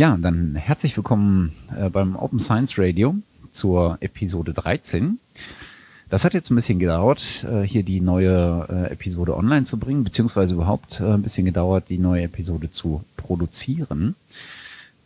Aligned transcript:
Ja, 0.00 0.16
dann 0.18 0.54
herzlich 0.54 0.96
willkommen 0.96 1.52
äh, 1.78 1.90
beim 1.90 2.16
Open 2.16 2.40
Science 2.40 2.78
Radio 2.78 3.16
zur 3.52 3.98
Episode 4.00 4.54
13. 4.54 5.18
Das 6.08 6.24
hat 6.24 6.32
jetzt 6.32 6.50
ein 6.50 6.54
bisschen 6.54 6.78
gedauert, 6.78 7.44
äh, 7.44 7.60
hier 7.60 7.82
die 7.82 8.00
neue 8.00 8.66
äh, 8.70 8.92
Episode 8.94 9.36
online 9.36 9.64
zu 9.64 9.78
bringen, 9.78 10.02
beziehungsweise 10.02 10.54
überhaupt 10.54 11.02
ein 11.02 11.20
bisschen 11.20 11.44
gedauert, 11.44 11.90
die 11.90 11.98
neue 11.98 12.22
Episode 12.22 12.70
zu 12.70 13.04
produzieren. 13.18 14.14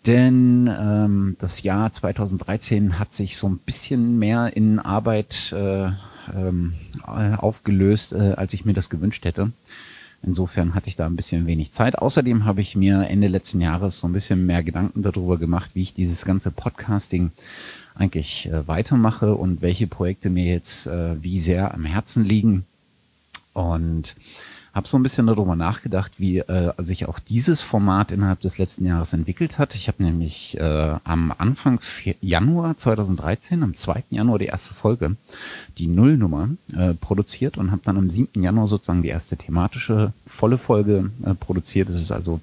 Denn 0.06 0.70
ähm, 0.72 1.36
das 1.40 1.64
Jahr 1.64 1.92
2013 1.92 3.00
hat 3.00 3.12
sich 3.12 3.36
so 3.36 3.48
ein 3.48 3.58
bisschen 3.58 4.20
mehr 4.20 4.56
in 4.56 4.78
Arbeit 4.78 5.52
äh, 5.58 5.86
ähm, 6.32 6.74
aufgelöst, 7.02 8.14
als 8.14 8.54
ich 8.54 8.64
mir 8.64 8.74
das 8.74 8.90
gewünscht 8.90 9.24
hätte. 9.24 9.50
Insofern 10.26 10.74
hatte 10.74 10.88
ich 10.88 10.96
da 10.96 11.06
ein 11.06 11.16
bisschen 11.16 11.46
wenig 11.46 11.72
Zeit. 11.72 11.98
Außerdem 11.98 12.44
habe 12.44 12.60
ich 12.60 12.76
mir 12.76 13.06
Ende 13.08 13.28
letzten 13.28 13.60
Jahres 13.60 13.98
so 13.98 14.06
ein 14.06 14.12
bisschen 14.12 14.46
mehr 14.46 14.62
Gedanken 14.62 15.02
darüber 15.02 15.36
gemacht, 15.36 15.70
wie 15.74 15.82
ich 15.82 15.94
dieses 15.94 16.24
ganze 16.24 16.50
Podcasting 16.50 17.30
eigentlich 17.94 18.46
äh, 18.46 18.66
weitermache 18.66 19.34
und 19.34 19.62
welche 19.62 19.86
Projekte 19.86 20.30
mir 20.30 20.46
jetzt 20.46 20.86
äh, 20.86 21.22
wie 21.22 21.40
sehr 21.40 21.74
am 21.74 21.84
Herzen 21.84 22.24
liegen. 22.24 22.64
Und 23.52 24.16
habe 24.74 24.88
so 24.88 24.98
ein 24.98 25.04
bisschen 25.04 25.28
darüber 25.28 25.54
nachgedacht, 25.54 26.12
wie 26.18 26.38
äh, 26.38 26.72
sich 26.78 27.06
auch 27.06 27.20
dieses 27.20 27.60
Format 27.60 28.10
innerhalb 28.10 28.40
des 28.40 28.58
letzten 28.58 28.84
Jahres 28.84 29.12
entwickelt 29.12 29.58
hat. 29.58 29.76
Ich 29.76 29.86
habe 29.86 30.02
nämlich 30.02 30.58
äh, 30.58 30.96
am 31.04 31.32
Anfang 31.38 31.78
Januar 32.20 32.76
2013, 32.76 33.62
am 33.62 33.76
2. 33.76 34.02
Januar 34.10 34.40
die 34.40 34.46
erste 34.46 34.74
Folge, 34.74 35.14
die 35.78 35.86
Nullnummer, 35.86 36.48
äh, 36.76 36.94
produziert 36.94 37.56
und 37.56 37.70
habe 37.70 37.82
dann 37.84 37.96
am 37.96 38.10
7. 38.10 38.42
Januar 38.42 38.66
sozusagen 38.66 39.02
die 39.02 39.10
erste 39.10 39.36
thematische 39.36 40.12
volle 40.26 40.58
Folge 40.58 41.10
äh, 41.24 41.34
produziert. 41.34 41.88
Das 41.88 42.00
ist 42.00 42.10
also 42.10 42.40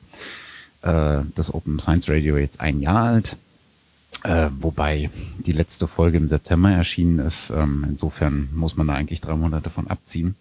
äh, 0.83 1.19
das 1.35 1.53
Open 1.53 1.79
Science 1.79 2.07
Radio 2.07 2.37
jetzt 2.37 2.61
ein 2.61 2.79
Jahr 2.79 3.03
alt. 3.03 3.35
Äh, 4.23 4.49
wobei 4.59 5.09
die 5.45 5.51
letzte 5.51 5.87
Folge 5.87 6.17
im 6.17 6.27
September 6.27 6.71
erschienen 6.71 7.19
ist. 7.19 7.49
Ähm, 7.49 7.85
insofern 7.89 8.49
muss 8.53 8.77
man 8.77 8.87
da 8.87 8.93
eigentlich 8.93 9.19
drei 9.19 9.35
Monate 9.35 9.69
von 9.69 9.87
abziehen. 9.87 10.35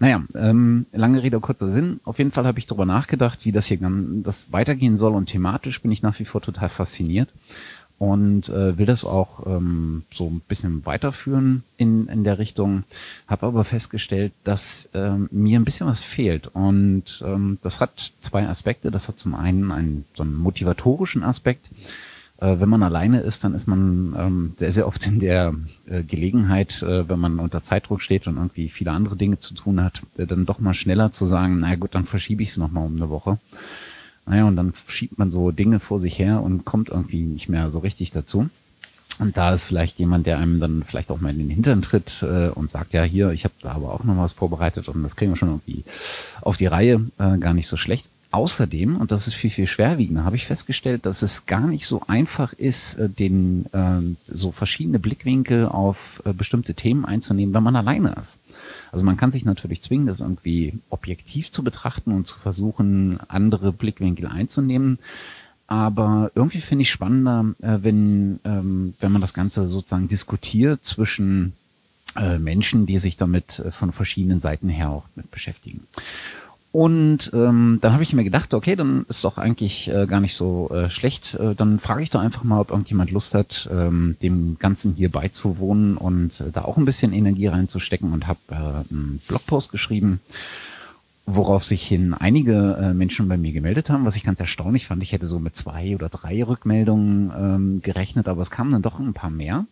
Naja, 0.00 0.22
ähm, 0.34 0.86
lange 0.92 1.22
Rede, 1.22 1.40
kurzer 1.40 1.70
Sinn. 1.70 2.00
Auf 2.04 2.18
jeden 2.18 2.30
Fall 2.30 2.46
habe 2.46 2.58
ich 2.58 2.66
darüber 2.66 2.86
nachgedacht, 2.86 3.44
wie 3.44 3.52
das 3.52 3.66
hier 3.66 3.78
das 4.22 4.52
weitergehen 4.52 4.96
soll 4.96 5.14
und 5.14 5.26
thematisch 5.26 5.82
bin 5.82 5.90
ich 5.90 6.02
nach 6.02 6.18
wie 6.20 6.24
vor 6.24 6.40
total 6.40 6.68
fasziniert 6.68 7.28
und 7.98 8.48
äh, 8.48 8.78
will 8.78 8.86
das 8.86 9.04
auch 9.04 9.44
ähm, 9.46 10.04
so 10.10 10.28
ein 10.28 10.40
bisschen 10.46 10.86
weiterführen 10.86 11.64
in, 11.76 12.06
in 12.06 12.22
der 12.22 12.38
Richtung, 12.38 12.84
habe 13.26 13.46
aber 13.46 13.64
festgestellt, 13.64 14.32
dass 14.44 14.88
ähm, 14.94 15.28
mir 15.32 15.58
ein 15.58 15.64
bisschen 15.64 15.88
was 15.88 16.00
fehlt 16.00 16.46
und 16.46 17.22
ähm, 17.26 17.58
das 17.62 17.80
hat 17.80 18.12
zwei 18.20 18.46
Aspekte. 18.46 18.92
Das 18.92 19.08
hat 19.08 19.18
zum 19.18 19.34
einen 19.34 19.72
einen 19.72 20.04
so 20.14 20.22
einen 20.22 20.36
motivatorischen 20.36 21.24
Aspekt, 21.24 21.70
wenn 22.40 22.68
man 22.68 22.84
alleine 22.84 23.20
ist, 23.20 23.42
dann 23.42 23.54
ist 23.54 23.66
man 23.66 24.14
ähm, 24.16 24.52
sehr, 24.56 24.70
sehr 24.70 24.86
oft 24.86 25.04
in 25.06 25.18
der 25.18 25.54
äh, 25.86 26.04
Gelegenheit, 26.04 26.82
äh, 26.82 27.08
wenn 27.08 27.18
man 27.18 27.40
unter 27.40 27.62
Zeitdruck 27.62 28.00
steht 28.00 28.28
und 28.28 28.36
irgendwie 28.36 28.68
viele 28.68 28.92
andere 28.92 29.16
Dinge 29.16 29.40
zu 29.40 29.54
tun 29.54 29.82
hat, 29.82 30.02
äh, 30.16 30.26
dann 30.26 30.46
doch 30.46 30.60
mal 30.60 30.74
schneller 30.74 31.10
zu 31.10 31.24
sagen, 31.24 31.58
naja 31.58 31.74
gut, 31.74 31.96
dann 31.96 32.06
verschiebe 32.06 32.44
ich 32.44 32.50
es 32.50 32.56
nochmal 32.56 32.86
um 32.86 32.94
eine 32.94 33.10
Woche. 33.10 33.38
Naja, 34.24 34.44
und 34.46 34.56
dann 34.56 34.72
schiebt 34.86 35.18
man 35.18 35.30
so 35.30 35.50
Dinge 35.50 35.80
vor 35.80 35.98
sich 35.98 36.18
her 36.18 36.42
und 36.42 36.64
kommt 36.64 36.90
irgendwie 36.90 37.22
nicht 37.22 37.48
mehr 37.48 37.70
so 37.70 37.80
richtig 37.80 38.12
dazu. 38.12 38.48
Und 39.18 39.36
da 39.36 39.52
ist 39.52 39.64
vielleicht 39.64 39.98
jemand, 39.98 40.26
der 40.26 40.38
einem 40.38 40.60
dann 40.60 40.84
vielleicht 40.84 41.10
auch 41.10 41.20
mal 41.20 41.30
in 41.30 41.38
den 41.38 41.50
Hintern 41.50 41.82
tritt 41.82 42.22
äh, 42.22 42.50
und 42.50 42.70
sagt, 42.70 42.92
ja, 42.92 43.02
hier, 43.02 43.30
ich 43.30 43.44
habe 43.44 43.54
da 43.62 43.72
aber 43.72 43.92
auch 43.92 44.04
noch 44.04 44.16
was 44.16 44.32
vorbereitet 44.32 44.88
und 44.88 45.02
das 45.02 45.16
kriegen 45.16 45.32
wir 45.32 45.36
schon 45.36 45.48
irgendwie 45.48 45.82
auf 46.40 46.56
die 46.56 46.66
Reihe, 46.66 47.04
äh, 47.18 47.38
gar 47.38 47.54
nicht 47.54 47.66
so 47.66 47.76
schlecht. 47.76 48.10
Außerdem, 48.30 48.96
und 48.96 49.10
das 49.10 49.26
ist 49.26 49.34
viel, 49.34 49.50
viel 49.50 49.66
schwerwiegender, 49.66 50.24
habe 50.24 50.36
ich 50.36 50.46
festgestellt, 50.46 51.06
dass 51.06 51.22
es 51.22 51.46
gar 51.46 51.66
nicht 51.66 51.86
so 51.86 52.02
einfach 52.08 52.52
ist, 52.52 52.94
äh, 52.94 53.08
den 53.08 53.64
äh, 53.72 54.16
so 54.30 54.52
verschiedene 54.52 54.98
Blickwinkel 54.98 55.66
auf 55.66 56.22
äh, 56.26 56.34
bestimmte 56.34 56.74
Themen 56.74 57.06
einzunehmen, 57.06 57.54
wenn 57.54 57.62
man 57.62 57.76
alleine 57.76 58.14
ist. 58.22 58.38
Also 58.92 59.04
man 59.04 59.16
kann 59.16 59.32
sich 59.32 59.46
natürlich 59.46 59.80
zwingen, 59.80 60.06
das 60.06 60.20
irgendwie 60.20 60.78
objektiv 60.90 61.50
zu 61.50 61.64
betrachten 61.64 62.12
und 62.12 62.26
zu 62.26 62.38
versuchen, 62.38 63.18
andere 63.28 63.72
Blickwinkel 63.72 64.26
einzunehmen. 64.26 64.98
Aber 65.66 66.30
irgendwie 66.34 66.60
finde 66.60 66.82
ich 66.82 66.90
spannender, 66.90 67.46
äh, 67.62 67.78
wenn, 67.82 68.40
ähm, 68.44 68.94
wenn 69.00 69.12
man 69.12 69.22
das 69.22 69.32
Ganze 69.32 69.66
sozusagen 69.66 70.08
diskutiert 70.08 70.84
zwischen 70.84 71.54
äh, 72.16 72.38
Menschen, 72.38 72.86
die 72.86 72.98
sich 72.98 73.16
damit 73.16 73.58
äh, 73.58 73.70
von 73.70 73.92
verschiedenen 73.92 74.40
Seiten 74.40 74.68
her 74.68 74.90
auch 74.90 75.04
mit 75.14 75.30
beschäftigen. 75.30 75.86
Und 76.70 77.30
ähm, 77.32 77.78
dann 77.80 77.92
habe 77.94 78.02
ich 78.02 78.12
mir 78.12 78.24
gedacht, 78.24 78.52
okay, 78.52 78.76
dann 78.76 79.06
ist 79.08 79.24
doch 79.24 79.38
eigentlich 79.38 79.88
äh, 79.88 80.06
gar 80.06 80.20
nicht 80.20 80.34
so 80.34 80.70
äh, 80.70 80.90
schlecht. 80.90 81.34
Äh, 81.34 81.54
dann 81.54 81.78
frage 81.78 82.02
ich 82.02 82.10
doch 82.10 82.20
einfach 82.20 82.44
mal, 82.44 82.60
ob 82.60 82.70
irgendjemand 82.70 83.10
Lust 83.10 83.34
hat, 83.34 83.68
ähm, 83.72 84.16
dem 84.20 84.58
Ganzen 84.58 84.94
hier 84.94 85.10
beizuwohnen 85.10 85.96
und 85.96 86.40
äh, 86.40 86.50
da 86.52 86.62
auch 86.62 86.76
ein 86.76 86.84
bisschen 86.84 87.14
Energie 87.14 87.46
reinzustecken 87.46 88.12
und 88.12 88.26
habe 88.26 88.40
äh, 88.50 88.54
einen 88.54 89.20
Blogpost 89.26 89.72
geschrieben, 89.72 90.20
worauf 91.24 91.64
sich 91.64 91.86
hin 91.86 92.12
einige 92.12 92.76
äh, 92.78 92.92
Menschen 92.92 93.28
bei 93.28 93.38
mir 93.38 93.52
gemeldet 93.52 93.88
haben, 93.88 94.04
was 94.04 94.16
ich 94.16 94.24
ganz 94.24 94.38
erstaunlich 94.38 94.86
fand. 94.86 95.02
Ich 95.02 95.12
hätte 95.12 95.26
so 95.26 95.38
mit 95.38 95.56
zwei 95.56 95.94
oder 95.94 96.10
drei 96.10 96.44
Rückmeldungen 96.44 97.32
ähm, 97.34 97.82
gerechnet, 97.82 98.28
aber 98.28 98.42
es 98.42 98.50
kamen 98.50 98.72
dann 98.72 98.82
doch 98.82 98.98
ein 98.98 99.14
paar 99.14 99.30
mehr 99.30 99.64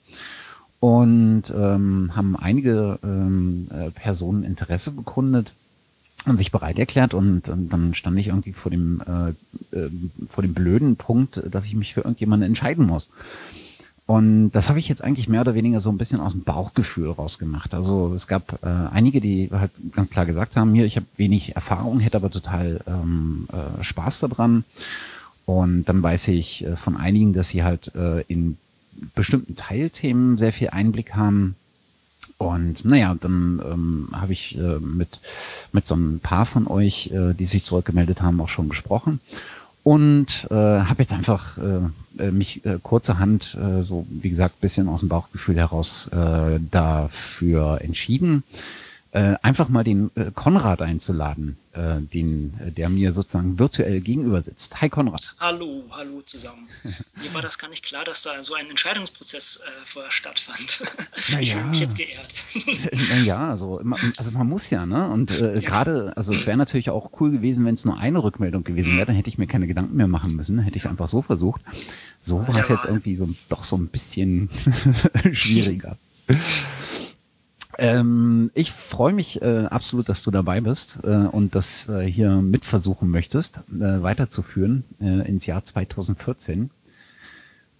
und 0.80 1.44
ähm, 1.54 2.12
haben 2.16 2.36
einige 2.36 2.98
ähm, 3.02 3.68
äh, 3.70 3.90
Personen 3.90 4.44
Interesse 4.44 4.92
bekundet 4.92 5.52
und 6.26 6.38
sich 6.38 6.52
bereit 6.52 6.78
erklärt 6.78 7.14
und, 7.14 7.48
und 7.48 7.68
dann 7.68 7.94
stand 7.94 8.18
ich 8.18 8.28
irgendwie 8.28 8.52
vor 8.52 8.70
dem 8.70 9.02
äh, 9.06 9.76
äh, 9.76 9.90
vor 10.28 10.42
dem 10.42 10.54
blöden 10.54 10.96
Punkt, 10.96 11.42
dass 11.50 11.66
ich 11.66 11.74
mich 11.74 11.94
für 11.94 12.00
irgendjemanden 12.00 12.48
entscheiden 12.48 12.86
muss. 12.86 13.08
Und 14.06 14.52
das 14.52 14.68
habe 14.68 14.78
ich 14.78 14.88
jetzt 14.88 15.02
eigentlich 15.02 15.28
mehr 15.28 15.40
oder 15.40 15.54
weniger 15.54 15.80
so 15.80 15.90
ein 15.90 15.98
bisschen 15.98 16.20
aus 16.20 16.32
dem 16.32 16.44
Bauchgefühl 16.44 17.10
rausgemacht. 17.10 17.74
Also 17.74 18.14
es 18.14 18.28
gab 18.28 18.60
äh, 18.62 18.68
einige, 18.92 19.20
die 19.20 19.50
halt 19.50 19.72
ganz 19.92 20.10
klar 20.10 20.26
gesagt 20.26 20.54
haben, 20.54 20.74
hier, 20.74 20.84
ich 20.84 20.96
habe 20.96 21.06
wenig 21.16 21.56
Erfahrung, 21.56 21.98
hätte 21.98 22.16
aber 22.16 22.30
total 22.30 22.80
ähm, 22.86 23.48
äh, 23.52 23.82
Spaß 23.82 24.20
daran. 24.20 24.64
Und 25.44 25.86
dann 25.86 26.02
weiß 26.04 26.28
ich 26.28 26.64
äh, 26.64 26.76
von 26.76 26.96
einigen, 26.96 27.32
dass 27.32 27.48
sie 27.48 27.64
halt 27.64 27.94
äh, 27.96 28.22
in 28.28 28.58
bestimmten 29.16 29.56
Teilthemen 29.56 30.38
sehr 30.38 30.52
viel 30.52 30.70
Einblick 30.70 31.14
haben 31.14 31.56
und 32.38 32.84
naja, 32.84 33.16
dann 33.18 33.62
ähm, 33.64 34.08
habe 34.12 34.32
ich 34.32 34.58
äh, 34.58 34.78
mit, 34.78 35.20
mit 35.72 35.86
so 35.86 35.94
ein 35.94 36.20
paar 36.20 36.44
von 36.44 36.66
euch, 36.66 37.10
äh, 37.12 37.32
die 37.32 37.46
sich 37.46 37.64
zurückgemeldet 37.64 38.20
haben, 38.20 38.40
auch 38.40 38.48
schon 38.48 38.68
gesprochen. 38.68 39.20
Und 39.82 40.48
äh, 40.50 40.54
habe 40.54 41.02
jetzt 41.02 41.12
einfach 41.12 41.58
äh, 41.58 42.22
äh, 42.22 42.30
mich 42.32 42.64
äh, 42.66 42.78
kurzerhand, 42.82 43.56
äh, 43.56 43.82
so 43.82 44.06
wie 44.10 44.30
gesagt, 44.30 44.60
bisschen 44.60 44.88
aus 44.88 45.00
dem 45.00 45.08
Bauchgefühl 45.08 45.56
heraus 45.56 46.08
äh, 46.08 46.58
dafür 46.70 47.80
entschieden, 47.82 48.42
äh, 49.16 49.36
einfach 49.40 49.70
mal 49.70 49.82
den 49.82 50.10
äh, 50.14 50.30
Konrad 50.34 50.82
einzuladen, 50.82 51.56
äh, 51.72 52.02
den, 52.02 52.52
äh, 52.60 52.70
der 52.70 52.90
mir 52.90 53.14
sozusagen 53.14 53.58
virtuell 53.58 54.02
gegenüber 54.02 54.42
sitzt. 54.42 54.78
Hi 54.82 54.90
Konrad. 54.90 55.34
Hallo, 55.40 55.84
hallo 55.90 56.20
zusammen. 56.20 56.68
mir 57.22 57.32
war 57.32 57.40
das 57.40 57.58
gar 57.58 57.70
nicht 57.70 57.82
klar, 57.82 58.04
dass 58.04 58.24
da 58.24 58.42
so 58.42 58.52
ein 58.52 58.68
Entscheidungsprozess 58.68 59.56
äh, 59.56 59.86
vorher 59.86 60.12
stattfand. 60.12 60.82
Na 61.32 61.40
ich 61.40 61.54
fühle 61.54 61.64
mich 61.64 61.80
jetzt 61.80 61.96
geehrt. 61.96 62.28
naja, 63.08 63.52
also, 63.52 63.80
also 64.18 64.30
man 64.32 64.46
muss 64.46 64.68
ja, 64.68 64.84
ne? 64.84 65.08
Und 65.08 65.30
ja. 65.30 65.54
gerade, 65.60 66.12
also 66.14 66.30
es 66.30 66.46
wäre 66.46 66.58
natürlich 66.58 66.90
auch 66.90 67.10
cool 67.18 67.30
gewesen, 67.30 67.64
wenn 67.64 67.74
es 67.74 67.86
nur 67.86 67.96
eine 67.98 68.22
Rückmeldung 68.22 68.64
gewesen 68.64 68.92
wäre, 68.92 69.04
mhm. 69.04 69.06
dann 69.06 69.16
hätte 69.16 69.30
ich 69.30 69.38
mir 69.38 69.46
keine 69.46 69.66
Gedanken 69.66 69.96
mehr 69.96 70.08
machen 70.08 70.36
müssen, 70.36 70.58
hätte 70.58 70.76
ich 70.76 70.84
es 70.84 70.90
einfach 70.90 71.08
so 71.08 71.22
versucht. 71.22 71.62
So 72.22 72.46
war 72.46 72.58
es 72.58 72.68
jetzt 72.68 72.84
irgendwie 72.84 73.16
so 73.16 73.30
doch 73.48 73.64
so 73.64 73.76
ein 73.76 73.86
bisschen 73.86 74.50
schwieriger. 75.32 75.96
Ähm, 77.78 78.50
ich 78.54 78.72
freue 78.72 79.12
mich 79.12 79.42
äh, 79.42 79.66
absolut, 79.66 80.08
dass 80.08 80.22
du 80.22 80.30
dabei 80.30 80.60
bist 80.60 81.00
äh, 81.04 81.08
und 81.08 81.54
das 81.54 81.88
äh, 81.88 82.02
hier 82.02 82.30
mitversuchen 82.36 83.10
möchtest, 83.10 83.58
äh, 83.68 84.02
weiterzuführen 84.02 84.84
äh, 85.00 85.28
ins 85.28 85.46
Jahr 85.46 85.64
2014. 85.64 86.70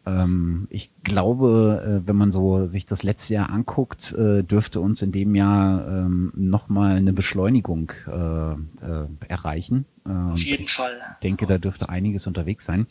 Ähm, 0.07 0.69
ich 0.71 0.91
glaube, 1.03 2.01
äh, 2.05 2.07
wenn 2.07 2.17
man 2.17 2.31
so 2.31 2.67
sich 2.67 2.87
das 2.87 3.03
letzte 3.03 3.35
Jahr 3.35 3.51
anguckt, 3.51 4.13
äh, 4.13 4.45
dürfte 4.45 4.81
uns 4.81 5.03
in 5.03 5.11
dem 5.11 5.35
Jahr 5.35 5.87
ähm, 5.89 6.33
nochmal 6.37 6.97
eine 6.97 7.13
Beschleunigung 7.13 7.93
äh, 8.07 8.53
äh, 8.53 9.09
erreichen. 9.27 9.85
Äh, 10.07 10.11
Auf 10.33 10.45
jeden 10.45 10.65
ich 10.65 10.73
Fall. 10.73 10.97
denke, 11.23 11.47
da 11.47 11.59
dürfte 11.59 11.89
einiges 11.89 12.27
unterwegs 12.29 12.65
sein. 12.65 12.87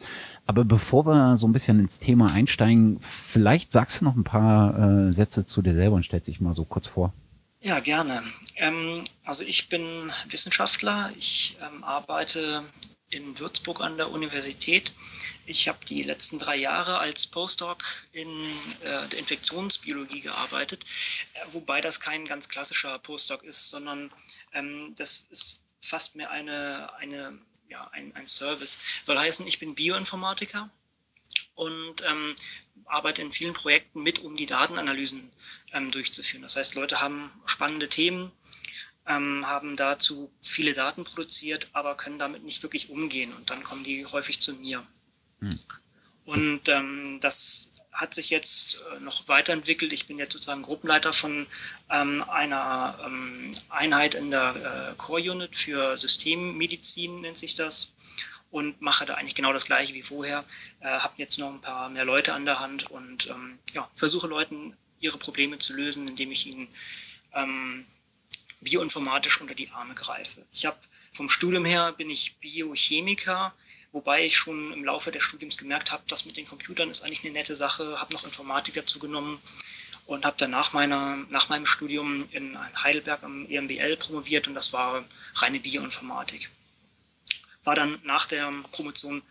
Aber 0.45 0.65
bevor 0.65 1.05
wir 1.05 1.37
so 1.37 1.47
ein 1.47 1.53
bisschen 1.53 1.79
ins 1.79 1.99
Thema 1.99 2.31
einsteigen, 2.33 2.97
vielleicht 2.99 3.71
sagst 3.71 4.01
du 4.01 4.05
noch 4.05 4.15
ein 4.15 4.25
paar 4.25 5.07
äh, 5.07 5.11
Sätze 5.11 5.45
zu 5.45 5.61
dir 5.61 5.73
selber 5.73 5.95
und 5.95 6.03
stellst 6.03 6.27
dich 6.27 6.41
mal 6.41 6.53
so 6.53 6.65
kurz 6.65 6.87
vor. 6.87 7.13
Ja, 7.61 7.79
gerne. 7.79 8.21
Ähm, 8.57 9.03
also 9.23 9.43
ich 9.43 9.69
bin 9.69 9.81
Wissenschaftler. 10.29 11.11
Ich 11.17 11.57
ähm, 11.61 11.83
arbeite 11.83 12.61
in 13.15 13.39
Würzburg 13.39 13.81
an 13.81 13.97
der 13.97 14.11
Universität. 14.11 14.91
Ich 15.45 15.67
habe 15.67 15.79
die 15.85 16.03
letzten 16.03 16.37
drei 16.37 16.57
Jahre 16.57 16.99
als 16.99 17.27
Postdoc 17.27 17.83
in 18.11 18.29
äh, 18.81 19.07
der 19.07 19.19
Infektionsbiologie 19.19 20.19
gearbeitet, 20.19 20.83
äh, 21.33 21.39
wobei 21.53 21.79
das 21.79 21.99
kein 21.99 22.25
ganz 22.25 22.49
klassischer 22.49 22.99
Postdoc 22.99 23.43
ist, 23.43 23.69
sondern 23.69 24.11
ähm, 24.53 24.93
das 24.97 25.27
ist 25.29 25.63
fast 25.81 26.15
mehr 26.15 26.29
eine, 26.29 26.93
eine, 26.95 27.37
ja, 27.69 27.87
ein, 27.93 28.13
ein 28.15 28.27
Service. 28.27 28.77
Soll 29.03 29.17
heißen, 29.17 29.47
ich 29.47 29.59
bin 29.59 29.75
Bioinformatiker 29.75 30.69
und 31.55 32.03
ähm, 32.05 32.35
arbeite 32.85 33.21
in 33.21 33.31
vielen 33.31 33.53
Projekten 33.53 34.03
mit, 34.03 34.19
um 34.19 34.35
die 34.35 34.45
Datenanalysen 34.45 35.31
ähm, 35.71 35.89
durchzuführen. 35.91 36.43
Das 36.43 36.57
heißt, 36.57 36.75
Leute 36.75 37.01
haben 37.01 37.31
spannende 37.45 37.87
Themen, 37.87 38.31
ähm, 39.07 39.45
haben 39.45 39.75
dazu 39.75 40.31
viele 40.41 40.73
Daten 40.73 41.03
produziert, 41.03 41.67
aber 41.73 41.95
können 41.95 42.19
damit 42.19 42.43
nicht 42.43 42.63
wirklich 42.63 42.89
umgehen 42.89 43.33
und 43.33 43.49
dann 43.49 43.63
kommen 43.63 43.83
die 43.83 44.05
häufig 44.05 44.39
zu 44.41 44.53
mir. 44.55 44.85
Hm. 45.39 45.59
Und 46.25 46.69
ähm, 46.69 47.19
das 47.21 47.71
hat 47.91 48.13
sich 48.13 48.29
jetzt 48.29 48.81
äh, 48.95 48.99
noch 48.99 49.27
weiterentwickelt. 49.27 49.93
Ich 49.93 50.07
bin 50.07 50.17
jetzt 50.17 50.33
sozusagen 50.33 50.63
Gruppenleiter 50.63 51.13
von 51.13 51.47
ähm, 51.89 52.23
einer 52.29 52.99
ähm, 53.05 53.51
Einheit 53.69 54.15
in 54.15 54.31
der 54.31 54.91
äh, 54.91 54.95
Core 54.97 55.31
Unit 55.31 55.55
für 55.55 55.95
Systemmedizin, 55.95 57.21
nennt 57.21 57.37
sich 57.37 57.55
das, 57.55 57.93
und 58.51 58.81
mache 58.81 59.05
da 59.05 59.15
eigentlich 59.15 59.35
genau 59.35 59.53
das 59.53 59.65
gleiche 59.65 59.93
wie 59.93 60.01
vorher. 60.01 60.45
Äh, 60.79 60.87
habe 60.87 61.13
jetzt 61.17 61.37
noch 61.39 61.51
ein 61.53 61.61
paar 61.61 61.89
mehr 61.89 62.05
Leute 62.05 62.33
an 62.33 62.45
der 62.45 62.59
Hand 62.59 62.89
und 62.89 63.27
ähm, 63.27 63.59
ja, 63.73 63.89
versuche 63.95 64.27
Leuten 64.27 64.75
ihre 64.99 65.17
Probleme 65.17 65.57
zu 65.57 65.73
lösen, 65.73 66.07
indem 66.07 66.31
ich 66.31 66.47
ihnen 66.47 66.67
ähm, 67.33 67.85
bioinformatisch 68.65 69.39
unter 69.39 69.55
die 69.55 69.69
Arme 69.69 69.95
greife. 69.95 70.45
Ich 70.51 70.65
habe 70.65 70.77
vom 71.13 71.29
Studium 71.29 71.63
her 71.63 71.93
bin 71.93 72.09
ich 72.09 72.35
Biochemiker 72.39 73.53
Wobei 73.95 74.25
ich 74.25 74.35
schon 74.35 74.73
im 74.73 74.83
Laufe 74.83 75.09
des 75.09 75.23
Studiums 75.23 75.57
gemerkt 75.57 75.93
habe, 75.93 76.03
dass 76.09 76.25
mit 76.25 76.35
den 76.35 76.45
Computern 76.45 76.89
ist 76.89 77.05
eigentlich 77.05 77.23
eine 77.23 77.31
nette 77.31 77.55
Sache, 77.55 77.97
habe 77.97 78.11
noch 78.11 78.25
Informatik 78.25 78.73
dazu 78.73 78.99
genommen 78.99 79.41
und 80.05 80.25
habe 80.25 80.35
dann 80.37 80.51
nach, 80.51 80.73
meiner, 80.73 81.15
nach 81.29 81.47
meinem 81.47 81.65
Studium 81.65 82.27
in 82.31 82.59
Heidelberg 82.83 83.23
am 83.23 83.49
EMBL 83.49 83.95
promoviert 83.95 84.49
und 84.49 84.53
das 84.53 84.73
war 84.73 85.05
reine 85.35 85.61
Bioinformatik. 85.61 86.49
War 87.63 87.75
dann 87.75 87.97
nach 88.03 88.25
der 88.25 88.51
Promotion 88.71 89.21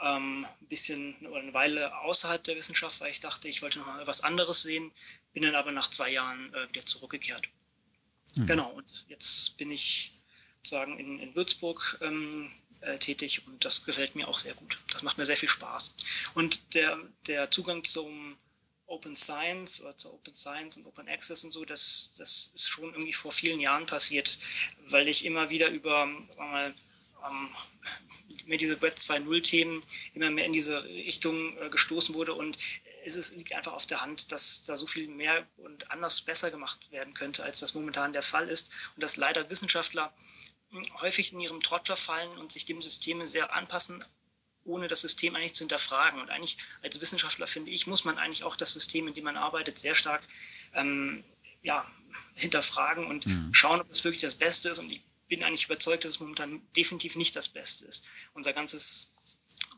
ähm, 0.00 0.46
ein 0.62 0.66
bisschen 0.66 1.14
oder 1.26 1.42
eine 1.42 1.52
Weile 1.52 1.94
außerhalb 1.98 2.42
der 2.42 2.56
Wissenschaft, 2.56 3.02
weil 3.02 3.10
ich 3.10 3.20
dachte, 3.20 3.48
ich 3.48 3.60
wollte 3.60 3.80
noch 3.80 3.86
mal 3.86 4.06
was 4.06 4.22
anderes 4.22 4.62
sehen, 4.62 4.92
bin 5.34 5.42
dann 5.42 5.56
aber 5.56 5.72
nach 5.72 5.90
zwei 5.90 6.10
Jahren 6.10 6.54
äh, 6.54 6.66
wieder 6.70 6.86
zurückgekehrt. 6.86 7.50
Mhm. 8.36 8.46
Genau, 8.46 8.70
und 8.70 9.04
jetzt 9.08 9.56
bin 9.56 9.70
ich 9.70 10.12
sozusagen 10.62 10.98
in, 10.98 11.18
in 11.18 11.34
Würzburg 11.34 11.98
ähm, 12.02 12.50
äh, 12.80 12.98
tätig 12.98 13.42
und 13.46 13.64
das 13.64 13.84
gefällt 13.84 14.16
mir 14.16 14.28
auch 14.28 14.38
sehr 14.38 14.54
gut. 14.54 14.78
Das 14.92 15.02
macht 15.02 15.18
mir 15.18 15.26
sehr 15.26 15.36
viel 15.36 15.48
Spaß. 15.48 15.94
Und 16.34 16.74
der, 16.74 16.98
der 17.26 17.50
Zugang 17.50 17.84
zum 17.84 18.36
Open 18.86 19.16
Science 19.16 19.82
oder 19.82 19.96
zur 19.96 20.14
Open 20.14 20.34
Science 20.34 20.76
und 20.76 20.86
Open 20.86 21.08
Access 21.08 21.44
und 21.44 21.52
so, 21.52 21.64
das, 21.64 22.12
das 22.16 22.52
ist 22.54 22.68
schon 22.68 22.92
irgendwie 22.92 23.12
vor 23.12 23.32
vielen 23.32 23.60
Jahren 23.60 23.86
passiert, 23.86 24.38
weil 24.88 25.08
ich 25.08 25.24
immer 25.24 25.50
wieder 25.50 25.68
über 25.68 26.06
mal, 26.38 26.74
ähm, 27.26 27.48
mir 28.46 28.58
diese 28.58 28.80
Web 28.82 28.94
2.0 28.96 29.42
Themen 29.42 29.82
immer 30.14 30.30
mehr 30.30 30.46
in 30.46 30.52
diese 30.52 30.84
Richtung 30.84 31.56
äh, 31.58 31.68
gestoßen 31.68 32.14
wurde 32.14 32.34
und 32.34 32.58
es 33.06 33.16
ist, 33.16 33.36
liegt 33.36 33.54
einfach 33.54 33.72
auf 33.72 33.86
der 33.86 34.00
Hand, 34.00 34.32
dass 34.32 34.64
da 34.64 34.76
so 34.76 34.86
viel 34.86 35.08
mehr 35.08 35.46
und 35.58 35.90
anders 35.90 36.20
besser 36.22 36.50
gemacht 36.50 36.90
werden 36.90 37.14
könnte, 37.14 37.44
als 37.44 37.60
das 37.60 37.74
momentan 37.74 38.12
der 38.12 38.22
Fall 38.22 38.48
ist 38.48 38.70
und 38.94 39.02
dass 39.02 39.16
leider 39.16 39.48
Wissenschaftler 39.48 40.12
häufig 41.00 41.32
in 41.32 41.40
ihrem 41.40 41.60
Trott 41.60 41.86
verfallen 41.86 42.36
und 42.38 42.50
sich 42.50 42.64
dem 42.64 42.82
System 42.82 43.24
sehr 43.26 43.54
anpassen, 43.54 44.02
ohne 44.64 44.88
das 44.88 45.00
System 45.00 45.36
eigentlich 45.36 45.54
zu 45.54 45.60
hinterfragen. 45.60 46.20
Und 46.20 46.30
eigentlich 46.30 46.58
als 46.82 47.00
Wissenschaftler, 47.00 47.46
finde 47.46 47.70
ich, 47.70 47.86
muss 47.86 48.04
man 48.04 48.18
eigentlich 48.18 48.42
auch 48.42 48.56
das 48.56 48.72
System, 48.72 49.06
in 49.06 49.14
dem 49.14 49.24
man 49.24 49.36
arbeitet, 49.36 49.78
sehr 49.78 49.94
stark 49.94 50.26
ähm, 50.74 51.24
ja, 51.62 51.86
hinterfragen 52.34 53.06
und 53.06 53.26
mhm. 53.26 53.54
schauen, 53.54 53.80
ob 53.80 53.90
es 53.90 54.04
wirklich 54.04 54.22
das 54.22 54.34
Beste 54.34 54.68
ist. 54.68 54.78
Und 54.78 54.90
ich 54.90 55.02
bin 55.28 55.44
eigentlich 55.44 55.66
überzeugt, 55.66 56.04
dass 56.04 56.12
es 56.12 56.20
momentan 56.20 56.60
definitiv 56.76 57.14
nicht 57.14 57.36
das 57.36 57.48
Beste 57.48 57.86
ist. 57.86 58.08
Unser 58.34 58.52
ganzes 58.52 59.12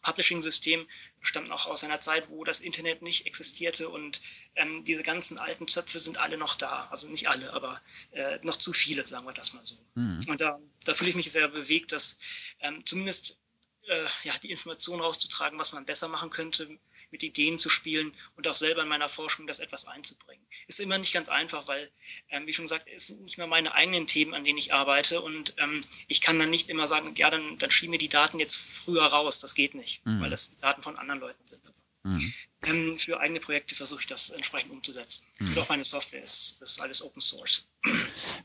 Publishing-System 0.02 0.86
stammt 1.22 1.48
noch 1.48 1.66
aus 1.66 1.84
einer 1.84 2.00
Zeit, 2.00 2.30
wo 2.30 2.44
das 2.44 2.60
Internet 2.60 3.02
nicht 3.02 3.26
existierte 3.26 3.88
und 3.88 4.20
ähm, 4.54 4.84
diese 4.84 5.02
ganzen 5.02 5.38
alten 5.38 5.68
Zöpfe 5.68 6.00
sind 6.00 6.18
alle 6.18 6.38
noch 6.38 6.54
da. 6.54 6.88
Also 6.90 7.08
nicht 7.08 7.28
alle, 7.28 7.52
aber 7.52 7.80
äh, 8.12 8.38
noch 8.42 8.56
zu 8.56 8.72
viele, 8.72 9.06
sagen 9.06 9.26
wir 9.26 9.32
das 9.32 9.52
mal 9.52 9.64
so. 9.64 9.76
Mhm. 9.94 10.18
Und 10.28 10.40
da, 10.40 10.58
da 10.84 10.94
fühle 10.94 11.10
ich 11.10 11.16
mich 11.16 11.30
sehr 11.30 11.48
bewegt, 11.48 11.92
dass 11.92 12.18
ähm, 12.60 12.84
zumindest 12.84 13.38
äh, 13.88 14.06
ja, 14.24 14.34
die 14.42 14.50
Information 14.50 15.00
rauszutragen, 15.00 15.58
was 15.58 15.72
man 15.72 15.84
besser 15.84 16.08
machen 16.08 16.30
könnte, 16.30 16.78
mit 17.10 17.22
Ideen 17.22 17.58
zu 17.58 17.68
spielen 17.68 18.12
und 18.36 18.46
auch 18.48 18.56
selber 18.56 18.82
in 18.82 18.88
meiner 18.88 19.08
Forschung 19.08 19.46
das 19.46 19.58
etwas 19.58 19.86
einzubringen. 19.86 20.44
Ist 20.66 20.80
immer 20.80 20.98
nicht 20.98 21.14
ganz 21.14 21.28
einfach, 21.28 21.66
weil, 21.68 21.90
ähm, 22.30 22.46
wie 22.46 22.52
schon 22.52 22.64
gesagt, 22.64 22.86
es 22.94 23.08
sind 23.08 23.22
nicht 23.22 23.38
mehr 23.38 23.46
meine 23.46 23.74
eigenen 23.74 24.06
Themen, 24.06 24.34
an 24.34 24.44
denen 24.44 24.58
ich 24.58 24.72
arbeite 24.72 25.20
und 25.20 25.54
ähm, 25.58 25.80
ich 26.06 26.20
kann 26.20 26.38
dann 26.38 26.50
nicht 26.50 26.68
immer 26.68 26.86
sagen, 26.86 27.14
ja, 27.16 27.30
dann, 27.30 27.58
dann 27.58 27.70
schieben 27.70 27.92
wir 27.92 27.98
die 27.98 28.08
Daten 28.08 28.38
jetzt 28.38 28.56
früher 28.56 29.04
raus. 29.04 29.40
Das 29.40 29.54
geht 29.54 29.74
nicht, 29.74 30.04
mhm. 30.04 30.20
weil 30.20 30.30
das 30.30 30.56
Daten 30.56 30.82
von 30.82 30.96
anderen 30.96 31.20
Leuten 31.20 31.46
sind. 31.46 31.62
Mhm. 32.14 32.32
Ähm, 32.66 32.98
für 32.98 33.20
eigene 33.20 33.38
Projekte 33.38 33.74
versuche 33.74 34.00
ich 34.00 34.06
das 34.06 34.30
entsprechend 34.30 34.72
umzusetzen. 34.72 35.24
Mhm. 35.38 35.48
Und 35.48 35.58
auch 35.58 35.68
meine 35.68 35.84
Software 35.84 36.22
ist, 36.22 36.60
ist 36.60 36.82
alles 36.82 37.04
Open 37.04 37.22
Source. 37.22 37.68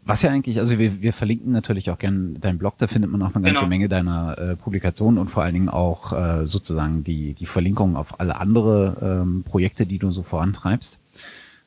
Was 0.04 0.22
ja 0.22 0.30
eigentlich, 0.30 0.60
also 0.60 0.78
wir, 0.78 1.02
wir 1.02 1.14
verlinken 1.14 1.52
natürlich 1.52 1.90
auch 1.90 1.98
gerne 1.98 2.40
deinen 2.40 2.60
Blog, 2.60 2.78
da 2.78 2.88
findet 2.88 3.10
man 3.10 3.22
auch 3.24 3.34
eine 3.34 3.44
ganze 3.44 3.54
genau. 3.56 3.68
Menge 3.68 3.90
deiner 3.90 4.38
äh, 4.38 4.56
Publikationen 4.56 5.18
und 5.18 5.30
vor 5.30 5.44
allen 5.44 5.54
Dingen 5.56 5.70
auch 5.70 6.14
äh, 6.14 6.46
sozusagen 6.46 7.04
die, 7.04 7.34
die 7.34 7.48
Verlinkungen 7.48 7.96
auf 7.96 8.20
alle 8.20 8.36
andere 8.36 9.24
ähm, 9.24 9.44
Projekte, 9.44 9.88
die 9.88 9.98
du 9.98 10.12
so 10.12 10.22
vorantreibst. 10.22 11.00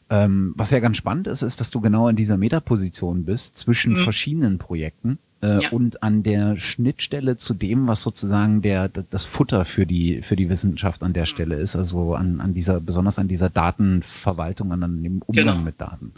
Ähm, 0.08 0.54
was 0.56 0.70
ja 0.70 0.78
ganz 0.78 0.96
spannend 0.96 1.26
ist, 1.26 1.43
ist, 1.43 1.60
dass 1.60 1.70
du 1.70 1.81
genau 1.81 2.08
in 2.08 2.14
dieser 2.14 2.37
Metaposition 2.37 3.25
bist 3.25 3.56
zwischen 3.56 3.94
mhm. 3.94 4.04
verschiedenen 4.04 4.58
Projekten 4.58 5.19
äh, 5.43 5.61
ja. 5.61 5.69
und 5.71 6.03
an 6.03 6.23
der 6.23 6.56
Schnittstelle 6.56 7.37
zu 7.37 7.55
dem, 7.55 7.87
was 7.87 8.03
sozusagen 8.03 8.62
der 8.62 8.88
das 8.88 9.25
Futter 9.25 9.65
für 9.65 9.87
die 9.87 10.23
für 10.23 10.37
die 10.37 10.49
Wissenschaft 10.49 11.03
an 11.03 11.12
der 11.12 11.25
mhm. 11.25 11.27
Stelle 11.27 11.56
ist, 11.56 11.77
also 11.77 12.15
an, 12.15 12.41
an 12.41 12.55
dieser 12.55 12.81
besonders 12.81 13.19
an 13.19 13.29
dieser 13.29 13.50
Datenverwaltung, 13.50 14.73
an 14.73 15.03
dem 15.03 15.23
Umgang 15.23 15.47
genau. 15.47 15.59
mit 15.59 15.81
Daten. 15.81 16.12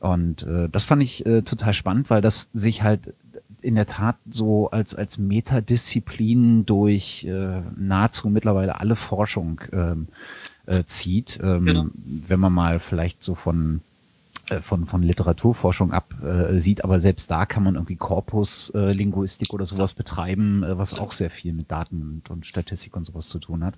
Und 0.00 0.42
äh, 0.44 0.68
das 0.68 0.84
fand 0.84 1.02
ich 1.02 1.24
äh, 1.26 1.42
total 1.42 1.74
spannend, 1.74 2.10
weil 2.10 2.22
das 2.22 2.48
sich 2.52 2.82
halt 2.82 3.14
in 3.60 3.76
der 3.76 3.86
Tat 3.86 4.16
so 4.28 4.70
als 4.70 4.94
als 4.94 5.18
Metadisziplin 5.18 6.66
durch 6.66 7.24
äh, 7.24 7.60
nahezu 7.76 8.28
mittlerweile 8.28 8.80
alle 8.80 8.96
Forschung 8.96 9.60
ähm, 9.72 10.08
äh, 10.66 10.82
zieht. 10.84 11.38
Ähm, 11.42 11.66
genau. 11.66 11.86
Wenn 11.94 12.40
man 12.40 12.52
mal 12.52 12.80
vielleicht 12.80 13.22
so 13.22 13.34
von 13.34 13.82
von, 14.60 14.86
von 14.86 15.02
Literaturforschung 15.02 15.92
ab 15.92 16.14
äh, 16.22 16.74
aber 16.82 16.98
selbst 16.98 17.30
da 17.30 17.46
kann 17.46 17.62
man 17.62 17.74
irgendwie 17.74 17.96
Korpuslinguistik 17.96 19.50
äh, 19.50 19.52
oder 19.52 19.66
sowas 19.66 19.92
betreiben, 19.92 20.62
äh, 20.62 20.78
was 20.78 21.00
auch 21.00 21.12
sehr 21.12 21.30
viel 21.30 21.52
mit 21.52 21.70
Daten 21.70 22.02
und, 22.02 22.30
und 22.30 22.46
Statistik 22.46 22.96
und 22.96 23.04
sowas 23.04 23.28
zu 23.28 23.38
tun 23.38 23.64
hat. 23.64 23.74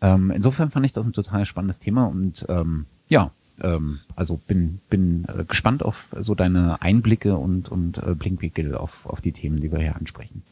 Ähm, 0.00 0.30
insofern 0.30 0.70
fand 0.70 0.86
ich 0.86 0.92
das 0.92 1.06
ein 1.06 1.12
total 1.12 1.46
spannendes 1.46 1.78
Thema 1.78 2.06
und 2.06 2.44
ähm, 2.48 2.86
ja, 3.08 3.30
ähm, 3.60 4.00
also 4.16 4.36
bin, 4.36 4.80
bin 4.88 5.26
äh, 5.28 5.44
gespannt 5.44 5.82
auf 5.82 6.08
so 6.18 6.34
deine 6.34 6.80
Einblicke 6.80 7.36
und, 7.36 7.68
und 7.68 7.98
äh, 7.98 8.14
Blinkwinkel 8.14 8.74
auf, 8.74 9.06
auf 9.06 9.20
die 9.20 9.32
Themen, 9.32 9.60
die 9.60 9.70
wir 9.70 9.78
hier 9.78 9.96
ansprechen 9.96 10.42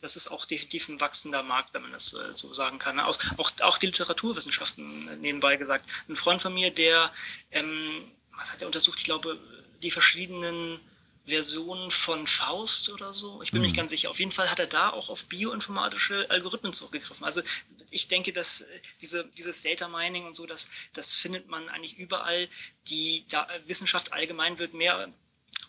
das 0.00 0.16
ist 0.16 0.30
auch 0.30 0.44
definitiv 0.44 0.88
ein 0.88 1.00
wachsender 1.00 1.42
Markt, 1.42 1.74
wenn 1.74 1.82
man 1.82 1.92
das 1.92 2.12
äh, 2.12 2.32
so 2.32 2.54
sagen 2.54 2.78
kann. 2.78 3.00
Auch, 3.00 3.18
auch, 3.36 3.50
auch 3.62 3.78
die 3.78 3.86
Literaturwissenschaften 3.86 5.08
äh, 5.08 5.16
nebenbei 5.16 5.56
gesagt. 5.56 5.90
Ein 6.08 6.16
Freund 6.16 6.40
von 6.40 6.54
mir, 6.54 6.70
der, 6.70 7.10
ähm, 7.50 8.04
was 8.38 8.52
hat 8.52 8.62
er 8.62 8.68
untersucht? 8.68 8.98
Ich 8.98 9.04
glaube, 9.04 9.38
die 9.82 9.90
verschiedenen 9.90 10.80
Versionen 11.28 11.90
von 11.90 12.26
Faust 12.26 12.88
oder 12.90 13.12
so. 13.14 13.42
Ich 13.42 13.50
bin 13.50 13.58
mhm. 13.58 13.62
mir 13.62 13.68
nicht 13.68 13.76
ganz 13.76 13.90
sicher. 13.90 14.10
Auf 14.10 14.18
jeden 14.18 14.32
Fall 14.32 14.50
hat 14.50 14.58
er 14.58 14.66
da 14.66 14.90
auch 14.90 15.10
auf 15.10 15.26
bioinformatische 15.26 16.28
Algorithmen 16.30 16.72
zurückgegriffen. 16.72 17.24
Also 17.24 17.42
ich 17.90 18.08
denke, 18.08 18.32
dass 18.32 18.62
äh, 18.62 18.80
diese, 19.00 19.24
dieses 19.36 19.62
Data 19.62 19.88
Mining 19.88 20.26
und 20.26 20.34
so, 20.34 20.46
das, 20.46 20.70
das 20.94 21.14
findet 21.14 21.48
man 21.48 21.68
eigentlich 21.68 21.98
überall. 21.98 22.48
Die 22.88 23.24
da 23.28 23.46
Wissenschaft 23.66 24.12
allgemein 24.12 24.58
wird 24.58 24.74
mehr 24.74 25.12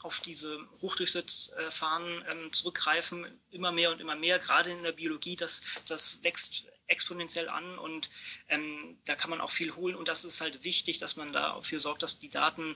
auf 0.01 0.21
diese 0.21 0.59
Hochdurchsatzverfahren 0.81 2.23
ähm, 2.29 2.53
zurückgreifen, 2.53 3.27
immer 3.51 3.71
mehr 3.71 3.91
und 3.91 3.99
immer 3.99 4.15
mehr, 4.15 4.39
gerade 4.39 4.71
in 4.71 4.81
der 4.83 4.93
Biologie, 4.93 5.35
das, 5.35 5.61
das 5.88 6.23
wächst 6.23 6.65
exponentiell 6.89 7.50
an 7.50 7.77
und 7.77 8.10
ähm, 8.50 8.98
da 9.05 9.15
kann 9.15 9.29
man 9.29 9.41
auch 9.41 9.51
viel 9.51 9.75
holen 9.75 9.96
und 9.96 10.08
das 10.08 10.25
ist 10.25 10.41
halt 10.41 10.63
wichtig, 10.63 10.98
dass 11.00 11.15
man 11.15 11.31
dafür 11.31 11.79
sorgt, 11.79 12.03
dass 12.03 12.19
die 12.19 12.29
Daten 12.29 12.75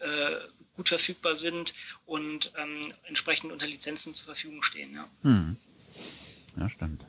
äh, 0.00 0.36
gut 0.74 0.88
verfügbar 0.88 1.36
sind 1.36 1.74
und 2.04 2.52
ähm, 2.58 2.80
entsprechend 3.06 3.52
unter 3.52 3.66
Lizenzen 3.66 4.12
zur 4.12 4.26
Verfügung 4.26 4.62
stehen. 4.62 4.94
Ja, 4.94 5.06
hm. 5.22 5.56
ja 6.58 6.68
stimmt. 6.68 7.04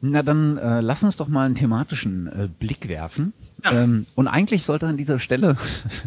Na 0.00 0.22
dann 0.22 0.58
äh, 0.58 0.80
lass 0.80 1.02
uns 1.02 1.16
doch 1.16 1.28
mal 1.28 1.46
einen 1.46 1.54
thematischen 1.54 2.26
äh, 2.26 2.48
Blick 2.48 2.88
werfen. 2.88 3.32
Ähm, 3.72 4.06
und 4.14 4.28
eigentlich 4.28 4.62
sollte 4.62 4.86
an 4.86 4.98
dieser 4.98 5.18
Stelle 5.18 5.56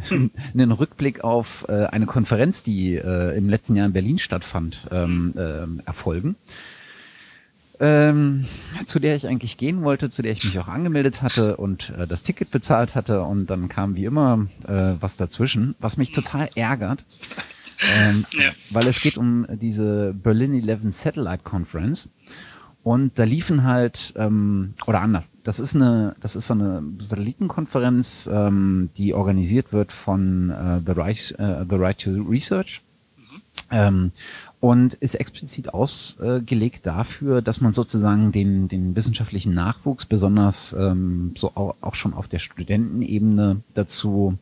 ein 0.53 0.71
Rückblick 0.71 1.23
auf 1.23 1.65
äh, 1.67 1.85
eine 1.85 2.05
Konferenz, 2.05 2.61
die 2.61 2.95
äh, 2.95 3.35
im 3.35 3.49
letzten 3.49 3.75
Jahr 3.75 3.87
in 3.87 3.93
Berlin 3.93 4.19
stattfand, 4.19 4.87
ähm, 4.91 5.33
äh, 5.35 5.87
erfolgen. 5.87 6.35
Ähm, 7.79 8.45
zu 8.85 8.99
der 8.99 9.15
ich 9.15 9.27
eigentlich 9.27 9.57
gehen 9.57 9.83
wollte, 9.83 10.09
zu 10.09 10.21
der 10.21 10.31
ich 10.31 10.43
mich 10.45 10.57
auch 10.59 10.67
angemeldet 10.67 11.21
hatte 11.21 11.57
und 11.57 11.91
äh, 11.97 12.07
das 12.07 12.23
Ticket 12.23 12.51
bezahlt 12.51 12.95
hatte 12.95 13.21
und 13.21 13.47
dann 13.47 13.69
kam 13.69 13.95
wie 13.95 14.05
immer 14.05 14.47
äh, 14.67 14.93
was 14.99 15.17
dazwischen, 15.17 15.75
was 15.79 15.97
mich 15.97 16.11
total 16.11 16.49
ärgert, 16.55 17.05
ähm, 17.99 18.25
ja. 18.33 18.51
weil 18.71 18.87
es 18.87 19.01
geht 19.01 19.17
um 19.17 19.45
diese 19.49 20.13
Berlin 20.13 20.67
11 20.67 20.81
Satellite 20.89 21.43
Conference 21.43 22.09
Und 22.83 23.19
da 23.19 23.25
liefen 23.25 23.63
halt, 23.63 24.13
ähm, 24.15 24.73
oder 24.85 25.01
anders, 25.01 25.29
das 25.43 25.59
ist 25.59 25.75
eine, 25.75 26.15
das 26.21 26.37
ist 26.37 26.47
so 26.47 26.53
eine 26.53 26.81
Satellitenkonferenz, 26.99 28.29
ähm, 28.31 28.91
die 28.97 29.13
organisiert 29.13 29.73
wird 29.73 29.91
von 29.91 30.51
äh, 30.51 30.79
The, 30.85 30.93
right, 30.93 31.35
äh, 31.37 31.65
The 31.69 31.75
Right 31.75 31.99
to 31.99 32.11
Research. 32.21 32.81
Mhm. 33.17 33.41
Ähm, 33.71 34.11
und 34.59 34.95
ist 34.95 35.15
explizit 35.15 35.73
ausgelegt 35.73 36.85
dafür, 36.85 37.41
dass 37.41 37.61
man 37.61 37.73
sozusagen 37.73 38.31
den, 38.31 38.67
den 38.67 38.95
wissenschaftlichen 38.95 39.53
Nachwuchs 39.53 40.05
besonders 40.05 40.73
ähm, 40.73 41.35
so 41.37 41.51
auch, 41.55 41.75
auch 41.81 41.95
schon 41.95 42.13
auf 42.13 42.27
der 42.27 42.39
Studentenebene 42.39 43.61
dazu 43.75 44.37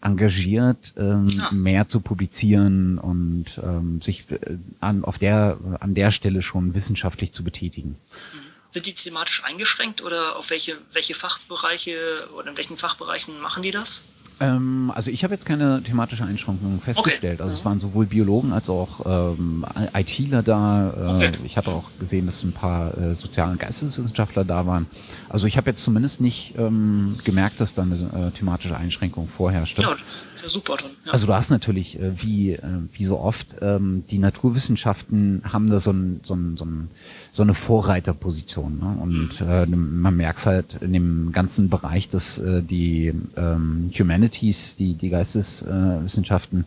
engagiert, 0.00 0.92
ähm, 0.98 1.28
ja. 1.28 1.50
mehr 1.52 1.88
zu 1.88 2.00
publizieren 2.00 2.98
und 2.98 3.46
ähm, 3.62 4.02
sich 4.02 4.30
äh, 4.30 4.58
an, 4.80 5.04
auf 5.04 5.18
der, 5.18 5.56
an 5.80 5.94
der 5.94 6.10
Stelle 6.10 6.42
schon 6.42 6.74
wissenschaftlich 6.74 7.32
zu 7.32 7.42
betätigen. 7.42 7.90
Mhm. 7.90 8.44
Sind 8.70 8.86
die 8.86 8.92
thematisch 8.92 9.44
eingeschränkt 9.44 10.02
oder 10.02 10.36
auf 10.36 10.50
welche, 10.50 10.76
welche 10.92 11.14
Fachbereiche 11.14 11.94
oder 12.36 12.50
in 12.50 12.56
welchen 12.56 12.76
Fachbereichen 12.76 13.40
machen 13.40 13.62
die 13.62 13.70
das? 13.70 14.04
Ähm, 14.40 14.92
also 14.94 15.10
ich 15.10 15.22
habe 15.24 15.34
jetzt 15.34 15.46
keine 15.46 15.82
thematische 15.82 16.24
Einschränkungen 16.24 16.80
festgestellt. 16.80 17.34
Okay. 17.34 17.42
Also 17.42 17.54
es 17.54 17.64
waren 17.64 17.78
sowohl 17.80 18.06
Biologen 18.06 18.52
als 18.52 18.68
auch 18.68 19.34
ähm, 19.36 19.64
ITler 19.94 20.42
da. 20.42 20.90
Äh, 20.90 21.16
okay. 21.16 21.32
Ich 21.44 21.56
habe 21.56 21.70
auch 21.70 21.84
gesehen, 22.00 22.26
dass 22.26 22.42
ein 22.42 22.52
paar 22.52 22.96
äh, 22.98 23.14
Sozial- 23.14 23.50
und 23.50 23.60
Geisteswissenschaftler 23.60 24.44
da 24.44 24.66
waren. 24.66 24.86
Also 25.34 25.48
ich 25.48 25.56
habe 25.56 25.70
jetzt 25.70 25.82
zumindest 25.82 26.20
nicht 26.20 26.54
ähm, 26.58 27.16
gemerkt, 27.24 27.58
dass 27.58 27.74
da 27.74 27.82
eine 27.82 27.96
äh, 27.96 28.30
thematische 28.38 28.76
Einschränkung 28.76 29.26
vorherrschte. 29.26 29.82
Ja, 29.82 29.96
das 30.00 30.24
ist 30.36 30.42
ja 30.44 30.48
super 30.48 30.74
dann. 30.80 30.92
Ja. 31.04 31.10
Also 31.10 31.26
du 31.26 31.34
hast 31.34 31.50
natürlich, 31.50 31.98
äh, 31.98 32.12
wie, 32.22 32.52
äh, 32.52 32.60
wie 32.92 33.04
so 33.04 33.18
oft, 33.18 33.56
ähm, 33.60 34.04
die 34.12 34.18
Naturwissenschaften 34.18 35.42
haben 35.52 35.70
da 35.70 35.80
so 35.80 35.90
ein, 35.90 36.20
so 36.22 36.36
ein, 36.36 36.56
so 36.56 36.64
ein 36.64 36.88
so 37.32 37.42
eine 37.42 37.54
Vorreiterposition. 37.54 38.78
Ne? 38.78 38.96
Und 39.02 39.40
mhm. 39.40 39.46
äh, 39.48 39.66
man 39.66 40.16
merkt 40.16 40.46
halt 40.46 40.78
in 40.82 40.92
dem 40.92 41.32
ganzen 41.32 41.68
Bereich, 41.68 42.08
dass 42.08 42.38
äh, 42.38 42.62
die 42.62 43.12
ähm, 43.36 43.90
Humanities, 43.98 44.76
die, 44.76 44.94
die 44.94 45.08
Geisteswissenschaften, 45.08 46.64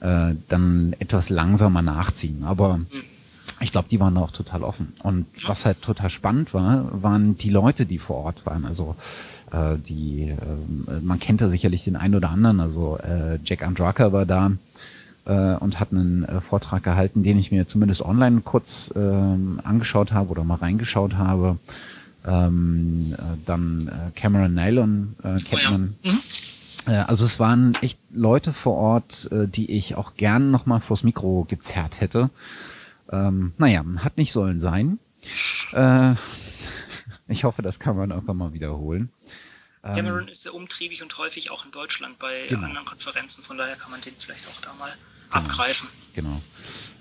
äh, 0.00 0.34
dann 0.50 0.94
etwas 0.98 1.30
langsamer 1.30 1.80
nachziehen. 1.80 2.44
Aber 2.44 2.76
mhm. 2.76 2.86
Ich 3.62 3.72
glaube, 3.72 3.88
die 3.90 4.00
waren 4.00 4.16
auch 4.16 4.30
total 4.30 4.62
offen. 4.62 4.92
Und 5.02 5.26
was 5.46 5.64
halt 5.64 5.82
total 5.82 6.10
spannend 6.10 6.52
war, 6.52 6.86
waren 7.02 7.36
die 7.36 7.50
Leute, 7.50 7.86
die 7.86 7.98
vor 7.98 8.16
Ort 8.16 8.44
waren. 8.44 8.64
Also 8.64 8.96
äh, 9.52 9.76
die, 9.88 10.30
äh, 10.30 11.00
man 11.02 11.20
kennt 11.20 11.40
da 11.40 11.48
sicherlich 11.48 11.84
den 11.84 11.96
einen 11.96 12.14
oder 12.14 12.30
anderen. 12.30 12.60
Also 12.60 12.98
äh, 12.98 13.38
Jack 13.44 13.62
Andraka 13.62 14.12
war 14.12 14.26
da 14.26 14.52
äh, 15.26 15.54
und 15.56 15.80
hat 15.80 15.92
einen 15.92 16.24
äh, 16.24 16.40
Vortrag 16.40 16.82
gehalten, 16.82 17.22
den 17.22 17.38
ich 17.38 17.52
mir 17.52 17.66
zumindest 17.66 18.02
online 18.02 18.40
kurz 18.40 18.92
ähm, 18.96 19.60
angeschaut 19.64 20.12
habe 20.12 20.30
oder 20.30 20.44
mal 20.44 20.56
reingeschaut 20.56 21.14
habe. 21.14 21.58
Ähm, 22.26 23.14
äh, 23.16 23.22
dann 23.46 23.88
äh, 23.88 24.18
Cameron 24.18 24.54
Nylon 24.54 25.16
äh, 25.22 25.36
kennt 25.36 25.52
oh 25.52 25.58
ja. 25.58 25.70
man. 25.70 25.94
Mhm. 26.04 26.18
Äh, 26.86 26.96
also 26.96 27.24
es 27.24 27.38
waren 27.40 27.76
echt 27.80 27.98
Leute 28.12 28.52
vor 28.52 28.76
Ort, 28.76 29.28
äh, 29.32 29.46
die 29.48 29.70
ich 29.70 29.96
auch 29.96 30.14
gern 30.16 30.50
nochmal 30.50 30.80
vors 30.80 31.02
Mikro 31.02 31.46
gezerrt 31.48 32.00
hätte. 32.00 32.30
Ähm, 33.12 33.52
naja, 33.58 33.84
hat 33.98 34.16
nicht 34.16 34.32
sollen 34.32 34.58
sein. 34.58 34.98
Äh, 35.74 36.14
ich 37.28 37.44
hoffe, 37.44 37.62
das 37.62 37.78
kann 37.78 37.96
man 37.96 38.10
irgendwann 38.10 38.38
mal 38.38 38.52
wiederholen. 38.52 39.10
Ähm, 39.84 39.94
Cameron 39.94 40.28
ist 40.28 40.42
sehr 40.42 40.54
umtriebig 40.54 41.02
und 41.02 41.16
häufig 41.18 41.50
auch 41.50 41.64
in 41.64 41.70
Deutschland 41.70 42.18
bei 42.18 42.46
genau. 42.48 42.66
anderen 42.66 42.86
Konferenzen, 42.86 43.42
von 43.42 43.58
daher 43.58 43.76
kann 43.76 43.90
man 43.90 44.00
den 44.00 44.14
vielleicht 44.18 44.46
auch 44.48 44.60
da 44.60 44.72
mal 44.74 44.90
genau. 44.90 45.42
abgreifen. 45.42 45.88
Genau. 46.14 46.40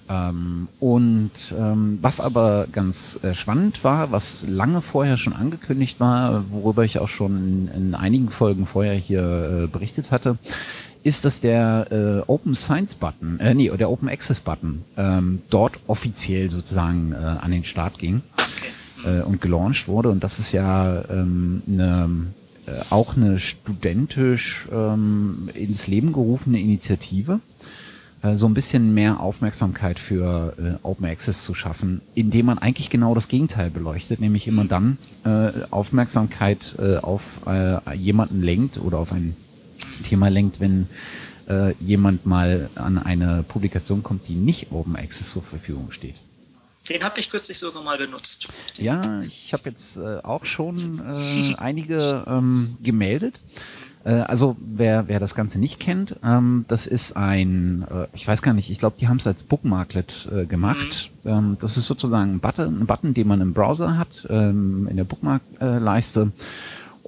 Ähm, 0.09 0.67
und 0.79 1.31
ähm, 1.57 1.99
was 2.01 2.19
aber 2.19 2.67
ganz 2.71 3.23
äh, 3.23 3.35
spannend 3.35 3.83
war, 3.83 4.11
was 4.11 4.43
lange 4.47 4.81
vorher 4.81 5.17
schon 5.17 5.33
angekündigt 5.33 5.99
war, 5.99 6.43
worüber 6.51 6.83
ich 6.83 6.99
auch 6.99 7.07
schon 7.07 7.37
in, 7.37 7.67
in 7.73 7.95
einigen 7.95 8.29
Folgen 8.29 8.65
vorher 8.65 8.95
hier 8.95 9.63
äh, 9.63 9.67
berichtet 9.67 10.11
hatte, 10.11 10.37
ist, 11.03 11.25
dass 11.25 11.39
der 11.39 11.87
äh, 11.91 12.29
Open 12.29 12.55
Science 12.55 12.95
Button, 12.95 13.39
äh, 13.39 13.53
nee, 13.53 13.69
der 13.69 13.89
Open 13.89 14.09
Access 14.09 14.39
Button 14.39 14.83
ähm, 14.97 15.41
dort 15.49 15.73
offiziell 15.87 16.49
sozusagen 16.49 17.13
äh, 17.13 17.15
an 17.15 17.51
den 17.51 17.63
Start 17.63 17.97
ging 17.97 18.21
okay. 18.37 19.19
äh, 19.19 19.21
und 19.23 19.41
gelauncht 19.41 19.87
wurde. 19.87 20.09
Und 20.09 20.23
das 20.23 20.39
ist 20.39 20.51
ja 20.51 21.03
ähm, 21.09 21.63
eine 21.67 22.09
äh, 22.67 22.81
auch 22.91 23.17
eine 23.17 23.39
studentisch 23.39 24.67
ähm, 24.71 25.49
ins 25.55 25.87
Leben 25.87 26.13
gerufene 26.13 26.59
Initiative, 26.59 27.39
äh, 28.21 28.35
so 28.35 28.45
ein 28.45 28.53
bisschen 28.53 28.93
mehr 28.93 29.19
Aufmerksamkeit 29.19 29.97
für 29.97 30.53
äh, 30.59 30.85
Open 30.85 31.07
Access 31.07 31.43
zu 31.43 31.55
schaffen, 31.55 32.01
indem 32.13 32.45
man 32.45 32.59
eigentlich 32.59 32.91
genau 32.91 33.15
das 33.15 33.27
Gegenteil 33.27 33.71
beleuchtet, 33.71 34.19
nämlich 34.19 34.47
immer 34.47 34.65
dann 34.65 34.97
äh, 35.25 35.49
Aufmerksamkeit 35.71 36.75
äh, 36.77 36.97
auf 36.97 37.23
äh, 37.47 37.95
jemanden 37.95 38.43
lenkt 38.43 38.79
oder 38.79 38.99
auf 38.99 39.11
ein 39.11 39.35
Thema 40.03 40.29
lenkt, 40.29 40.59
wenn 40.59 40.87
äh, 41.49 41.73
jemand 41.79 42.25
mal 42.25 42.69
an 42.75 42.97
eine 42.97 43.43
Publikation 43.47 44.03
kommt, 44.03 44.27
die 44.27 44.35
nicht 44.35 44.71
Open 44.71 44.95
Access 44.95 45.31
zur 45.31 45.43
Verfügung 45.43 45.91
steht. 45.91 46.15
Den 46.89 47.03
habe 47.03 47.19
ich 47.19 47.29
kürzlich 47.29 47.57
sogar 47.57 47.83
mal 47.83 47.97
benutzt. 47.97 48.47
Ja, 48.77 49.21
ich 49.21 49.53
habe 49.53 49.69
jetzt 49.69 49.97
äh, 49.97 50.17
auch 50.23 50.45
schon 50.45 50.75
äh, 50.75 51.55
einige 51.57 52.25
ähm, 52.27 52.77
gemeldet. 52.81 53.39
Äh, 54.03 54.13
also 54.13 54.57
wer, 54.59 55.07
wer 55.07 55.19
das 55.19 55.35
Ganze 55.35 55.59
nicht 55.59 55.79
kennt, 55.79 56.15
ähm, 56.23 56.65
das 56.67 56.87
ist 56.87 57.15
ein, 57.15 57.85
äh, 57.89 58.07
ich 58.13 58.27
weiß 58.27 58.41
gar 58.41 58.53
nicht, 58.53 58.69
ich 58.69 58.79
glaube, 58.79 58.95
die 58.99 59.07
haben 59.07 59.17
es 59.17 59.27
als 59.27 59.43
Bookmarklet 59.43 60.29
äh, 60.31 60.45
gemacht. 60.45 61.11
Mhm. 61.23 61.31
Ähm, 61.31 61.57
das 61.59 61.77
ist 61.77 61.85
sozusagen 61.85 62.33
ein 62.33 62.39
Button, 62.39 62.81
ein 62.81 62.85
Button, 62.87 63.13
den 63.13 63.27
man 63.27 63.41
im 63.41 63.53
Browser 63.53 63.97
hat, 63.97 64.25
ähm, 64.29 64.87
in 64.89 64.97
der 64.97 65.03
Bookmark-Leiste. 65.03 66.31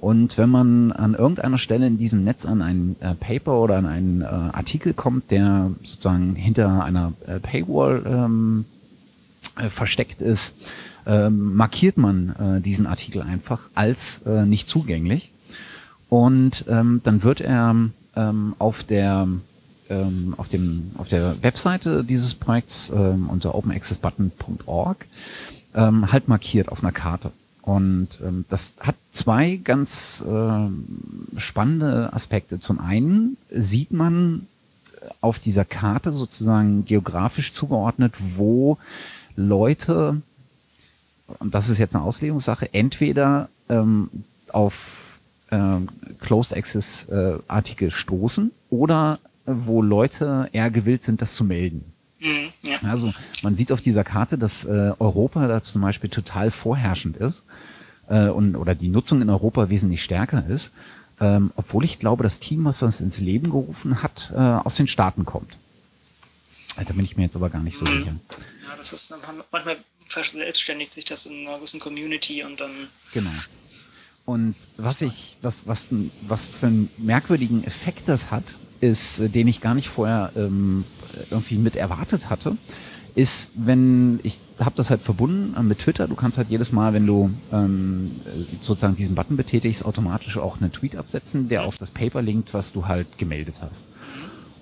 Und 0.04 0.36
wenn 0.36 0.50
man 0.50 0.92
an 0.92 1.14
irgendeiner 1.14 1.56
Stelle 1.56 1.86
in 1.86 1.96
diesem 1.96 2.24
Netz 2.24 2.44
an 2.44 2.60
ein 2.60 2.94
äh, 3.00 3.14
Paper 3.14 3.58
oder 3.58 3.78
an 3.78 3.86
einen 3.86 4.20
äh, 4.20 4.26
Artikel 4.26 4.92
kommt, 4.92 5.30
der 5.30 5.70
sozusagen 5.82 6.34
hinter 6.34 6.84
einer 6.84 7.14
äh, 7.26 7.40
Paywall 7.40 8.02
ähm, 8.06 8.66
äh, 9.56 9.70
versteckt 9.70 10.20
ist, 10.20 10.56
äh, 11.06 11.30
markiert 11.30 11.96
man 11.96 12.36
äh, 12.38 12.60
diesen 12.60 12.86
Artikel 12.86 13.22
einfach 13.22 13.60
als 13.74 14.20
äh, 14.26 14.44
nicht 14.44 14.68
zugänglich. 14.68 15.32
Und 16.10 16.66
ähm, 16.68 17.00
dann 17.02 17.22
wird 17.22 17.40
er 17.40 17.74
ähm, 18.14 18.54
auf 18.58 18.84
der 18.84 19.26
ähm, 19.88 20.34
auf 20.36 20.48
dem 20.48 20.90
auf 20.98 21.08
der 21.08 21.42
Webseite 21.42 22.04
dieses 22.04 22.34
Projekts 22.34 22.92
ähm, 22.94 23.30
unter 23.30 23.54
openaccessbutton.org 23.54 25.06
ähm, 25.74 26.12
halt 26.12 26.28
markiert 26.28 26.68
auf 26.68 26.82
einer 26.82 26.92
Karte. 26.92 27.32
Und 27.64 28.08
ähm, 28.22 28.44
das 28.50 28.74
hat 28.78 28.94
zwei 29.12 29.56
ganz 29.56 30.22
äh, 30.28 31.40
spannende 31.40 32.12
Aspekte. 32.12 32.60
Zum 32.60 32.78
einen 32.78 33.38
sieht 33.50 33.90
man 33.90 34.46
auf 35.22 35.38
dieser 35.38 35.64
Karte 35.64 36.12
sozusagen 36.12 36.84
geografisch 36.84 37.54
zugeordnet, 37.54 38.12
wo 38.36 38.76
Leute, 39.34 40.20
und 41.38 41.54
das 41.54 41.70
ist 41.70 41.78
jetzt 41.78 41.94
eine 41.94 42.04
Auslegungssache, 42.04 42.74
entweder 42.74 43.48
ähm, 43.70 44.10
auf 44.52 45.18
äh, 45.48 45.58
Closed 46.20 46.54
Access 46.54 47.04
äh, 47.08 47.38
Artikel 47.48 47.90
stoßen 47.90 48.50
oder 48.68 49.18
äh, 49.46 49.52
wo 49.54 49.80
Leute 49.80 50.50
eher 50.52 50.70
gewillt 50.70 51.02
sind, 51.02 51.22
das 51.22 51.34
zu 51.34 51.44
melden. 51.44 51.93
Ja. 52.82 52.90
Also 52.90 53.12
man 53.42 53.54
sieht 53.56 53.72
auf 53.72 53.80
dieser 53.80 54.04
Karte, 54.04 54.38
dass 54.38 54.64
äh, 54.64 54.92
Europa 54.98 55.46
da 55.46 55.62
zum 55.62 55.82
Beispiel 55.82 56.10
total 56.10 56.50
vorherrschend 56.50 57.16
ist 57.16 57.42
äh, 58.08 58.28
und 58.28 58.56
oder 58.56 58.74
die 58.74 58.88
Nutzung 58.88 59.22
in 59.22 59.30
Europa 59.30 59.70
wesentlich 59.70 60.02
stärker 60.02 60.46
ist, 60.48 60.72
ähm, 61.20 61.52
obwohl 61.56 61.84
ich 61.84 61.98
glaube, 61.98 62.22
das 62.22 62.40
Team, 62.40 62.64
was 62.64 62.80
das 62.80 63.00
ins 63.00 63.18
Leben 63.18 63.50
gerufen 63.50 64.02
hat, 64.02 64.32
äh, 64.34 64.38
aus 64.38 64.74
den 64.74 64.88
Staaten 64.88 65.24
kommt. 65.24 65.56
Da 66.76 66.92
bin 66.92 67.04
ich 67.04 67.16
mir 67.16 67.24
jetzt 67.24 67.36
aber 67.36 67.50
gar 67.50 67.62
nicht 67.62 67.78
so 67.78 67.84
mhm. 67.84 67.98
sicher 67.98 68.14
das 68.84 68.92
ist 68.92 69.14
manchmal 69.50 69.78
verselbstständigt 70.06 70.92
sich 70.92 71.04
das 71.04 71.26
in 71.26 71.46
einer 71.46 71.56
gewissen 71.56 71.80
Community 71.80 72.44
und 72.44 72.60
dann. 72.60 72.88
Genau. 73.12 73.30
Und 74.26 74.54
was 74.76 75.00
ich, 75.00 75.36
was, 75.42 75.66
was, 75.66 75.88
was 76.22 76.46
für 76.46 76.66
einen 76.66 76.90
merkwürdigen 76.98 77.64
Effekt 77.64 78.08
das 78.08 78.30
hat, 78.30 78.44
ist, 78.80 79.20
äh, 79.20 79.28
den 79.28 79.48
ich 79.48 79.60
gar 79.60 79.74
nicht 79.74 79.88
vorher 79.88 80.32
ähm, 80.36 80.84
irgendwie 81.30 81.56
mit 81.56 81.76
erwartet 81.76 82.30
hatte, 82.30 82.56
ist, 83.14 83.50
wenn 83.54 84.18
ich 84.22 84.38
habe 84.58 84.74
das 84.76 84.90
halt 84.90 85.00
verbunden 85.00 85.54
äh, 85.56 85.62
mit 85.62 85.80
Twitter. 85.80 86.08
Du 86.08 86.14
kannst 86.14 86.38
halt 86.38 86.50
jedes 86.50 86.72
Mal, 86.72 86.92
wenn 86.92 87.06
du 87.06 87.30
ähm, 87.52 88.10
sozusagen 88.62 88.96
diesen 88.96 89.14
Button 89.14 89.36
betätigst, 89.36 89.84
automatisch 89.84 90.36
auch 90.36 90.60
einen 90.60 90.72
Tweet 90.72 90.96
absetzen, 90.96 91.48
der 91.48 91.64
auf 91.64 91.76
das 91.76 91.90
Paper 91.90 92.22
linkt, 92.22 92.54
was 92.54 92.72
du 92.72 92.86
halt 92.86 93.18
gemeldet 93.18 93.56
hast. 93.60 93.86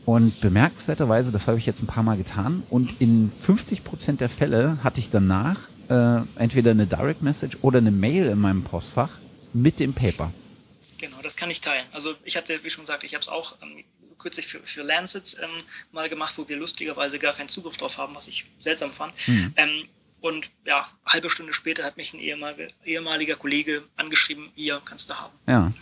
Und 0.05 0.41
bemerkenswerterweise, 0.41 1.31
das 1.31 1.47
habe 1.47 1.59
ich 1.59 1.67
jetzt 1.67 1.83
ein 1.83 1.87
paar 1.87 2.03
Mal 2.03 2.17
getan, 2.17 2.63
und 2.71 3.01
in 3.01 3.31
50 3.43 3.85
Prozent 3.85 4.21
der 4.21 4.29
Fälle 4.29 4.79
hatte 4.83 4.99
ich 4.99 5.11
danach 5.11 5.57
äh, 5.89 6.21
entweder 6.37 6.73
eine 6.73 6.87
Direct 6.87 7.23
Message 7.23 7.59
oder 7.63 7.79
eine 7.79 7.93
Mail 7.93 8.27
in 8.27 8.41
meinem 8.41 8.65
Postfach 8.65 9.11
mit 9.53 9.79
dem 9.79 9.93
Paper. 9.93 10.33
Genau, 10.99 11.17
das 11.23 11.37
kann 11.37 11.51
ich 11.51 11.61
teilen. 11.61 11.85
Also 11.93 12.15
ich 12.25 12.37
hatte, 12.37 12.59
wie 12.63 12.71
schon 12.71 12.85
gesagt, 12.85 13.05
ich 13.05 13.15
habe 13.15 13.23
es 13.23 13.29
auch 13.29 13.57
ähm, 13.63 13.85
kürzlich 14.23 14.47
für, 14.47 14.61
für 14.65 14.83
Lancet 14.83 15.37
ähm, 15.43 15.51
mal 15.93 16.09
gemacht, 16.09 16.39
wo 16.39 16.49
wir 16.49 16.57
lustigerweise 16.57 17.19
gar 17.19 17.35
keinen 17.35 17.49
Zugriff 17.49 17.77
drauf 17.77 17.99
haben, 17.99 18.15
was 18.15 18.29
ich 18.29 18.47
seltsam 18.61 18.93
fand. 18.93 19.13
Mhm. 19.27 19.53
Ähm, 19.57 19.89
Und 20.21 20.51
ja, 20.65 20.87
halbe 21.05 21.29
Stunde 21.29 21.53
später 21.53 21.83
hat 21.83 21.97
mich 21.97 22.15
ein 22.15 22.21
ehemaliger, 22.21 22.69
ehemaliger 22.85 23.35
Kollege 23.35 23.83
angeschrieben, 23.97 24.51
hier 24.55 24.81
kannst 24.85 25.11
du 25.11 25.15
haben. 25.15 25.35
Ja. 25.49 25.73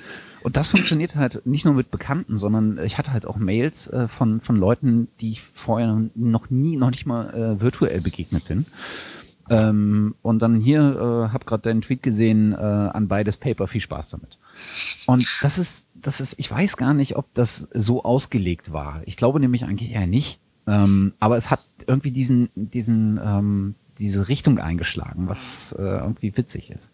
Und 0.42 0.56
das 0.56 0.68
funktioniert 0.68 1.14
halt 1.14 1.44
nicht 1.44 1.66
nur 1.66 1.74
mit 1.74 1.90
Bekannten, 1.90 2.38
sondern 2.38 2.82
ich 2.82 2.96
hatte 2.96 3.12
halt 3.12 3.26
auch 3.26 3.36
Mails 3.36 3.88
äh, 3.88 4.08
von, 4.08 4.40
von 4.40 4.56
Leuten, 4.56 5.08
die 5.20 5.32
ich 5.32 5.42
vorher 5.42 6.08
noch 6.14 6.48
nie, 6.48 6.76
noch 6.76 6.90
nicht 6.90 7.04
mal 7.04 7.34
äh, 7.34 7.60
virtuell 7.60 8.00
begegnet 8.00 8.48
bin. 8.48 8.64
Ähm, 9.50 10.14
und 10.22 10.38
dann 10.40 10.60
hier, 10.60 10.80
äh, 10.80 11.32
hab 11.34 11.44
gerade 11.44 11.64
deinen 11.64 11.82
Tweet 11.82 12.02
gesehen, 12.02 12.52
äh, 12.52 12.56
an 12.56 13.08
beides 13.08 13.36
Paper, 13.36 13.68
viel 13.68 13.82
Spaß 13.82 14.08
damit. 14.08 14.38
Und 15.06 15.28
das 15.42 15.58
ist, 15.58 15.86
das 16.02 16.20
ist, 16.20 16.34
ich 16.38 16.50
weiß 16.50 16.76
gar 16.76 16.94
nicht, 16.94 17.16
ob 17.16 17.32
das 17.34 17.68
so 17.74 18.04
ausgelegt 18.04 18.72
war. 18.72 19.02
Ich 19.06 19.16
glaube 19.16 19.40
nämlich 19.40 19.64
eigentlich 19.64 19.90
eher 19.90 20.06
nicht. 20.06 20.40
Ähm, 20.66 21.14
aber 21.18 21.36
es 21.36 21.50
hat 21.50 21.60
irgendwie 21.86 22.10
diesen, 22.10 22.50
diesen, 22.54 23.18
ähm, 23.18 23.74
diese 23.98 24.28
Richtung 24.28 24.58
eingeschlagen, 24.58 25.28
was 25.28 25.72
äh, 25.72 25.82
irgendwie 25.82 26.36
witzig 26.36 26.70
ist. 26.70 26.92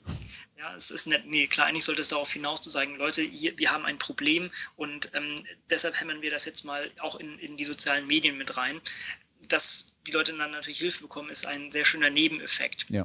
Ja, 0.58 0.74
es 0.76 0.90
ist 0.90 1.06
nett. 1.06 1.24
Nee, 1.26 1.46
klar, 1.46 1.66
eigentlich 1.66 1.84
sollte 1.84 2.00
es 2.00 2.08
darauf 2.08 2.32
hinaus 2.32 2.60
zu 2.60 2.70
sagen, 2.70 2.94
Leute, 2.96 3.22
hier, 3.22 3.58
wir 3.58 3.72
haben 3.72 3.84
ein 3.84 3.98
Problem 3.98 4.50
und 4.76 5.10
ähm, 5.14 5.34
deshalb 5.70 6.00
hämmern 6.00 6.22
wir 6.22 6.30
das 6.30 6.44
jetzt 6.44 6.64
mal 6.64 6.90
auch 7.00 7.16
in, 7.16 7.38
in 7.38 7.56
die 7.56 7.64
sozialen 7.64 8.06
Medien 8.06 8.38
mit 8.38 8.56
rein. 8.56 8.80
Dass 9.48 9.94
die 10.06 10.12
Leute 10.12 10.36
dann 10.36 10.50
natürlich 10.50 10.78
Hilfe 10.78 11.02
bekommen, 11.02 11.30
ist 11.30 11.46
ein 11.46 11.70
sehr 11.70 11.84
schöner 11.84 12.10
Nebeneffekt. 12.10 12.86
Ja. 12.88 13.04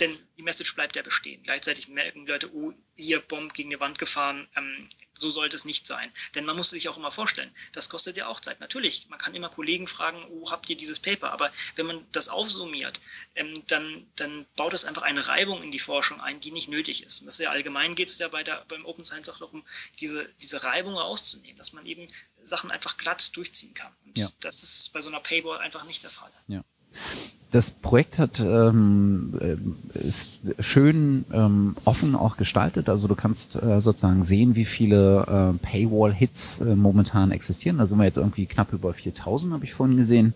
Denn 0.00 0.18
die 0.36 0.42
Message 0.42 0.74
bleibt 0.74 0.96
ja 0.96 1.02
bestehen. 1.02 1.42
Gleichzeitig 1.42 1.88
merken 1.88 2.24
die 2.24 2.32
Leute, 2.32 2.54
oh, 2.54 2.72
hier 2.96 3.20
Bomb 3.20 3.54
gegen 3.54 3.70
die 3.70 3.80
Wand 3.80 3.98
gefahren, 3.98 4.48
ähm, 4.56 4.88
so 5.14 5.30
sollte 5.30 5.56
es 5.56 5.64
nicht 5.64 5.86
sein. 5.86 6.10
Denn 6.34 6.44
man 6.44 6.56
muss 6.56 6.70
sich 6.70 6.88
auch 6.88 6.96
immer 6.96 7.12
vorstellen, 7.12 7.54
das 7.72 7.88
kostet 7.88 8.16
ja 8.16 8.26
auch 8.26 8.40
Zeit. 8.40 8.60
Natürlich, 8.60 9.08
man 9.08 9.18
kann 9.18 9.34
immer 9.34 9.48
Kollegen 9.48 9.86
fragen, 9.86 10.24
oh, 10.30 10.50
habt 10.50 10.68
ihr 10.68 10.76
dieses 10.76 11.00
Paper? 11.00 11.32
Aber 11.32 11.52
wenn 11.76 11.86
man 11.86 12.06
das 12.12 12.28
aufsummiert, 12.28 13.00
ähm, 13.34 13.62
dann, 13.66 14.06
dann 14.16 14.46
baut 14.56 14.74
es 14.74 14.84
einfach 14.84 15.02
eine 15.02 15.28
Reibung 15.28 15.62
in 15.62 15.70
die 15.70 15.78
Forschung 15.78 16.20
ein, 16.20 16.40
die 16.40 16.50
nicht 16.50 16.68
nötig 16.68 17.04
ist. 17.04 17.20
Und 17.20 17.26
das 17.26 17.36
ist 17.36 17.44
ja 17.44 17.50
allgemein 17.50 17.94
geht 17.94 18.08
es 18.08 18.18
ja 18.18 18.28
bei 18.28 18.42
der, 18.42 18.64
beim 18.68 18.84
Open 18.84 19.04
Science 19.04 19.28
auch 19.28 19.38
darum, 19.38 19.64
diese, 20.00 20.28
diese 20.40 20.62
Reibung 20.64 20.94
rauszunehmen, 20.94 21.56
dass 21.56 21.72
man 21.72 21.86
eben 21.86 22.06
Sachen 22.44 22.70
einfach 22.70 22.96
glatt 22.96 23.36
durchziehen 23.36 23.74
kann. 23.74 23.94
Und 24.04 24.18
ja. 24.18 24.28
das 24.40 24.62
ist 24.62 24.92
bei 24.92 25.00
so 25.00 25.08
einer 25.08 25.20
Paywall 25.20 25.58
einfach 25.58 25.84
nicht 25.84 26.02
der 26.02 26.10
Fall. 26.10 26.32
Ja. 26.48 26.64
Das 27.50 27.70
Projekt 27.70 28.18
hat 28.18 28.40
ähm, 28.40 29.34
äh, 29.38 29.98
ist 29.98 30.40
schön 30.58 31.26
ähm, 31.32 31.76
offen 31.84 32.14
auch 32.14 32.38
gestaltet. 32.38 32.88
Also 32.88 33.08
du 33.08 33.14
kannst 33.14 33.62
äh, 33.62 33.78
sozusagen 33.80 34.22
sehen, 34.22 34.54
wie 34.54 34.64
viele 34.64 35.52
äh, 35.60 35.66
Paywall-Hits 35.66 36.60
äh, 36.60 36.76
momentan 36.76 37.30
existieren. 37.30 37.78
Also 37.78 37.94
wir 37.96 38.04
jetzt 38.04 38.16
irgendwie 38.16 38.46
knapp 38.46 38.72
über 38.72 38.94
4000, 38.94 39.52
habe 39.52 39.64
ich 39.64 39.74
vorhin 39.74 39.98
gesehen 39.98 40.32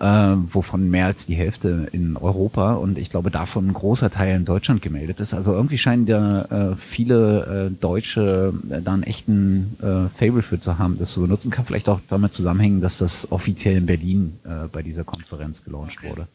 äh, 0.00 0.34
wovon 0.52 0.88
mehr 0.88 1.06
als 1.06 1.26
die 1.26 1.34
Hälfte 1.34 1.88
in 1.92 2.16
Europa 2.16 2.74
und 2.74 2.96
ich 2.96 3.10
glaube 3.10 3.30
davon 3.30 3.68
ein 3.68 3.74
großer 3.74 4.10
Teil 4.10 4.34
in 4.34 4.44
Deutschland 4.46 4.80
gemeldet 4.80 5.20
ist. 5.20 5.34
Also 5.34 5.52
irgendwie 5.52 5.76
scheinen 5.76 6.06
da 6.06 6.70
äh, 6.72 6.76
viele 6.76 7.68
äh, 7.68 7.80
Deutsche 7.80 8.54
äh, 8.70 8.80
da 8.80 8.94
einen 8.94 9.02
echten 9.02 9.76
äh, 9.80 10.08
Fable 10.18 10.42
für 10.42 10.58
zu 10.58 10.78
haben, 10.78 10.98
das 10.98 11.12
zu 11.12 11.20
benutzen. 11.20 11.50
Kann 11.50 11.66
vielleicht 11.66 11.88
auch 11.88 12.00
damit 12.08 12.32
zusammenhängen, 12.32 12.80
dass 12.80 12.96
das 12.96 13.30
offiziell 13.30 13.76
in 13.76 13.86
Berlin 13.86 14.38
äh, 14.44 14.68
bei 14.72 14.82
dieser 14.82 15.04
Konferenz 15.04 15.64
gelauncht 15.64 15.98
okay. 15.98 16.08
wurde. 16.08 16.28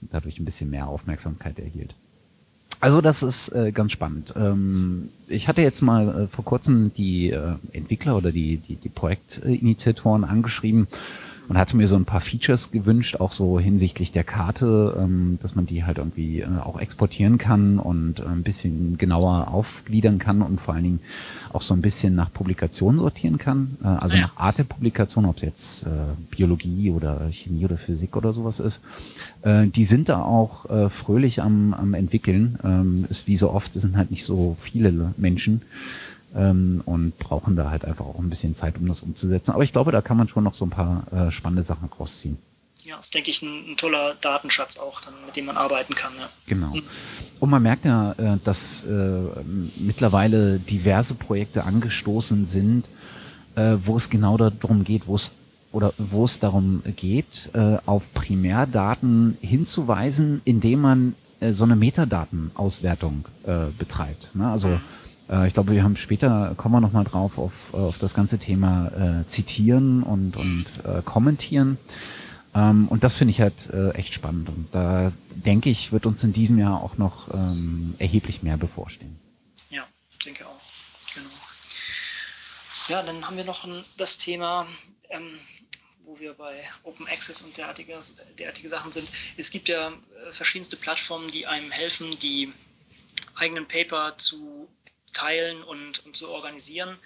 Und 0.00 0.14
dadurch 0.14 0.38
ein 0.38 0.46
bisschen 0.46 0.70
mehr 0.70 0.88
Aufmerksamkeit 0.88 1.58
erhielt. 1.58 1.94
Also 2.80 3.02
das 3.02 3.22
ist 3.22 3.50
äh, 3.50 3.72
ganz 3.72 3.92
spannend. 3.92 4.32
Ähm, 4.36 5.10
ich 5.28 5.48
hatte 5.48 5.60
jetzt 5.60 5.82
mal 5.82 6.22
äh, 6.22 6.28
vor 6.28 6.46
kurzem 6.46 6.94
die 6.94 7.30
äh, 7.30 7.56
Entwickler 7.72 8.16
oder 8.16 8.32
die, 8.32 8.56
die, 8.56 8.76
die 8.76 8.88
Projektinitiatoren 8.88 10.24
angeschrieben 10.24 10.88
und 11.48 11.58
hatte 11.58 11.76
mir 11.76 11.88
so 11.88 11.96
ein 11.96 12.04
paar 12.04 12.20
Features 12.20 12.70
gewünscht, 12.70 13.16
auch 13.16 13.32
so 13.32 13.58
hinsichtlich 13.58 14.12
der 14.12 14.24
Karte, 14.24 14.96
ähm, 14.98 15.38
dass 15.42 15.54
man 15.54 15.66
die 15.66 15.84
halt 15.84 15.98
irgendwie 15.98 16.40
äh, 16.40 16.46
auch 16.62 16.78
exportieren 16.80 17.38
kann 17.38 17.78
und 17.78 18.20
äh, 18.20 18.24
ein 18.24 18.42
bisschen 18.42 18.98
genauer 18.98 19.48
aufgliedern 19.48 20.18
kann 20.18 20.42
und 20.42 20.60
vor 20.60 20.74
allen 20.74 20.84
Dingen 20.84 21.00
auch 21.52 21.62
so 21.62 21.74
ein 21.74 21.80
bisschen 21.80 22.14
nach 22.14 22.32
Publikation 22.32 22.98
sortieren 22.98 23.38
kann, 23.38 23.76
äh, 23.82 23.88
also 23.88 24.16
nach 24.16 24.36
Art 24.36 24.58
der 24.58 24.64
Publikation, 24.64 25.24
ob 25.24 25.36
es 25.36 25.42
jetzt 25.42 25.82
äh, 25.82 25.88
Biologie 26.30 26.90
oder 26.90 27.28
Chemie 27.32 27.64
oder 27.64 27.76
Physik 27.76 28.16
oder 28.16 28.32
sowas 28.32 28.60
ist. 28.60 28.82
Äh, 29.42 29.66
die 29.66 29.84
sind 29.84 30.08
da 30.08 30.22
auch 30.22 30.70
äh, 30.70 30.88
fröhlich 30.88 31.42
am, 31.42 31.74
am 31.74 31.94
entwickeln. 31.94 32.58
Ähm, 32.62 33.06
ist 33.08 33.26
wie 33.26 33.36
so 33.36 33.50
oft, 33.50 33.74
es 33.74 33.82
sind 33.82 33.96
halt 33.96 34.10
nicht 34.10 34.24
so 34.24 34.56
viele 34.60 35.14
Menschen 35.16 35.62
ähm, 36.34 36.82
und 36.84 37.18
brauchen 37.18 37.56
da 37.56 37.70
halt 37.70 37.84
einfach 37.84 38.06
auch 38.06 38.18
ein 38.18 38.30
bisschen 38.30 38.54
Zeit, 38.54 38.76
um 38.78 38.86
das 38.86 39.02
umzusetzen. 39.02 39.52
Aber 39.52 39.64
ich 39.64 39.72
glaube, 39.72 39.92
da 39.92 40.00
kann 40.00 40.16
man 40.16 40.28
schon 40.28 40.44
noch 40.44 40.54
so 40.54 40.66
ein 40.66 40.70
paar 40.70 41.04
äh, 41.12 41.30
spannende 41.30 41.64
Sachen 41.64 41.88
rausziehen. 41.88 42.38
Ja, 42.84 42.98
ist, 42.98 43.14
denke 43.14 43.30
ich, 43.30 43.42
ein, 43.42 43.72
ein, 43.72 43.76
toller 43.76 44.14
Datenschatz 44.20 44.78
auch, 44.78 45.00
dann, 45.00 45.14
mit 45.26 45.36
dem 45.36 45.46
man 45.46 45.56
arbeiten 45.56 45.94
kann. 45.94 46.12
Ja. 46.18 46.28
Genau. 46.46 46.72
Und 47.38 47.50
man 47.50 47.62
merkt 47.62 47.84
ja, 47.84 48.12
äh, 48.12 48.38
dass 48.42 48.84
äh, 48.84 49.20
mittlerweile 49.78 50.58
diverse 50.58 51.14
Projekte 51.14 51.64
angestoßen 51.64 52.48
sind, 52.48 52.86
äh, 53.56 53.76
wo 53.84 53.96
es 53.96 54.08
genau 54.08 54.36
darum 54.36 54.84
geht, 54.84 55.06
wo 55.06 55.16
es 55.16 55.32
oder 55.72 55.92
wo 55.98 56.24
es 56.24 56.40
darum 56.40 56.82
geht, 56.96 57.50
äh, 57.52 57.76
auf 57.86 58.12
Primärdaten 58.12 59.36
hinzuweisen, 59.40 60.40
indem 60.44 60.80
man 60.80 61.14
äh, 61.38 61.52
so 61.52 61.64
eine 61.64 61.76
Metadatenauswertung 61.76 63.24
betreibt. 63.78 64.34
Ne? 64.34 64.48
Also 64.48 64.68
mhm 64.68 64.80
äh, 65.30 65.46
ich 65.46 65.54
glaube, 65.54 65.72
wir 65.72 65.82
haben 65.82 65.96
später, 65.96 66.54
kommen 66.56 66.74
wir 66.74 66.80
nochmal 66.80 67.04
drauf, 67.04 67.38
auf, 67.38 67.72
auf 67.72 67.98
das 67.98 68.14
ganze 68.14 68.38
Thema 68.38 69.22
äh, 69.22 69.28
Zitieren 69.28 70.02
und, 70.02 70.36
und 70.36 70.66
äh, 70.84 71.02
Kommentieren. 71.02 71.78
Ähm, 72.54 72.88
und 72.88 73.04
das 73.04 73.14
finde 73.14 73.30
ich 73.32 73.40
halt 73.40 73.70
äh, 73.72 73.90
echt 73.90 74.14
spannend. 74.14 74.48
Und 74.48 74.68
da 74.72 75.12
denke 75.30 75.70
ich, 75.70 75.92
wird 75.92 76.06
uns 76.06 76.22
in 76.24 76.32
diesem 76.32 76.58
Jahr 76.58 76.82
auch 76.82 76.98
noch 76.98 77.32
ähm, 77.32 77.94
erheblich 77.98 78.42
mehr 78.42 78.56
bevorstehen. 78.56 79.16
Ja, 79.70 79.84
denke 80.24 80.46
auch. 80.46 80.60
Genau. 81.14 81.28
Ja, 82.88 83.02
dann 83.02 83.24
haben 83.24 83.36
wir 83.36 83.44
noch 83.44 83.68
das 83.96 84.18
Thema, 84.18 84.66
ähm, 85.10 85.38
wo 86.04 86.18
wir 86.18 86.34
bei 86.34 86.60
Open 86.82 87.06
Access 87.06 87.42
und 87.42 87.56
derartige, 87.56 87.96
derartige 88.36 88.68
Sachen 88.68 88.90
sind. 88.90 89.08
Es 89.36 89.50
gibt 89.50 89.68
ja 89.68 89.88
äh, 89.88 90.32
verschiedenste 90.32 90.76
Plattformen, 90.76 91.30
die 91.30 91.46
einem 91.46 91.70
helfen, 91.70 92.10
die 92.20 92.52
eigenen 93.36 93.68
Paper 93.68 94.14
zu 94.18 94.68
teilen 95.12 95.62
und, 95.62 96.04
und 96.06 96.16
zu 96.16 96.28
organisieren. 96.28 96.96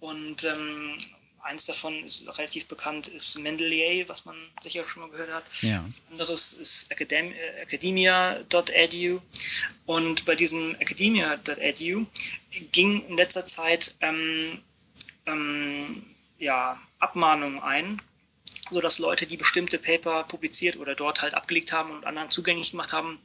Und 0.00 0.44
ähm, 0.44 0.98
eins 1.44 1.66
davon 1.66 2.04
ist 2.04 2.26
relativ 2.38 2.66
bekannt, 2.66 3.08
ist 3.08 3.38
Mendeley, 3.38 4.08
was 4.08 4.24
man 4.24 4.36
sicher 4.60 4.84
schon 4.84 5.02
mal 5.02 5.10
gehört 5.10 5.32
hat. 5.32 5.44
Ja. 5.60 5.84
Anderes 6.10 6.54
ist 6.54 6.90
Academ 6.90 7.32
äh, 7.32 7.62
academia.edu. 7.62 9.20
Und 9.86 10.24
bei 10.24 10.34
diesem 10.34 10.74
academia.edu 10.76 12.06
ging 12.72 13.06
in 13.06 13.16
letzter 13.16 13.46
Zeit 13.46 13.94
ähm, 14.00 14.62
ähm, 15.26 16.04
ja, 16.38 16.80
Abmahnungen 16.98 17.60
ein, 17.60 18.00
sodass 18.70 18.98
Leute, 18.98 19.26
die 19.26 19.36
bestimmte 19.36 19.78
Paper 19.78 20.24
publiziert 20.24 20.76
oder 20.76 20.94
dort 20.94 21.22
halt 21.22 21.34
abgelegt 21.34 21.72
haben 21.72 21.90
und 21.90 22.06
anderen 22.06 22.30
zugänglich 22.30 22.70
gemacht 22.70 22.92
haben, 22.92 23.18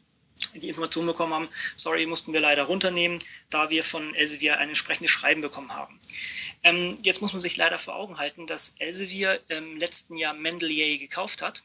die 0.53 0.69
Information 0.69 1.05
bekommen 1.05 1.33
haben, 1.33 1.49
sorry, 1.75 2.05
mussten 2.05 2.33
wir 2.33 2.39
leider 2.39 2.63
runternehmen, 2.63 3.19
da 3.49 3.69
wir 3.69 3.83
von 3.83 4.13
Elsevier 4.15 4.57
ein 4.57 4.69
entsprechendes 4.69 5.11
Schreiben 5.11 5.41
bekommen 5.41 5.73
haben. 5.73 5.99
Ähm, 6.63 6.97
jetzt 7.01 7.21
muss 7.21 7.33
man 7.33 7.41
sich 7.41 7.57
leider 7.57 7.79
vor 7.79 7.95
Augen 7.95 8.17
halten, 8.17 8.47
dass 8.47 8.75
Elsevier 8.79 9.39
im 9.47 9.77
letzten 9.77 10.17
Jahr 10.17 10.33
Mendeley 10.33 10.97
gekauft 10.97 11.41
hat 11.41 11.63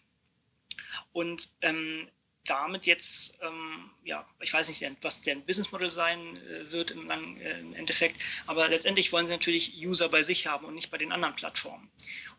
und 1.13 1.51
ähm, 1.63 2.09
damit 2.47 2.87
jetzt, 2.87 3.39
ähm, 3.43 3.91
ja, 4.05 4.27
ich 4.41 4.53
weiß 4.53 4.69
nicht, 4.69 4.87
was 5.03 5.23
deren 5.23 5.45
Businessmodell 5.45 5.91
sein 5.91 6.37
äh, 6.47 6.71
wird 6.71 6.91
im, 6.91 7.07
lang, 7.07 7.39
äh, 7.39 7.59
im 7.61 7.75
Endeffekt, 7.75 8.21
aber 8.47 8.69
letztendlich 8.69 9.13
wollen 9.13 9.27
sie 9.27 9.33
natürlich 9.33 9.75
User 9.77 10.09
bei 10.09 10.23
sich 10.23 10.47
haben 10.47 10.67
und 10.67 10.75
nicht 10.75 10.91
bei 10.91 10.99
den 10.99 11.13
anderen 11.13 11.35
Plattformen. 11.35 11.91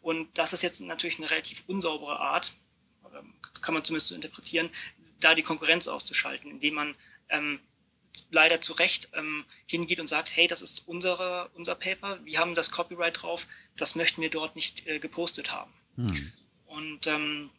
Und 0.02 0.38
das 0.38 0.54
ist 0.54 0.62
jetzt 0.62 0.82
natürlich 0.82 1.18
eine 1.18 1.32
relativ 1.32 1.64
unsaubere 1.68 2.20
Art, 2.20 2.54
kann 3.62 3.74
man 3.74 3.84
zumindest 3.84 4.08
so 4.08 4.16
interpretieren, 4.16 4.70
da 5.20 5.36
die 5.36 5.44
Konkurrenz 5.44 5.88
auszuschalten, 5.88 6.52
indem 6.52 6.76
man 6.76 6.96
ähm, 7.30 7.60
leider 8.32 8.62
zu 8.62 8.74
Recht 8.74 9.10
ähm, 9.14 9.46
hingeht 9.66 10.00
und 10.00 10.08
sagt, 10.08 10.36
hey, 10.36 10.48
das 10.48 10.62
ist 10.62 10.88
unsere, 10.88 11.50
unser 11.54 11.76
Paper, 11.76 12.20
wir 12.24 12.40
haben 12.40 12.56
das 12.56 12.72
Copyright 12.72 13.22
drauf, 13.22 13.48
das 13.78 13.96
möchten 13.96 14.22
wir 14.22 14.30
dort 14.30 14.56
nicht 14.56 14.88
äh, 14.88 15.00
gepostet 15.00 15.52
haben. 15.52 15.72
Hm. 15.96 16.32
Und 16.66 17.08
ähm, 17.08 17.50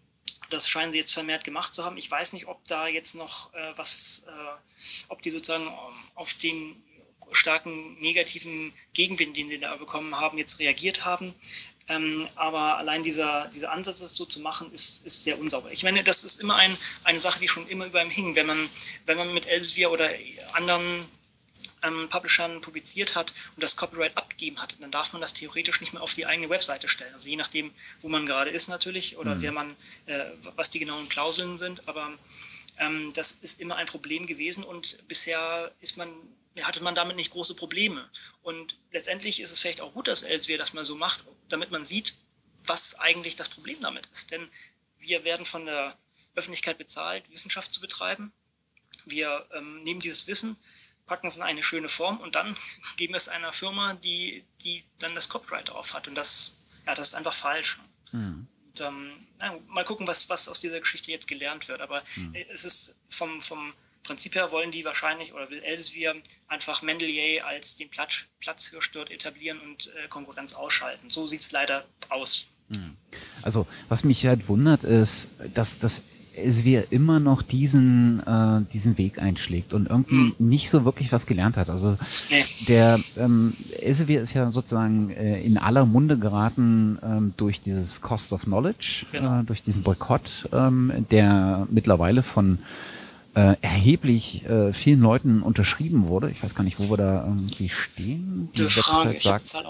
das 0.51 0.69
scheinen 0.69 0.93
sie 0.93 0.99
jetzt 0.99 1.13
vermehrt 1.13 1.45
gemacht 1.45 1.75
zu 1.75 1.85
haben. 1.85 1.97
Ich 1.97 2.11
weiß 2.11 2.33
nicht, 2.33 2.47
ob 2.47 2.65
da 2.67 2.87
jetzt 2.87 3.15
noch 3.15 3.53
äh, 3.55 3.73
was, 3.77 4.27
äh, 4.29 5.05
ob 5.09 5.23
die 5.23 5.31
sozusagen 5.31 5.67
ähm, 5.67 5.95
auf 6.15 6.35
den 6.35 6.83
starken 7.33 7.95
negativen 7.97 8.73
Gegenwind, 8.93 9.37
den 9.37 9.49
sie 9.49 9.59
da 9.59 9.75
bekommen 9.77 10.17
haben, 10.17 10.39
jetzt 10.39 10.59
reagiert 10.59 11.05
haben. 11.05 11.35
Ähm, 11.89 12.27
aber 12.35 12.79
allein 12.79 13.03
dieser, 13.03 13.49
dieser 13.55 13.71
Ansatz, 13.71 14.01
das 14.01 14.17
so 14.17 14.25
zu 14.25 14.41
machen, 14.41 14.73
ist, 14.73 15.07
ist 15.07 15.23
sehr 15.23 15.39
unsauber. 15.39 15.71
Ich 15.71 15.85
meine, 15.85 16.03
das 16.03 16.25
ist 16.25 16.41
immer 16.41 16.57
ein, 16.57 16.77
eine 17.05 17.19
Sache, 17.21 17.39
die 17.39 17.49
schon 17.49 17.67
immer 17.69 17.87
über 17.87 18.03
ihm 18.03 18.11
hing. 18.11 18.35
Wenn 18.35 18.47
man, 18.47 18.69
wenn 19.07 19.17
man 19.17 19.33
mit 19.33 19.47
Elsevier 19.47 19.91
oder 19.93 20.11
anderen 20.55 21.07
ähm, 21.83 22.09
Publishern 22.09 22.61
publiziert 22.61 23.15
hat 23.15 23.33
und 23.55 23.63
das 23.63 23.77
Copyright 23.77 24.17
abgegeben 24.17 24.61
hat, 24.61 24.77
dann 24.81 24.91
darf 24.91 25.13
man 25.13 25.23
das 25.23 25.35
theoretisch 25.35 25.81
nicht 25.81 25.93
mehr 25.93 26.03
auf 26.03 26.15
die 26.15 26.27
eigene 26.27 26.51
Webseite 26.51 26.89
stellen. 26.89 27.15
Also 27.15 27.29
je 27.29 27.37
nachdem, 27.37 27.73
wo 28.01 28.09
man 28.09 28.27
gerade 28.27 28.51
ist 28.51 28.69
natürlich 28.69 29.17
oder 29.17 29.37
mhm. 29.37 29.43
wer 29.43 29.53
man, 29.53 29.77
äh, 30.07 30.25
was 30.57 30.71
die 30.71 30.81
genauen 30.81 31.09
Klauseln 31.09 31.59
sind, 31.59 31.87
aber 31.89 32.11
ähm, 32.79 33.13
das 33.15 33.33
ist 33.33 33.61
immer 33.61 33.77
ein 33.77 33.87
Problem 33.87 34.27
gewesen 34.27 34.65
und 34.65 35.07
bisher 35.09 35.71
ist 35.81 35.97
man 35.97 36.09
hatte 36.65 36.83
man 36.83 36.95
damit 36.95 37.17
nicht 37.17 37.33
große 37.33 37.55
Probleme. 37.55 38.09
Und 38.43 38.79
letztendlich 38.91 39.41
ist 39.41 39.53
es 39.53 39.61
vielleicht 39.61 39.81
auch 39.81 39.93
gut, 39.93 40.09
dass 40.09 40.23
Elsevier 40.23 40.59
das 40.59 40.73
mal 40.73 40.85
so 40.85 40.97
macht, 40.97 41.25
damit 41.49 41.71
man 41.71 41.85
sieht, 41.85 42.15
was 42.65 42.99
eigentlich 42.99 43.37
das 43.37 43.49
Problem 43.49 43.79
damit 43.81 44.07
ist. 44.07 44.31
Denn 44.31 44.49
wir 44.99 45.25
werden 45.25 45.47
von 45.47 45.67
der 45.67 45.97
Öffentlichkeit 46.35 46.79
bezahlt, 46.79 47.29
Wissenschaft 47.31 47.73
zu 47.73 47.81
betreiben. 47.81 48.33
Wir 49.05 49.47
ähm, 49.55 49.83
nehmen 49.83 50.01
dieses 50.01 50.27
Wissen, 50.27 50.57
packen 51.07 51.29
es 51.29 51.37
in 51.37 51.43
eine 51.43 51.63
schöne 51.63 51.89
Form 51.89 52.19
und 52.19 52.35
dann 52.35 52.57
geben 52.97 53.15
es 53.15 53.29
einer 53.29 53.53
Firma, 53.53 53.95
die, 53.95 54.45
die 54.63 54.85
dann 54.99 55.15
das 55.15 55.29
Copyright 55.29 55.69
darauf 55.69 55.95
hat. 55.95 56.09
Und 56.09 56.15
das, 56.15 56.57
ja, 56.87 56.95
das 56.95 57.09
ist 57.09 57.15
einfach 57.15 57.35
falsch. 57.35 57.79
Mhm. 58.13 58.47
Und, 58.69 58.81
ähm, 58.81 59.21
na, 59.39 59.59
mal 59.69 59.85
gucken, 59.85 60.07
was, 60.07 60.29
was 60.29 60.49
aus 60.49 60.61
dieser 60.61 60.81
Geschichte 60.81 61.11
jetzt 61.11 61.29
gelernt 61.29 61.69
wird. 61.69 61.81
Aber 61.81 62.03
mhm. 62.17 62.35
es 62.53 62.65
ist 62.65 62.97
vom, 63.09 63.41
vom 63.41 63.73
Prinzip 64.07 64.35
her 64.35 64.53
wollen 64.53 64.71
die 64.71 64.85
wahrscheinlich 64.85 65.35
oder 65.35 65.51
will 65.51 65.61
Elsevier 65.63 66.15
einfach 66.49 66.83
Mendelier 66.83 67.47
als 67.47 67.77
den 67.77 67.91
Platz, 67.91 68.25
Platzhirsch 68.41 68.93
dort 68.93 69.11
etablieren 69.11 69.59
und 69.61 69.89
äh, 69.89 70.09
Konkurrenz 70.09 70.55
ausschalten. 70.55 71.11
So 71.11 71.27
sieht 71.27 71.41
es 71.41 71.53
leider 71.53 71.85
aus. 72.09 72.47
Mhm. 72.69 72.97
Also, 73.43 73.67
was 73.89 74.05
mich 74.05 74.27
halt 74.27 74.49
wundert, 74.49 74.85
ist, 74.85 75.29
dass 75.55 75.79
das 75.79 76.03
Elsevier 76.37 76.87
immer 76.91 77.19
noch 77.19 77.43
diesen, 77.43 78.21
äh, 78.27 78.61
diesen 78.73 78.99
Weg 78.99 79.21
einschlägt 79.21 79.73
und 79.73 79.89
irgendwie 79.89 80.15
mhm. 80.15 80.35
nicht 80.39 80.71
so 80.71 80.85
wirklich 80.85 81.11
was 81.13 81.27
gelernt 81.27 81.57
hat. 81.57 81.71
Also 81.71 81.97
nee. 82.31 82.45
der 82.69 83.01
ähm, 83.19 83.55
Elsevier 83.81 84.21
ist 84.23 84.35
ja 84.35 84.51
sozusagen 84.51 85.11
äh, 85.11 85.41
in 85.41 85.59
aller 85.59 85.87
Munde 85.87 86.19
geraten 86.19 86.99
ähm, 87.03 87.35
durch 87.37 87.61
dieses 87.61 88.03
Cost 88.03 88.33
of 88.33 88.43
Knowledge, 88.43 89.07
genau. 89.11 89.41
äh, 89.41 89.45
durch 89.45 89.63
diesen 89.63 89.83
Boykott, 89.83 90.49
ähm, 90.53 91.07
der 91.11 91.67
mittlerweile 91.71 92.23
von 92.23 92.59
äh, 93.37 93.55
erheblich 93.61 94.45
äh, 94.47 94.73
vielen 94.73 95.01
Leuten 95.01 95.43
unterschrieben 95.43 96.09
wurde. 96.09 96.31
Ich 96.31 96.43
weiß 96.43 96.55
gar 96.55 96.65
nicht, 96.65 96.79
wo 96.79 96.89
wir 96.89 96.97
da 96.97 97.27
irgendwie 97.27 97.69
stehen. 97.69 98.49
Die 98.57 98.63
Frage, 98.63 99.11
Website 99.11 99.47
sagt 99.47 99.67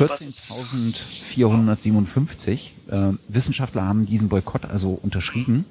14.457 0.00 2.52
äh, 2.90 3.12
Wissenschaftler 3.28 3.84
haben 3.84 4.06
diesen 4.06 4.30
Boykott 4.30 4.64
also 4.64 4.98
unterschrieben. 5.02 5.66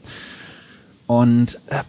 Und 1.08 1.58
äh, 1.68 1.82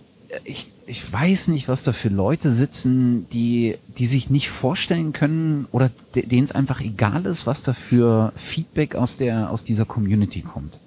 ich, 0.45 0.69
ich 0.87 1.13
weiß 1.13 1.49
nicht, 1.49 1.69
was 1.69 1.83
da 1.83 1.93
für 1.93 2.09
Leute 2.09 2.51
sitzen, 2.51 3.29
die, 3.29 3.77
die 3.99 4.07
sich 4.07 4.31
nicht 4.31 4.49
vorstellen 4.49 5.13
können 5.13 5.67
oder 5.73 5.91
denen 6.15 6.45
es 6.45 6.53
einfach 6.53 6.81
egal 6.81 7.27
ist, 7.27 7.47
was 7.47 7.63
da 7.63 7.75
für 7.75 8.33
Feedback 8.35 8.95
aus 8.95 9.17
der, 9.17 9.51
aus 9.51 9.63
dieser 9.63 9.85
Community 9.85 10.41
kommt 10.41 10.81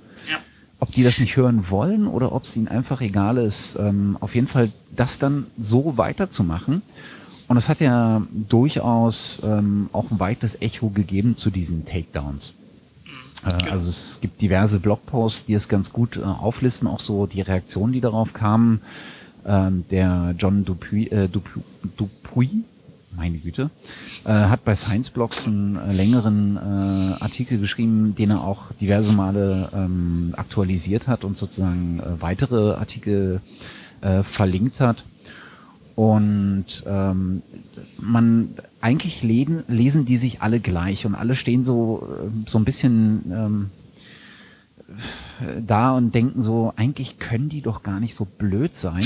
ob 0.79 0.91
die 0.91 1.03
das 1.03 1.19
nicht 1.19 1.35
hören 1.35 1.69
wollen 1.69 2.07
oder 2.07 2.31
ob 2.31 2.43
es 2.43 2.55
ihnen 2.55 2.67
einfach 2.67 3.01
egal 3.01 3.37
ist, 3.37 3.77
ähm, 3.79 4.17
auf 4.19 4.35
jeden 4.35 4.47
Fall 4.47 4.71
das 4.95 5.17
dann 5.17 5.47
so 5.59 5.97
weiterzumachen. 5.97 6.81
Und 7.47 7.57
es 7.57 7.69
hat 7.69 7.79
ja 7.79 8.21
durchaus 8.31 9.39
ähm, 9.43 9.89
auch 9.93 10.11
ein 10.11 10.19
weites 10.19 10.61
Echo 10.61 10.89
gegeben 10.89 11.37
zu 11.37 11.49
diesen 11.49 11.85
Takedowns. 11.85 12.53
Äh, 13.45 13.57
genau. 13.57 13.71
Also 13.71 13.89
es 13.89 14.19
gibt 14.21 14.41
diverse 14.41 14.79
Blogposts, 14.79 15.45
die 15.45 15.53
es 15.53 15.69
ganz 15.69 15.91
gut 15.91 16.17
äh, 16.17 16.23
auflisten, 16.23 16.87
auch 16.87 16.99
so 16.99 17.25
die 17.25 17.41
Reaktionen, 17.41 17.93
die 17.93 18.01
darauf 18.01 18.33
kamen. 18.33 18.81
Ähm, 19.45 19.85
der 19.89 20.35
John 20.37 20.65
Dupuy, 20.65 21.07
äh, 21.07 21.29
Dupuy, 21.29 21.63
Dupuy 21.95 22.49
meine 23.17 23.39
Güte, 23.39 23.69
äh, 24.25 24.29
hat 24.29 24.63
bei 24.63 24.75
Science 24.75 25.09
Blogs 25.09 25.47
einen 25.47 25.75
äh, 25.75 25.91
längeren 25.91 26.55
äh, 26.55 27.23
Artikel 27.23 27.59
geschrieben, 27.59 28.15
den 28.15 28.29
er 28.29 28.43
auch 28.43 28.71
diverse 28.79 29.13
Male 29.13 29.69
ähm, 29.73 30.33
aktualisiert 30.37 31.07
hat 31.07 31.23
und 31.23 31.37
sozusagen 31.37 31.99
äh, 31.99 32.21
weitere 32.21 32.75
Artikel 32.75 33.41
äh, 34.01 34.23
verlinkt 34.23 34.79
hat. 34.79 35.03
Und 35.95 36.83
ähm, 36.85 37.41
man 37.99 38.49
eigentlich 38.81 39.23
lesen, 39.23 39.63
lesen 39.67 40.05
die 40.05 40.17
sich 40.17 40.43
alle 40.43 40.59
gleich 40.59 41.07
und 41.07 41.15
alle 41.15 41.35
stehen 41.35 41.65
so 41.65 42.07
äh, 42.23 42.49
so 42.49 42.59
ein 42.59 42.65
bisschen 42.65 43.23
ähm, 43.31 43.69
da 45.65 45.91
und 45.91 46.13
denken 46.13 46.43
so, 46.43 46.73
eigentlich 46.75 47.19
können 47.19 47.49
die 47.49 47.61
doch 47.61 47.83
gar 47.83 47.99
nicht 47.99 48.15
so 48.15 48.25
blöd 48.25 48.75
sein. 48.75 49.03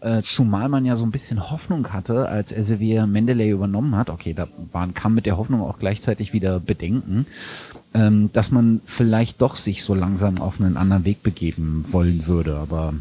Äh, 0.00 0.22
zumal 0.22 0.68
man 0.68 0.84
ja 0.84 0.94
so 0.94 1.04
ein 1.04 1.10
bisschen 1.10 1.50
Hoffnung 1.50 1.92
hatte, 1.92 2.28
als 2.28 2.52
Elsevier 2.52 3.06
Mendeley 3.06 3.50
übernommen 3.50 3.96
hat. 3.96 4.10
Okay, 4.10 4.32
da 4.32 4.46
waren, 4.72 4.94
kam 4.94 5.14
mit 5.14 5.26
der 5.26 5.36
Hoffnung 5.36 5.62
auch 5.62 5.78
gleichzeitig 5.78 6.32
wieder 6.32 6.60
Bedenken, 6.60 7.26
ähm, 7.94 8.30
dass 8.32 8.50
man 8.50 8.80
vielleicht 8.86 9.40
doch 9.40 9.56
sich 9.56 9.82
so 9.82 9.94
langsam 9.94 10.40
auf 10.40 10.60
einen 10.60 10.76
anderen 10.76 11.04
Weg 11.04 11.22
begeben 11.22 11.84
wollen 11.90 12.26
würde, 12.26 12.56
aber 12.56 12.94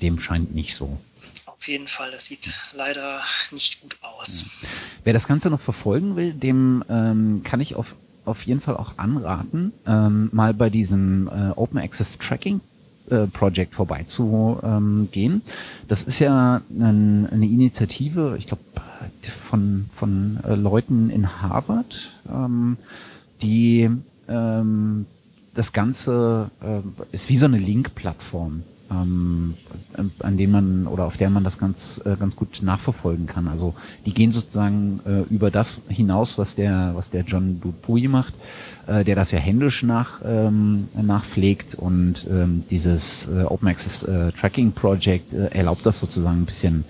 dem 0.00 0.20
scheint 0.20 0.54
nicht 0.54 0.74
so. 0.74 0.98
Auf 1.46 1.66
jeden 1.66 1.88
Fall, 1.88 2.12
das 2.12 2.26
sieht 2.26 2.48
leider 2.76 3.20
nicht 3.50 3.80
gut 3.80 3.96
aus. 4.00 4.44
Ja. 4.62 4.68
Wer 5.02 5.12
das 5.14 5.26
Ganze 5.26 5.50
noch 5.50 5.60
verfolgen 5.60 6.14
will, 6.14 6.32
dem 6.32 6.84
ähm, 6.88 7.42
kann 7.42 7.60
ich 7.60 7.74
auf 7.74 7.96
auf 8.24 8.42
jeden 8.42 8.60
Fall 8.60 8.76
auch 8.76 8.98
anraten, 8.98 9.72
ähm, 9.86 10.28
mal 10.32 10.52
bei 10.52 10.68
diesem 10.68 11.28
äh, 11.28 11.50
Open 11.56 11.78
Access 11.78 12.18
Tracking 12.18 12.60
äh, 13.10 13.26
Project 13.26 13.74
vorbeizugehen. 13.74 15.42
Das 15.88 16.02
ist 16.02 16.18
ja 16.18 16.60
ein, 16.70 17.28
eine 17.30 17.46
Initiative, 17.46 18.36
ich 18.38 18.46
glaube, 18.46 18.62
von, 19.48 19.88
von 19.94 20.38
äh, 20.44 20.54
Leuten 20.54 21.10
in 21.10 21.42
Harvard, 21.42 22.10
ähm, 22.32 22.76
die 23.42 23.90
ähm, 24.28 25.06
das 25.54 25.72
Ganze 25.72 26.50
äh, 26.62 26.80
ist 27.14 27.28
wie 27.28 27.36
so 27.36 27.46
eine 27.46 27.58
Link-Plattform, 27.58 28.62
ähm, 28.90 29.54
an 30.20 30.36
dem 30.36 30.50
man 30.52 30.86
oder 30.86 31.04
auf 31.04 31.16
der 31.16 31.30
man 31.30 31.44
das 31.44 31.58
ganz 31.58 32.00
äh, 32.04 32.16
ganz 32.16 32.36
gut 32.36 32.60
nachverfolgen 32.62 33.26
kann. 33.26 33.48
Also 33.48 33.74
die 34.06 34.14
gehen 34.14 34.32
sozusagen 34.32 35.00
äh, 35.04 35.22
über 35.34 35.50
das 35.50 35.78
hinaus, 35.88 36.38
was 36.38 36.54
der 36.54 36.92
was 36.94 37.10
der 37.10 37.22
John 37.22 37.60
Dupuy 37.60 38.08
macht 38.08 38.34
äh, 38.88 39.04
der 39.04 39.14
das 39.14 39.30
ja 39.30 39.38
händisch 39.38 39.82
nach, 39.82 40.20
ähm, 40.24 40.88
nachpflegt 40.94 41.74
und 41.74 42.26
ähm, 42.30 42.64
dieses 42.70 43.28
äh, 43.28 43.42
Open 43.44 43.68
Access 43.68 44.02
äh, 44.02 44.32
Tracking 44.32 44.72
Project 44.72 45.32
äh, 45.34 45.46
erlaubt 45.48 45.84
das 45.84 45.98
sozusagen 45.98 46.42
ein 46.42 46.46
bisschen 46.46 46.84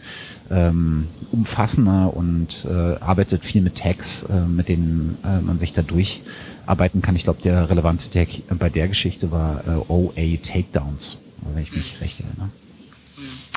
ähm, 0.50 1.06
umfassender 1.32 2.16
und 2.16 2.64
äh, 2.64 2.96
arbeitet 3.00 3.44
viel 3.44 3.62
mit 3.62 3.76
Tags, 3.76 4.22
äh, 4.22 4.40
mit 4.40 4.68
denen 4.68 5.18
äh, 5.24 5.40
man 5.40 5.58
sich 5.58 5.72
da 5.72 5.82
durcharbeiten 5.82 7.02
kann. 7.02 7.16
Ich 7.16 7.24
glaube, 7.24 7.42
der 7.42 7.68
relevante 7.68 8.08
Tag 8.10 8.28
bei 8.58 8.70
der 8.70 8.88
Geschichte 8.88 9.30
war 9.30 9.62
äh, 9.66 9.92
OA 9.92 10.36
Takedowns, 10.42 11.18
wenn 11.52 11.62
ich 11.62 11.74
mich 11.74 12.00
recht 12.00 12.20
erinnere. 12.20 12.50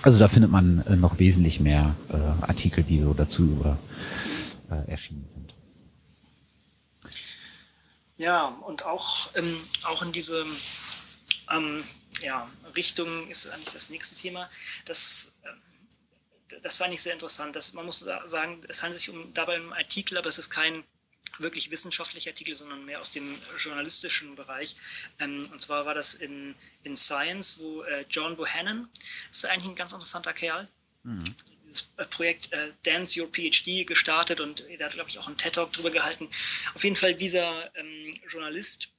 Also 0.04 0.20
da 0.20 0.28
findet 0.28 0.52
man 0.52 0.84
äh, 0.88 0.96
noch 0.96 1.20
wesentlich 1.20 1.60
mehr 1.60 1.96
äh, 2.10 2.46
Artikel, 2.46 2.84
die 2.84 3.02
so 3.02 3.14
dazu 3.14 3.64
äh, 4.70 4.92
erschienen. 4.92 5.26
Ja, 8.22 8.46
und 8.68 8.86
auch, 8.86 9.32
ähm, 9.34 9.60
auch 9.86 10.04
in 10.04 10.12
diese 10.12 10.46
ähm, 11.50 11.84
ja, 12.22 12.48
Richtung 12.76 13.28
ist 13.30 13.50
eigentlich 13.50 13.74
das 13.74 13.90
nächste 13.90 14.14
Thema. 14.14 14.48
Das, 14.86 15.38
äh, 15.42 16.60
das 16.62 16.80
war 16.80 16.88
nicht 16.88 17.02
sehr 17.02 17.14
interessant. 17.14 17.56
Das, 17.56 17.74
man 17.74 17.84
muss 17.84 18.06
sagen, 18.26 18.64
es 18.68 18.84
handelt 18.84 19.00
sich 19.00 19.10
um, 19.10 19.34
dabei 19.34 19.60
um 19.60 19.74
einen 19.74 19.82
Artikel, 19.82 20.20
aber 20.20 20.30
es 20.30 20.38
ist 20.38 20.52
kein 20.52 20.84
wirklich 21.40 21.72
wissenschaftlicher 21.72 22.30
Artikel, 22.30 22.54
sondern 22.54 22.86
mehr 22.86 23.02
aus 23.02 23.10
dem 23.10 23.36
journalistischen 23.58 24.36
Bereich. 24.36 24.76
Ähm, 25.18 25.50
und 25.52 25.60
zwar 25.60 25.88
war 25.88 25.96
das 25.96 26.14
in, 26.14 26.54
in 26.84 26.96
Science, 26.96 27.58
wo 27.58 27.82
äh, 27.82 28.06
John 28.08 28.38
Bohannon, 28.38 28.88
das 29.30 29.38
ist 29.40 29.46
eigentlich 29.46 29.66
ein 29.66 29.76
ganz 29.76 29.94
interessanter 29.94 30.34
Kerl, 30.34 30.68
mhm 31.02 31.24
äh, 31.98 32.06
Projekt 32.06 32.52
äh, 32.54 32.72
Dance 32.84 33.20
Your 33.20 33.30
PhD 33.32 33.86
gestartet 33.86 34.40
und 34.40 34.66
der 34.68 34.86
hat, 34.86 34.94
glaube 34.94 35.10
ich, 35.10 35.18
auch 35.20 35.28
einen 35.28 35.38
TED-Talk 35.38 35.72
drüber 35.74 35.92
gehalten. 35.92 36.30
Auf 36.74 36.84
jeden 36.84 36.96
Fall, 36.96 37.16
dieser 37.16 37.76
ähm, 37.76 38.20
Journalist 38.28 38.90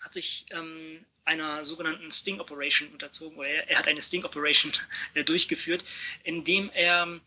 hat 0.00 0.14
sich 0.14 0.46
ähm, 0.52 1.04
einer 1.24 1.64
sogenannten 1.64 2.10
Sting 2.10 2.40
Operation 2.40 2.88
unterzogen, 2.90 3.38
oder 3.38 3.48
er, 3.48 3.70
er 3.70 3.78
hat 3.78 3.88
eine 3.88 4.02
Sting 4.02 4.24
Operation 4.24 4.72
äh, 5.14 5.24
durchgeführt, 5.24 5.84
indem 6.22 6.70
er 6.74 7.20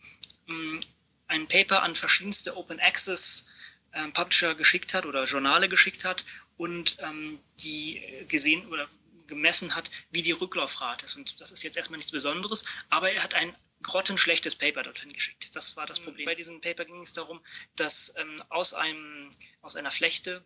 ähm, 0.47 0.79
ein 1.27 1.47
Paper 1.47 1.83
an 1.83 1.95
verschiedenste 1.95 2.55
Open 2.55 2.79
Access 2.79 3.47
ähm, 3.93 4.13
Publisher 4.13 4.55
geschickt 4.55 4.93
hat 4.93 5.05
oder 5.05 5.23
Journale 5.23 5.67
geschickt 5.67 6.05
hat 6.05 6.23
und 6.57 6.97
ähm, 6.99 7.39
die 7.59 8.01
gesehen 8.27 8.65
oder 8.67 8.87
gemessen 9.27 9.75
hat, 9.75 9.91
wie 10.11 10.21
die 10.21 10.31
Rücklaufrate 10.31 11.05
ist. 11.05 11.15
Und 11.15 11.39
das 11.41 11.51
ist 11.51 11.63
jetzt 11.63 11.77
erstmal 11.77 11.97
nichts 11.97 12.11
Besonderes, 12.11 12.63
aber 12.89 13.11
er 13.11 13.23
hat 13.23 13.35
ein 13.35 13.53
grottenschlechtes 13.83 14.55
Paper 14.55 14.83
dorthin 14.83 15.13
geschickt. 15.13 15.55
Das 15.55 15.75
war 15.75 15.85
das 15.85 15.99
mhm. 15.99 16.05
Problem. 16.05 16.25
Bei 16.25 16.35
diesem 16.35 16.61
Paper 16.61 16.85
ging 16.85 17.01
es 17.01 17.13
darum, 17.13 17.41
dass 17.75 18.13
ähm, 18.17 18.41
aus, 18.49 18.73
einem, 18.73 19.29
aus 19.61 19.75
einer 19.75 19.91
Flechte 19.91 20.43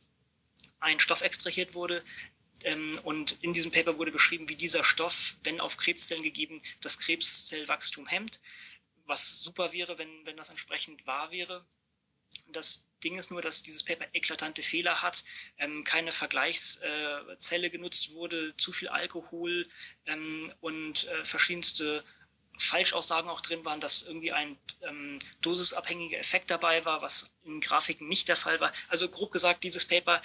ein 0.80 1.00
Stoff 1.00 1.22
extrahiert 1.22 1.74
wurde, 1.74 2.04
ähm, 2.64 3.00
und 3.04 3.38
in 3.42 3.54
diesem 3.54 3.72
Paper 3.72 3.98
wurde 3.98 4.12
beschrieben, 4.12 4.50
wie 4.50 4.56
dieser 4.56 4.84
Stoff, 4.84 5.38
wenn 5.44 5.60
auf 5.60 5.78
Krebszellen 5.78 6.24
gegeben, 6.24 6.62
das 6.82 7.00
Krebszellwachstum 7.00 8.08
hemmt, 8.08 8.40
was 9.06 9.42
super 9.42 9.74
wäre, 9.74 9.98
wenn, 9.98 10.26
wenn 10.26 10.38
das 10.38 10.50
entsprechend 10.50 11.08
wahr 11.08 11.32
wäre. 11.32 11.66
Das 12.48 12.90
Ding 13.04 13.18
ist 13.18 13.32
nur, 13.32 13.42
dass 13.42 13.64
dieses 13.64 13.84
Paper 13.84 14.08
eklatante 14.14 14.62
Fehler 14.62 15.02
hat, 15.02 15.24
ähm, 15.58 15.84
keine 15.84 16.12
Vergleichszelle 16.12 17.68
äh, 17.68 17.70
genutzt 17.70 18.14
wurde, 18.14 18.56
zu 18.58 18.72
viel 18.72 18.90
Alkohol 18.90 19.68
ähm, 20.06 20.54
und 20.62 21.08
äh, 21.08 21.26
verschiedenste 21.26 22.04
Falschaussagen 22.62 23.30
auch 23.30 23.42
drin 23.42 23.66
waren, 23.66 23.80
dass 23.80 24.04
irgendwie 24.04 24.32
ein 24.32 24.58
ähm, 24.84 25.18
dosisabhängiger 25.42 26.20
Effekt 26.20 26.52
dabei 26.52 26.86
war, 26.86 27.02
was 27.02 27.34
in 27.44 27.60
Grafiken 27.60 28.08
nicht 28.08 28.28
der 28.28 28.36
Fall 28.36 28.60
war. 28.60 28.72
Also 28.88 29.10
grob 29.10 29.32
gesagt, 29.32 29.64
dieses 29.64 29.86
Paper, 29.86 30.22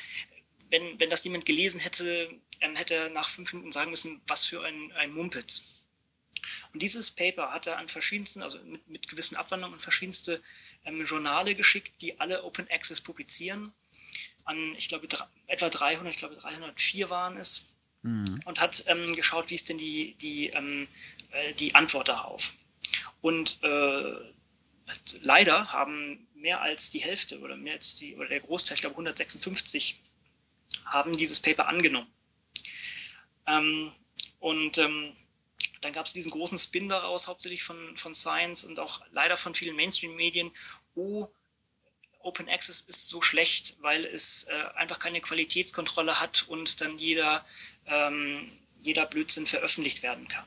wenn, 0.70 1.00
wenn 1.00 1.10
das 1.10 1.24
jemand 1.24 1.46
gelesen 1.46 1.80
hätte, 1.80 2.30
ähm, 2.60 2.76
hätte 2.76 2.94
er 2.94 3.08
nach 3.08 3.28
fünf 3.28 3.52
Minuten 3.52 3.72
sagen 3.72 3.90
müssen, 3.90 4.20
was 4.26 4.44
für 4.44 4.62
ein, 4.62 4.92
ein 4.92 5.12
Mumpitz. 5.12 5.84
Und 6.72 6.82
dieses 6.82 7.10
Paper 7.10 7.52
hat 7.52 7.66
er 7.66 7.78
an 7.78 7.88
verschiedensten, 7.88 8.42
also 8.42 8.58
mit, 8.64 8.86
mit 8.88 9.08
gewissen 9.08 9.36
Abwandlungen 9.36 9.74
an 9.74 9.80
verschiedenste 9.80 10.42
ähm, 10.84 11.04
Journale 11.04 11.54
geschickt, 11.54 12.02
die 12.02 12.20
alle 12.20 12.44
Open 12.44 12.68
Access 12.70 13.00
publizieren. 13.00 13.72
An, 14.44 14.74
ich 14.76 14.88
glaube, 14.88 15.08
etwa 15.46 15.68
300, 15.70 16.12
ich 16.12 16.18
glaube 16.18 16.36
304 16.36 17.08
waren 17.08 17.38
es. 17.38 17.70
Mhm. 18.02 18.40
Und 18.44 18.60
hat 18.60 18.84
ähm, 18.86 19.12
geschaut, 19.14 19.50
wie 19.50 19.54
ist 19.54 19.68
denn 19.68 19.78
die, 19.78 20.14
die, 20.20 20.48
ähm, 20.50 20.86
äh, 20.86 21.15
die 21.58 21.74
Antwort 21.74 22.08
darauf. 22.08 22.54
Und 23.20 23.62
äh, 23.62 24.14
leider 25.20 25.72
haben 25.72 26.26
mehr 26.34 26.60
als 26.60 26.90
die 26.90 27.00
Hälfte 27.00 27.40
oder 27.40 27.56
mehr 27.56 27.74
als 27.74 27.96
die, 27.96 28.14
oder 28.16 28.28
der 28.28 28.40
Großteil, 28.40 28.76
ich 28.76 28.82
glaube 28.82 28.94
156, 28.94 30.00
haben 30.86 31.16
dieses 31.16 31.40
Paper 31.40 31.68
angenommen. 31.68 32.10
Ähm, 33.46 33.92
und 34.38 34.78
ähm, 34.78 35.12
dann 35.80 35.92
gab 35.92 36.06
es 36.06 36.12
diesen 36.12 36.32
großen 36.32 36.58
Spin 36.58 36.88
daraus, 36.88 37.26
hauptsächlich 37.26 37.62
von, 37.62 37.96
von 37.96 38.14
Science 38.14 38.64
und 38.64 38.78
auch 38.78 39.02
leider 39.12 39.36
von 39.36 39.54
vielen 39.54 39.76
Mainstream-Medien. 39.76 40.50
Oh, 40.94 41.28
Open 42.20 42.48
Access 42.48 42.80
ist 42.80 43.08
so 43.08 43.22
schlecht, 43.22 43.76
weil 43.80 44.04
es 44.04 44.44
äh, 44.44 44.64
einfach 44.74 44.98
keine 44.98 45.20
Qualitätskontrolle 45.20 46.20
hat 46.20 46.44
und 46.48 46.80
dann 46.80 46.98
jeder, 46.98 47.46
ähm, 47.86 48.48
jeder 48.82 49.06
Blödsinn 49.06 49.46
veröffentlicht 49.46 50.02
werden 50.02 50.26
kann. 50.28 50.44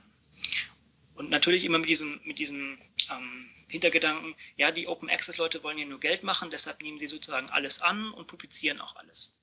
Und 1.19 1.29
natürlich 1.29 1.65
immer 1.65 1.79
mit 1.79 1.89
diesem, 1.89 2.21
mit 2.23 2.39
diesem 2.39 2.77
ähm, 3.11 3.49
Hintergedanken, 3.67 4.35
ja, 4.55 4.71
die 4.71 4.87
Open 4.87 5.09
Access 5.09 5.37
Leute 5.37 5.61
wollen 5.63 5.77
ja 5.77 5.85
nur 5.85 5.99
Geld 5.99 6.23
machen, 6.23 6.49
deshalb 6.49 6.81
nehmen 6.81 6.97
sie 6.97 7.07
sozusagen 7.07 7.49
alles 7.49 7.81
an 7.81 8.11
und 8.13 8.27
publizieren 8.27 8.79
auch 8.79 8.95
alles. 8.95 9.33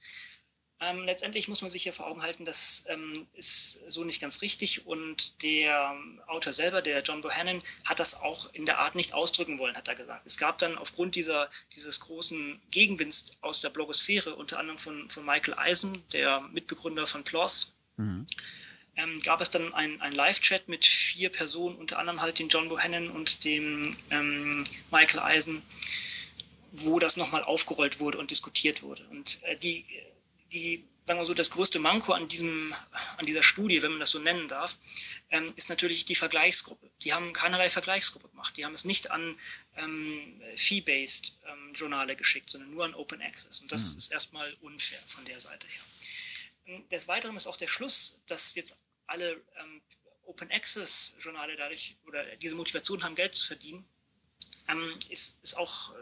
Ähm, 0.80 1.04
letztendlich 1.04 1.48
muss 1.48 1.60
man 1.60 1.70
sich 1.70 1.82
hier 1.82 1.92
vor 1.92 2.06
Augen 2.06 2.22
halten, 2.22 2.46
das 2.46 2.86
ähm, 2.88 3.12
ist 3.34 3.90
so 3.90 4.04
nicht 4.04 4.22
ganz 4.22 4.40
richtig 4.40 4.86
und 4.86 5.42
der 5.42 5.94
Autor 6.28 6.54
selber, 6.54 6.80
der 6.80 7.02
John 7.02 7.20
Bohannon, 7.20 7.62
hat 7.84 8.00
das 8.00 8.22
auch 8.22 8.54
in 8.54 8.64
der 8.64 8.78
Art 8.78 8.94
nicht 8.94 9.12
ausdrücken 9.12 9.58
wollen, 9.58 9.76
hat 9.76 9.88
er 9.88 9.96
gesagt. 9.96 10.24
Es 10.24 10.38
gab 10.38 10.56
dann 10.56 10.78
aufgrund 10.78 11.14
dieser, 11.14 11.50
dieses 11.74 12.00
großen 12.00 12.58
Gegenwinds 12.70 13.36
aus 13.42 13.60
der 13.60 13.68
Blogosphäre, 13.68 14.34
unter 14.34 14.58
anderem 14.58 14.78
von, 14.78 15.10
von 15.10 15.26
Michael 15.26 15.58
Eisen, 15.58 16.02
der 16.14 16.40
Mitbegründer 16.52 17.06
von 17.06 17.22
PLOS, 17.22 17.74
mhm. 17.98 18.26
Ähm, 18.96 19.20
gab 19.22 19.40
es 19.40 19.50
dann 19.50 19.72
ein, 19.74 20.00
ein 20.00 20.12
Live-Chat 20.12 20.68
mit 20.68 20.86
vier 20.86 21.30
Personen, 21.30 21.76
unter 21.76 21.98
anderem 21.98 22.20
halt 22.22 22.38
den 22.38 22.48
John 22.48 22.68
Bohannon 22.68 23.10
und 23.10 23.44
dem 23.44 23.94
ähm, 24.10 24.64
Michael 24.90 25.20
Eisen, 25.20 25.62
wo 26.72 26.98
das 26.98 27.16
nochmal 27.16 27.42
aufgerollt 27.42 28.00
wurde 28.00 28.18
und 28.18 28.30
diskutiert 28.30 28.82
wurde. 28.82 29.06
Und 29.08 29.42
äh, 29.44 29.56
die 29.56 29.84
die, 30.52 30.84
sagen 31.04 31.20
wir 31.20 31.26
so, 31.26 31.34
das 31.34 31.50
größte 31.50 31.78
Manko 31.78 32.12
an, 32.12 32.28
diesem, 32.28 32.74
an 33.16 33.26
dieser 33.26 33.42
Studie, 33.42 33.82
wenn 33.82 33.92
man 33.92 34.00
das 34.00 34.10
so 34.10 34.18
nennen 34.18 34.48
darf, 34.48 34.76
ähm, 35.30 35.46
ist 35.56 35.68
natürlich 35.68 36.04
die 36.04 36.14
Vergleichsgruppe. 36.14 36.90
Die 37.02 37.12
haben 37.12 37.32
keinerlei 37.32 37.70
Vergleichsgruppe 37.70 38.28
gemacht. 38.28 38.56
Die 38.56 38.64
haben 38.64 38.74
es 38.74 38.84
nicht 38.84 39.10
an 39.10 39.38
ähm, 39.76 40.40
Fee-based 40.56 41.38
ähm, 41.46 41.74
Journale 41.74 42.16
geschickt, 42.16 42.50
sondern 42.50 42.70
nur 42.70 42.84
an 42.84 42.94
Open 42.94 43.20
Access. 43.22 43.60
Und 43.60 43.70
das 43.70 43.92
mhm. 43.92 43.98
ist 43.98 44.12
erstmal 44.12 44.52
unfair 44.62 44.98
von 45.06 45.24
der 45.26 45.38
Seite 45.40 45.66
her. 45.66 45.82
Ähm, 46.66 46.88
des 46.88 47.08
Weiteren 47.08 47.36
ist 47.36 47.46
auch 47.46 47.56
der 47.56 47.68
Schluss, 47.68 48.20
dass 48.26 48.54
jetzt 48.54 48.80
alle 49.06 49.32
ähm, 49.60 49.82
Open 50.24 50.50
Access 50.50 51.16
Journale 51.20 51.56
dadurch 51.56 51.96
oder 52.06 52.24
diese 52.36 52.54
Motivation 52.54 53.02
haben, 53.02 53.14
Geld 53.14 53.34
zu 53.34 53.46
verdienen, 53.46 53.84
ähm, 54.68 54.98
ist, 55.08 55.42
ist 55.44 55.56
auch 55.56 55.94
äh, 55.94 55.96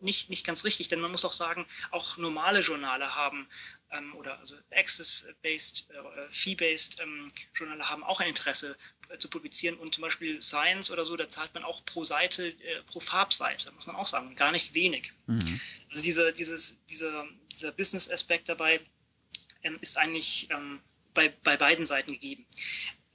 nicht, 0.00 0.30
nicht 0.30 0.46
ganz 0.46 0.64
richtig, 0.64 0.88
denn 0.88 1.00
man 1.00 1.10
muss 1.10 1.24
auch 1.24 1.32
sagen, 1.32 1.66
auch 1.90 2.16
normale 2.16 2.60
Journale 2.60 3.14
haben 3.14 3.48
ähm, 3.90 4.14
oder 4.16 4.38
also 4.38 4.56
Access-based, 4.70 5.88
äh, 5.90 6.30
Fee-based 6.30 7.00
ähm, 7.00 7.26
Journale 7.54 7.88
haben 7.88 8.04
auch 8.04 8.20
ein 8.20 8.28
Interesse 8.28 8.76
äh, 9.08 9.18
zu 9.18 9.28
publizieren 9.28 9.76
und 9.76 9.94
zum 9.94 10.02
Beispiel 10.02 10.42
Science 10.42 10.90
oder 10.90 11.04
so, 11.04 11.16
da 11.16 11.28
zahlt 11.28 11.54
man 11.54 11.64
auch 11.64 11.84
pro 11.84 12.04
Seite, 12.04 12.48
äh, 12.48 12.82
pro 12.84 13.00
Farbseite, 13.00 13.72
muss 13.72 13.86
man 13.86 13.96
auch 13.96 14.06
sagen, 14.06 14.34
gar 14.36 14.52
nicht 14.52 14.74
wenig. 14.74 15.12
Mhm. 15.26 15.60
Also 15.90 16.02
diese, 16.02 16.32
dieses, 16.32 16.84
dieser, 16.86 17.26
dieser 17.50 17.72
Business-Aspekt 17.72 18.48
dabei 18.48 18.80
ähm, 19.62 19.78
ist 19.80 19.96
eigentlich 19.96 20.50
ähm, 20.50 20.80
bei, 21.14 21.28
bei 21.42 21.56
beiden 21.56 21.86
Seiten 21.86 22.12
gegeben. 22.12 22.46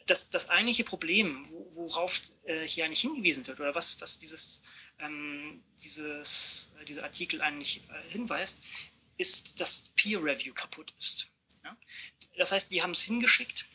Das, 0.06 0.30
das 0.30 0.50
eigentliche 0.50 0.84
Problem, 0.84 1.44
wo, 1.52 1.70
worauf 1.74 2.22
äh, 2.46 2.66
hier 2.66 2.86
eigentlich 2.86 3.02
hingewiesen 3.02 3.46
wird 3.48 3.60
oder 3.60 3.76
was, 3.76 4.00
was 4.00 4.20
dieses, 4.20 4.64
ähm, 5.00 5.64
dieses, 5.84 6.72
äh, 6.80 6.86
dieser 6.86 7.04
Artikel 7.04 7.42
eigentlich 7.42 7.82
äh, 7.90 8.12
hinweist, 8.12 8.64
ist, 9.18 9.60
dass 9.60 9.90
Peer 9.96 10.24
Review 10.24 10.54
kaputt 10.54 10.94
ist. 11.00 11.28
Ja? 11.64 11.76
Das 12.38 12.52
heißt, 12.52 12.72
die 12.72 12.82
haben 12.82 12.92
es 12.92 13.02
hingeschickt 13.02 13.66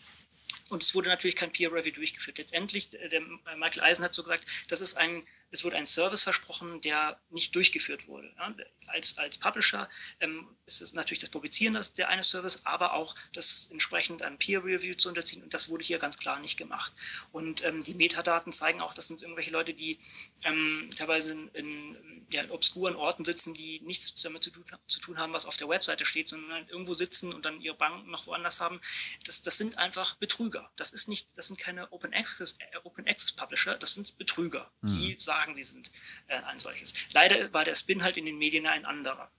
und 0.70 0.82
es 0.82 0.94
wurde 0.94 1.10
natürlich 1.10 1.36
kein 1.36 1.52
Peer 1.52 1.72
Review 1.72 1.92
durchgeführt. 1.92 2.38
Letztendlich, 2.38 2.94
äh, 2.94 3.08
der 3.08 3.20
Michael 3.56 3.82
Eisen 3.82 4.04
hat 4.04 4.14
so 4.14 4.22
gesagt, 4.22 4.46
das 4.68 4.80
ist 4.80 4.94
ein 4.94 5.22
es 5.52 5.64
wurde 5.64 5.76
ein 5.76 5.86
Service 5.86 6.22
versprochen, 6.22 6.80
der 6.80 7.20
nicht 7.30 7.54
durchgeführt 7.54 8.08
wurde. 8.08 8.32
Ja, 8.36 8.54
als, 8.88 9.18
als 9.18 9.38
Publisher 9.38 9.88
ähm, 10.20 10.48
ist 10.66 10.80
es 10.80 10.94
natürlich 10.94 11.20
das 11.20 11.30
Publizieren 11.30 11.74
das, 11.74 11.94
der 11.94 12.08
eine 12.08 12.24
Service, 12.24 12.60
aber 12.64 12.94
auch 12.94 13.14
das 13.34 13.68
entsprechend 13.70 14.22
einem 14.22 14.38
Peer 14.38 14.64
Review 14.64 14.94
zu 14.94 15.08
unterziehen 15.10 15.42
und 15.42 15.52
das 15.54 15.68
wurde 15.68 15.84
hier 15.84 15.98
ganz 15.98 16.18
klar 16.18 16.40
nicht 16.40 16.56
gemacht. 16.56 16.92
Und 17.30 17.64
ähm, 17.64 17.84
die 17.84 17.94
Metadaten 17.94 18.52
zeigen 18.52 18.80
auch, 18.80 18.94
das 18.94 19.08
sind 19.08 19.22
irgendwelche 19.22 19.50
Leute, 19.50 19.74
die 19.74 19.98
ähm, 20.44 20.88
teilweise 20.96 21.32
in, 21.32 21.48
in, 21.48 22.26
ja, 22.32 22.42
in 22.42 22.50
obskuren 22.50 22.96
Orten 22.96 23.24
sitzen, 23.24 23.52
die 23.54 23.80
nichts 23.80 24.14
damit 24.22 24.42
zu 24.42 24.50
tun, 24.50 24.64
zu 24.86 25.00
tun, 25.00 25.18
haben, 25.18 25.32
was 25.32 25.46
auf 25.46 25.56
der 25.56 25.68
Webseite 25.68 26.06
steht, 26.06 26.28
sondern 26.28 26.66
irgendwo 26.68 26.94
sitzen 26.94 27.32
und 27.32 27.44
dann 27.44 27.60
ihre 27.60 27.76
Bank 27.76 28.06
noch 28.06 28.26
woanders 28.26 28.60
haben. 28.60 28.80
Das, 29.24 29.42
das 29.42 29.58
sind 29.58 29.78
einfach 29.78 30.16
Betrüger. 30.16 30.70
Das 30.76 30.92
ist 30.92 31.08
nicht, 31.08 31.36
das 31.36 31.48
sind 31.48 31.58
keine 31.60 31.92
Open 31.92 32.14
Access, 32.14 32.56
äh, 32.58 32.78
Open 32.84 33.06
Access 33.06 33.32
Publisher, 33.32 33.76
das 33.76 33.94
sind 33.94 34.16
Betrüger, 34.16 34.70
mhm. 34.80 34.88
die 34.88 35.16
sagen, 35.18 35.41
sagen, 35.42 35.54
sie 35.54 35.62
sind 35.62 35.90
äh, 36.28 36.36
ein 36.36 36.58
solches. 36.58 36.94
Leider 37.12 37.52
war 37.52 37.64
der 37.64 37.74
Spin 37.74 38.02
halt 38.02 38.16
in 38.16 38.26
den 38.26 38.38
Medien 38.38 38.66
ein 38.66 38.84
anderer. 38.84 39.30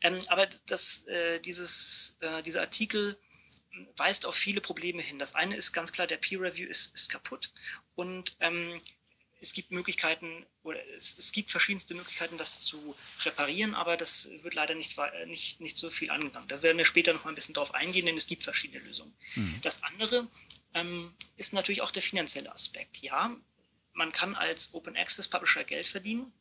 Ähm, 0.00 0.18
aber 0.28 0.46
das, 0.66 1.06
äh, 1.06 1.40
dieses, 1.40 2.16
äh, 2.20 2.42
dieser 2.42 2.60
Artikel 2.60 3.18
weist 3.96 4.26
auf 4.26 4.34
viele 4.34 4.60
Probleme 4.60 5.02
hin. 5.02 5.18
Das 5.18 5.34
eine 5.34 5.56
ist 5.56 5.72
ganz 5.72 5.92
klar, 5.92 6.06
der 6.06 6.16
Peer 6.16 6.40
Review 6.40 6.68
ist, 6.68 6.94
ist 6.94 7.10
kaputt 7.10 7.52
und 7.94 8.36
ähm, 8.40 8.78
es 9.40 9.52
gibt 9.52 9.70
Möglichkeiten 9.70 10.46
oder 10.62 10.80
es, 10.96 11.16
es, 11.18 11.30
gibt 11.30 11.50
verschiedenste 11.50 11.94
Möglichkeiten, 11.94 12.38
das 12.38 12.62
zu 12.62 12.96
reparieren, 13.24 13.74
aber 13.74 13.96
das 13.98 14.30
wird 14.42 14.54
leider 14.54 14.74
nicht, 14.74 14.98
nicht, 15.26 15.60
nicht 15.60 15.76
so 15.76 15.90
viel 15.90 16.10
angegangen. 16.10 16.48
Da 16.48 16.62
werden 16.62 16.78
wir 16.78 16.86
später 16.86 17.12
noch 17.12 17.24
mal 17.24 17.32
ein 17.32 17.34
bisschen 17.34 17.54
drauf 17.54 17.74
eingehen, 17.74 18.06
denn 18.06 18.16
es 18.16 18.26
gibt 18.26 18.44
verschiedene 18.44 18.82
Lösungen. 18.82 19.14
Mhm. 19.34 19.60
Das 19.62 19.82
andere 19.84 20.26
ähm, 20.74 21.14
ist 21.36 21.52
natürlich 21.52 21.82
auch 21.82 21.90
der 21.90 22.02
finanzielle 22.02 22.52
Aspekt. 22.52 23.02
Ja, 23.02 23.36
man 23.96 24.12
kann 24.12 24.34
als 24.34 24.74
Open 24.74 24.96
Access 24.96 25.28
Publisher 25.28 25.64
Geld 25.64 25.88
verdienen, 25.88 26.32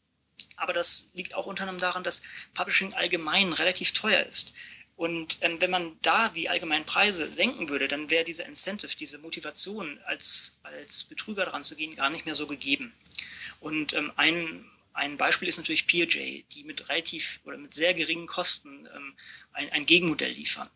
aber 0.57 0.73
das 0.73 1.09
liegt 1.13 1.35
auch 1.35 1.45
unter 1.45 1.63
anderem 1.63 1.79
daran, 1.79 2.03
dass 2.03 2.23
Publishing 2.53 2.93
allgemein 2.93 3.53
relativ 3.53 3.93
teuer 3.93 4.23
ist. 4.23 4.53
Und 4.95 5.39
ähm, 5.41 5.59
wenn 5.59 5.71
man 5.71 5.97
da 6.01 6.29
die 6.29 6.47
allgemeinen 6.47 6.85
Preise 6.85 7.31
senken 7.31 7.67
würde, 7.69 7.87
dann 7.87 8.09
wäre 8.09 8.23
diese 8.23 8.43
Incentive, 8.43 8.95
diese 8.95 9.17
Motivation, 9.17 9.99
als, 10.05 10.59
als 10.63 11.05
Betrüger 11.05 11.45
dran 11.45 11.65
zu 11.65 11.75
gehen, 11.75 11.95
gar 11.95 12.09
nicht 12.09 12.25
mehr 12.25 12.35
so 12.35 12.47
gegeben. 12.47 12.93
Und 13.59 13.93
ähm, 13.93 14.11
ein, 14.15 14.65
ein 14.93 15.17
Beispiel 15.17 15.49
ist 15.49 15.57
natürlich 15.57 15.87
PeerJ, 15.87 16.43
die 16.53 16.63
mit 16.63 16.87
relativ 16.87 17.41
oder 17.43 17.57
mit 17.57 17.73
sehr 17.73 17.93
geringen 17.93 18.27
Kosten 18.27 18.87
ähm, 18.95 19.15
ein, 19.51 19.69
ein 19.71 19.85
Gegenmodell 19.85 20.31
liefern. 20.31 20.69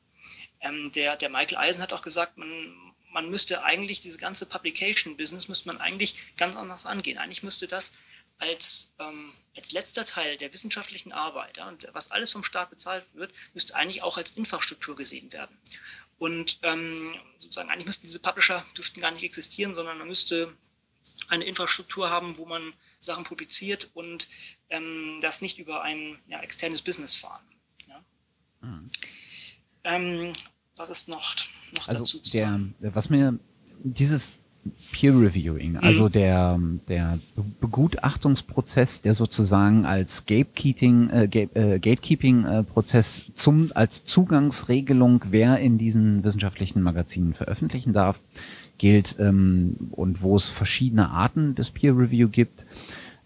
Ähm, 0.60 0.92
der, 0.92 1.16
der 1.16 1.30
Michael 1.30 1.58
Eisen 1.58 1.82
hat 1.82 1.94
auch 1.94 2.02
gesagt, 2.02 2.38
man, 2.38 2.89
man 3.12 3.30
müsste 3.30 3.64
eigentlich 3.64 4.00
diese 4.00 4.18
ganze 4.18 4.46
Publication-Business 4.46 5.48
müsste 5.48 5.68
man 5.68 5.80
eigentlich 5.80 6.36
ganz 6.38 6.56
anders 6.56 6.86
angehen. 6.86 7.18
Eigentlich 7.18 7.44
müsste 7.44 7.68
das 7.68 7.94
als, 8.38 8.94
ähm, 9.00 9.34
als 9.56 9.72
letzter 9.72 10.06
Teil 10.06 10.38
der 10.38 10.54
wissenschaftlichen 10.54 11.12
Arbeit, 11.12 11.58
ja, 11.58 11.68
und 11.68 11.90
was 11.94 12.12
alles 12.12 12.32
vom 12.32 12.44
Staat 12.44 12.70
bezahlt 12.70 13.06
wird, 13.14 13.34
müsste 13.54 13.76
eigentlich 13.76 14.02
auch 14.02 14.18
als 14.18 14.32
Infrastruktur 14.32 14.96
gesehen 14.96 15.32
werden. 15.34 15.58
Und 16.18 16.60
ähm, 16.64 17.14
sozusagen 17.40 17.70
eigentlich 17.70 17.88
müssten 17.88 18.08
diese 18.08 18.20
Publisher 18.20 18.66
dürften 18.78 19.02
gar 19.02 19.12
nicht 19.12 19.24
existieren, 19.24 19.76
sondern 19.76 19.98
man 19.98 20.08
müsste 20.08 20.56
eine 21.28 21.46
Infrastruktur 21.46 22.10
haben, 22.10 22.38
wo 22.38 22.46
man 22.46 22.74
Sachen 23.00 23.24
publiziert 23.24 23.90
und 23.94 24.28
ähm, 24.70 25.20
das 25.22 25.42
nicht 25.42 25.58
über 25.58 25.82
ein 25.84 26.22
ja, 26.28 26.42
externes 26.42 26.82
Business 26.82 27.16
fahren. 27.16 27.44
Ja. 27.88 28.04
Mhm. 28.62 30.34
Was 30.76 30.90
ist 30.90 31.08
noch? 31.10 31.36
Noch 31.76 31.88
also 31.88 32.00
dazu 32.00 32.20
zu 32.20 32.38
der, 32.38 32.48
sagen? 32.48 32.76
Was 32.82 33.10
mir 33.10 33.40
dieses 33.84 34.34
Peer 34.92 35.14
Reviewing, 35.14 35.74
mhm. 35.74 35.80
also 35.82 36.10
der, 36.10 36.60
der 36.88 37.18
Begutachtungsprozess, 37.62 39.02
der 39.02 39.14
sozusagen 39.14 39.86
als 39.86 40.26
Gatekeeping, 40.26 41.10
äh, 41.10 41.26
äh, 41.26 41.80
Gatekeeping 41.80 42.46
äh, 42.46 42.64
Prozess 42.64 43.26
zum, 43.36 43.72
als 43.74 44.06
Zugangsregelung, 44.06 45.22
wer 45.30 45.60
in 45.60 45.78
diesen 45.78 46.24
wissenschaftlichen 46.24 46.82
Magazinen 46.82 47.34
veröffentlichen 47.34 47.94
darf, 47.94 48.20
gilt 48.78 49.16
ähm, 49.20 49.76
und 49.92 50.22
wo 50.22 50.36
es 50.36 50.50
verschiedene 50.50 51.10
Arten 51.10 51.56
des 51.56 51.70
Peer 51.70 51.98
Review 51.98 52.30
gibt, 52.30 52.66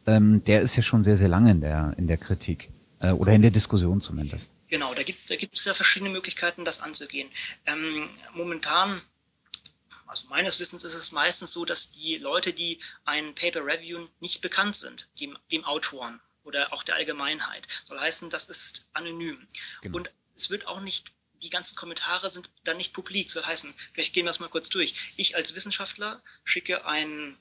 ähm, 0.06 0.44
der 0.46 0.62
ist 0.62 0.76
ja 0.76 0.84
schon 0.84 1.04
sehr, 1.04 1.18
sehr 1.18 1.30
lange 1.30 1.52
in 1.52 1.62
der, 1.62 1.94
in 1.98 2.08
der 2.08 2.18
Kritik 2.18 2.70
äh, 3.02 3.12
oder 3.12 3.34
in 3.34 3.42
der 3.42 3.52
Diskussion 3.52 4.02
zumindest. 4.02 4.52
Genau, 4.74 4.92
da 4.96 5.04
gibt, 5.04 5.30
es 5.30 5.66
ja 5.66 5.76
verschiedene 5.76 6.10
Möglichkeiten, 6.10 6.66
das 6.66 6.80
anzugehen. 6.80 7.30
Ähm, 7.68 8.10
momentan 8.34 9.04
also 10.08 10.28
meines 10.30 10.60
Wissens 10.60 10.84
ist 10.84 10.96
es 10.96 11.12
meistens 11.12 11.52
so, 11.52 11.64
dass 11.64 11.92
die 11.92 12.18
Leute, 12.18 12.54
die 12.54 12.80
ein 13.06 13.36
Paper 13.36 13.64
reviewen, 13.64 14.10
nicht 14.20 14.42
bekannt 14.42 14.76
sind, 14.76 15.10
dem, 15.20 15.38
dem 15.52 15.64
Autoren 15.64 16.20
oder 16.42 16.74
auch 16.74 16.82
der 16.82 16.96
Allgemeinheit. 16.96 17.68
Soll 17.88 18.00
heißen, 18.00 18.32
das 18.32 18.50
ist 18.50 18.90
anonym. 18.94 19.48
Genau. 19.84 19.98
Und 19.98 20.10
es 20.36 20.50
wird 20.50 20.66
auch 20.66 20.82
nicht, 20.82 21.12
die 21.44 21.52
ganzen 21.52 21.76
Kommentare 21.76 22.32
sind 22.32 22.50
dann 22.64 22.78
nicht 22.78 22.94
publik. 22.94 23.30
Soll 23.32 23.46
heißen, 23.46 23.76
vielleicht 23.94 24.14
gehen 24.14 24.26
wir 24.26 24.32
es 24.32 24.40
mal 24.40 24.50
kurz 24.50 24.70
durch. 24.70 25.14
Ich 25.18 25.36
als 25.36 25.54
Wissenschaftler 25.54 26.24
schicke 26.46 26.88
ein, 26.88 27.38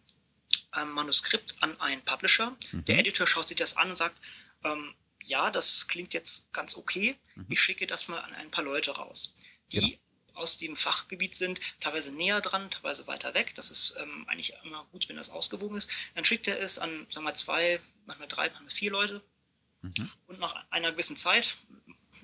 ein 0.70 0.90
Manuskript 0.90 1.62
an 1.62 1.80
einen 1.80 2.04
Publisher. 2.04 2.54
Mhm. 2.72 2.84
Der 2.84 2.98
Editor 2.98 3.26
schaut 3.26 3.48
sich 3.48 3.56
das 3.56 3.78
an 3.78 3.88
und 3.88 3.96
sagt, 3.96 4.20
ähm, 4.64 4.94
ja, 5.32 5.50
das 5.50 5.88
klingt 5.88 6.12
jetzt 6.12 6.52
ganz 6.52 6.76
okay. 6.76 7.16
Mhm. 7.34 7.46
Ich 7.48 7.60
schicke 7.60 7.86
das 7.86 8.08
mal 8.08 8.18
an 8.18 8.34
ein 8.34 8.50
paar 8.50 8.64
Leute 8.64 8.92
raus. 8.92 9.34
Die 9.72 9.80
genau 9.80 9.98
aus 10.34 10.56
dem 10.56 10.74
Fachgebiet 10.76 11.34
sind, 11.34 11.60
teilweise 11.78 12.10
näher 12.14 12.40
dran, 12.40 12.70
teilweise 12.70 13.06
weiter 13.06 13.34
weg. 13.34 13.54
Das 13.54 13.70
ist 13.70 13.94
ähm, 13.98 14.26
eigentlich 14.28 14.54
immer 14.64 14.86
gut, 14.90 15.06
wenn 15.10 15.16
das 15.16 15.28
ausgewogen 15.28 15.76
ist. 15.76 15.94
Dann 16.14 16.24
schickt 16.24 16.48
er 16.48 16.58
es 16.58 16.78
an, 16.78 17.06
sagen 17.10 17.26
wir, 17.26 17.34
zwei, 17.34 17.80
manchmal 18.06 18.28
drei, 18.28 18.48
manchmal 18.48 18.70
vier 18.70 18.90
Leute. 18.90 19.22
Mhm. 19.82 20.10
Und 20.28 20.40
nach 20.40 20.54
einer 20.70 20.92
gewissen 20.92 21.16
Zeit, 21.16 21.58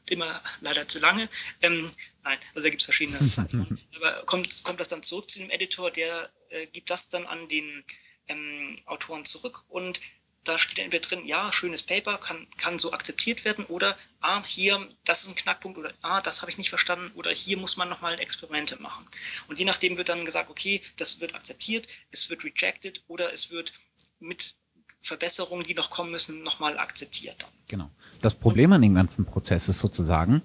immer 0.07 0.43
leider 0.63 0.89
zu 0.89 0.99
lange, 0.99 1.29
ähm, 1.61 1.91
nein, 2.25 2.39
also 2.55 2.67
da 2.67 2.71
gibt 2.71 2.81
es 2.81 2.87
verschiedene 2.87 3.31
Zeiten, 3.31 3.79
aber 3.95 4.25
kommt, 4.25 4.65
kommt 4.65 4.81
das 4.81 4.89
dann 4.89 5.03
zurück 5.03 5.31
zu 5.31 5.41
dem 5.41 5.51
Editor, 5.51 5.91
der 5.91 6.31
äh, 6.49 6.67
gibt 6.67 6.89
das 6.89 7.11
dann 7.11 7.27
an 7.27 7.47
den 7.49 7.85
ähm, 8.27 8.75
Autoren 8.87 9.27
zurück 9.27 9.65
und 9.69 10.01
da 10.49 10.59
steht 10.59 10.79
entweder 10.79 11.07
drin, 11.07 11.27
ja, 11.27 11.53
schönes 11.53 11.83
Paper, 11.83 12.19
kann, 12.19 12.47
kann 12.57 12.79
so 12.79 12.93
akzeptiert 12.93 13.45
werden 13.45 13.65
oder, 13.67 13.97
ah, 14.21 14.43
hier, 14.45 14.89
das 15.05 15.23
ist 15.23 15.31
ein 15.31 15.37
Knackpunkt 15.37 15.79
oder, 15.79 15.93
ah, 16.03 16.21
das 16.21 16.41
habe 16.41 16.51
ich 16.51 16.59
nicht 16.59 16.71
verstanden 16.71 17.11
oder 17.15 17.31
hier 17.31 17.59
muss 17.59 17.77
man 17.77 17.89
nochmal 17.89 18.19
Experimente 18.19 18.81
machen. 18.81 19.05
Und 19.49 19.59
je 19.59 19.65
nachdem 19.65 19.97
wird 19.97 20.09
dann 20.09 20.25
gesagt, 20.25 20.51
okay, 20.51 20.81
das 20.97 21.21
wird 21.21 21.35
akzeptiert, 21.35 21.87
es 22.11 22.31
wird 22.31 22.45
rejected 22.45 23.03
oder 23.09 23.33
es 23.33 23.51
wird 23.51 23.73
mit 24.21 24.55
Verbesserungen, 25.01 25.65
die 25.65 25.75
noch 25.75 25.91
kommen 25.91 26.11
müssen, 26.11 26.43
nochmal 26.43 26.79
akzeptiert. 26.79 27.47
Genau. 27.69 27.91
Das 28.21 28.35
Problem 28.35 28.73
an 28.73 28.83
dem 28.83 28.95
ganzen 28.95 29.27
Prozess 29.27 29.69
ist 29.69 29.79
sozusagen, 29.79 30.43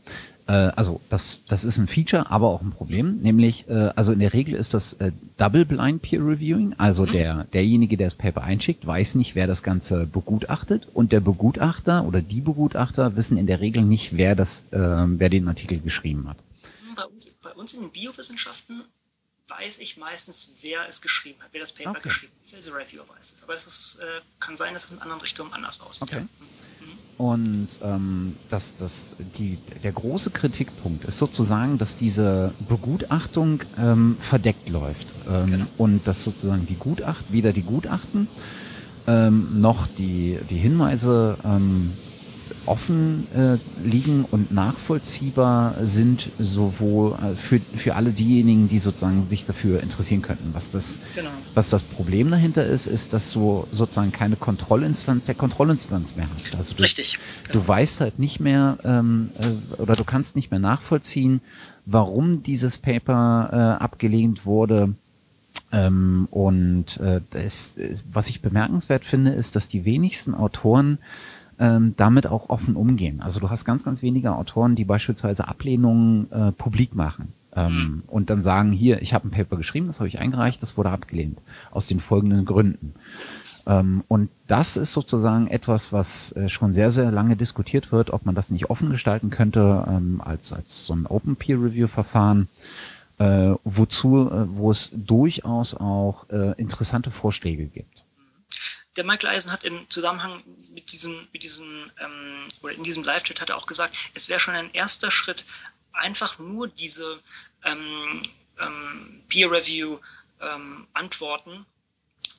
also 0.51 0.99
das, 1.09 1.39
das 1.47 1.63
ist 1.63 1.77
ein 1.77 1.87
Feature, 1.87 2.29
aber 2.29 2.47
auch 2.47 2.61
ein 2.61 2.71
Problem, 2.71 3.21
nämlich, 3.21 3.69
äh, 3.69 3.91
also 3.95 4.11
in 4.11 4.19
der 4.19 4.33
Regel 4.33 4.55
ist 4.55 4.73
das 4.73 4.93
äh, 4.93 5.11
Double 5.37 5.65
Blind 5.65 6.01
Peer 6.01 6.19
Reviewing, 6.19 6.75
also 6.77 7.05
der, 7.05 7.45
derjenige, 7.45 7.95
der 7.95 8.07
das 8.07 8.15
Paper 8.15 8.43
einschickt, 8.43 8.85
weiß 8.85 9.15
nicht, 9.15 9.35
wer 9.35 9.47
das 9.47 9.63
Ganze 9.63 10.05
begutachtet 10.05 10.87
und 10.93 11.11
der 11.13 11.21
Begutachter 11.21 12.03
oder 12.03 12.21
die 12.21 12.41
Begutachter 12.41 13.15
wissen 13.15 13.37
in 13.37 13.47
der 13.47 13.61
Regel 13.61 13.83
nicht, 13.83 14.17
wer 14.17 14.35
das, 14.35 14.63
äh, 14.71 14.77
wer 14.79 15.29
den 15.29 15.47
Artikel 15.47 15.79
geschrieben 15.79 16.27
hat. 16.27 16.37
Bei 16.95 17.05
uns, 17.05 17.39
bei 17.41 17.51
uns 17.51 17.73
in 17.73 17.81
den 17.81 17.91
Biowissenschaften 17.91 18.83
weiß 19.47 19.79
ich 19.79 19.97
meistens, 19.97 20.55
wer 20.61 20.87
es 20.87 21.01
geschrieben 21.01 21.41
hat, 21.41 21.49
wer 21.53 21.61
das 21.61 21.71
Paper 21.71 21.91
okay. 21.91 22.01
geschrieben 22.03 22.33
hat. 22.41 22.47
Ich 22.47 22.55
als 22.55 22.67
Reviewer 22.67 23.07
weiß 23.07 23.33
es, 23.33 23.43
aber 23.43 23.55
es 23.55 23.65
ist, 23.65 23.99
äh, 24.01 24.21
kann 24.39 24.57
sein, 24.57 24.73
dass 24.73 24.85
es 24.85 24.91
in 24.91 24.99
anderen 24.99 25.21
Richtungen 25.21 25.53
anders 25.53 25.81
aussieht. 25.81 26.03
Okay. 26.03 26.17
Ja. 26.17 26.45
Und 27.17 27.67
ähm, 27.83 28.35
das, 28.49 28.73
das, 28.79 29.13
die, 29.37 29.57
der 29.83 29.91
große 29.91 30.31
Kritikpunkt 30.31 31.05
ist 31.05 31.19
sozusagen, 31.19 31.77
dass 31.77 31.95
diese 31.95 32.51
Begutachtung 32.67 33.61
ähm, 33.79 34.17
verdeckt 34.19 34.67
läuft 34.69 35.07
ähm, 35.29 35.51
genau. 35.51 35.65
und 35.77 36.07
dass 36.07 36.23
sozusagen 36.23 36.65
die 36.65 36.75
Gutacht, 36.75 37.25
weder 37.31 37.53
die 37.53 37.61
Gutachten 37.61 38.27
ähm, 39.05 39.61
noch 39.61 39.87
die, 39.87 40.39
die 40.49 40.57
Hinweise 40.57 41.37
ähm, 41.45 41.91
offen 42.65 43.27
äh, 43.35 43.57
liegen 43.85 44.25
und 44.31 44.51
nachvollziehbar 44.51 45.75
sind, 45.81 46.29
sowohl 46.39 47.13
äh, 47.13 47.35
für, 47.35 47.59
für 47.59 47.95
alle 47.95 48.11
diejenigen, 48.11 48.69
die 48.69 48.79
sozusagen 48.79 49.27
sich 49.27 49.45
dafür 49.45 49.81
interessieren 49.81 50.21
könnten. 50.21 50.53
Was 50.53 50.69
das, 50.69 50.97
genau. 51.15 51.29
was 51.53 51.69
das 51.69 51.83
Problem 51.83 52.31
dahinter 52.31 52.65
ist, 52.65 52.87
ist, 52.87 53.13
dass 53.13 53.31
du 53.31 53.67
sozusagen 53.71 54.11
keine 54.11 54.35
Kontrollinstanz 54.35 55.25
der 55.25 55.35
Kontrollinstanz 55.35 56.15
mehr 56.15 56.27
hast. 56.33 56.55
Also 56.55 56.75
du, 56.75 56.81
Richtig. 56.81 57.19
Genau. 57.43 57.59
Du 57.59 57.67
weißt 57.67 58.01
halt 58.01 58.19
nicht 58.19 58.39
mehr 58.39 58.77
ähm, 58.83 59.29
äh, 59.39 59.81
oder 59.81 59.95
du 59.95 60.03
kannst 60.03 60.35
nicht 60.35 60.51
mehr 60.51 60.59
nachvollziehen, 60.59 61.41
warum 61.85 62.43
dieses 62.43 62.77
Paper 62.77 63.49
äh, 63.51 63.83
abgelehnt 63.83 64.45
wurde. 64.45 64.95
Ähm, 65.71 66.27
und 66.29 66.97
äh, 66.99 67.21
das, 67.31 67.75
was 68.11 68.29
ich 68.29 68.41
bemerkenswert 68.41 69.05
finde, 69.05 69.31
ist, 69.31 69.55
dass 69.55 69.67
die 69.67 69.85
wenigsten 69.85 70.35
Autoren 70.35 70.99
ähm, 71.63 71.93
damit 71.95 72.27
auch 72.27 72.49
offen 72.49 72.75
umgehen. 72.75 73.21
Also 73.21 73.39
du 73.39 73.49
hast 73.49 73.63
ganz, 73.63 73.85
ganz 73.85 74.01
wenige 74.01 74.35
Autoren, 74.35 74.75
die 74.75 74.83
beispielsweise 74.83 75.47
Ablehnungen 75.47 76.29
äh, 76.31 76.51
publik 76.51 76.93
machen. 76.93 77.31
Ähm, 77.55 77.71
mhm. 77.71 78.03
und 78.07 78.31
dann 78.31 78.41
sagen, 78.41 78.71
hier, 78.71 79.03
ich 79.03 79.13
habe 79.13 79.27
ein 79.27 79.31
Paper 79.31 79.57
geschrieben, 79.57 79.85
das 79.85 79.99
habe 79.99 80.07
ich 80.07 80.17
eingereicht, 80.17 80.61
das 80.63 80.75
wurde 80.75 80.89
abgelehnt. 80.89 81.37
Aus 81.69 81.85
den 81.85 81.99
folgenden 81.99 82.45
Gründen. 82.45 82.95
Ähm, 83.67 84.03
und 84.07 84.29
das 84.47 84.75
ist 84.75 84.91
sozusagen 84.91 85.47
etwas, 85.47 85.93
was 85.93 86.31
äh, 86.31 86.49
schon 86.49 86.73
sehr, 86.73 86.89
sehr 86.89 87.11
lange 87.11 87.37
diskutiert 87.37 87.91
wird, 87.91 88.11
ob 88.11 88.25
man 88.25 88.33
das 88.33 88.49
nicht 88.49 88.71
offen 88.71 88.89
gestalten 88.89 89.29
könnte, 89.29 89.85
ähm, 89.87 90.19
als, 90.25 90.51
als 90.51 90.85
so 90.87 90.95
ein 90.95 91.05
Open 91.05 91.35
Peer 91.35 91.61
Review 91.61 91.87
Verfahren, 91.87 92.49
äh, 93.19 93.53
wozu, 93.63 94.31
äh, 94.31 94.57
wo 94.57 94.71
es 94.71 94.91
durchaus 94.93 95.75
auch 95.75 96.27
äh, 96.29 96.59
interessante 96.59 97.11
Vorschläge 97.11 97.67
gibt 97.67 98.03
der 98.95 99.03
Michael 99.03 99.35
Eisen 99.35 99.51
hat 99.51 99.63
im 99.63 99.89
Zusammenhang 99.89 100.43
mit 100.69 100.91
diesem, 100.91 101.27
mit 101.31 101.41
diesem 101.43 101.91
ähm, 101.99 102.47
oder 102.61 102.73
in 102.73 102.83
diesem 102.83 103.03
Live-Chat 103.03 103.41
hat 103.41 103.49
er 103.49 103.57
auch 103.57 103.65
gesagt, 103.65 103.97
es 104.13 104.29
wäre 104.29 104.39
schon 104.39 104.53
ein 104.55 104.71
erster 104.73 105.09
Schritt, 105.11 105.45
einfach 105.91 106.39
nur 106.39 106.67
diese 106.67 107.21
ähm, 107.63 108.21
ähm, 108.59 109.23
Peer-Review-Antworten 109.29 111.51
ähm, 111.51 111.65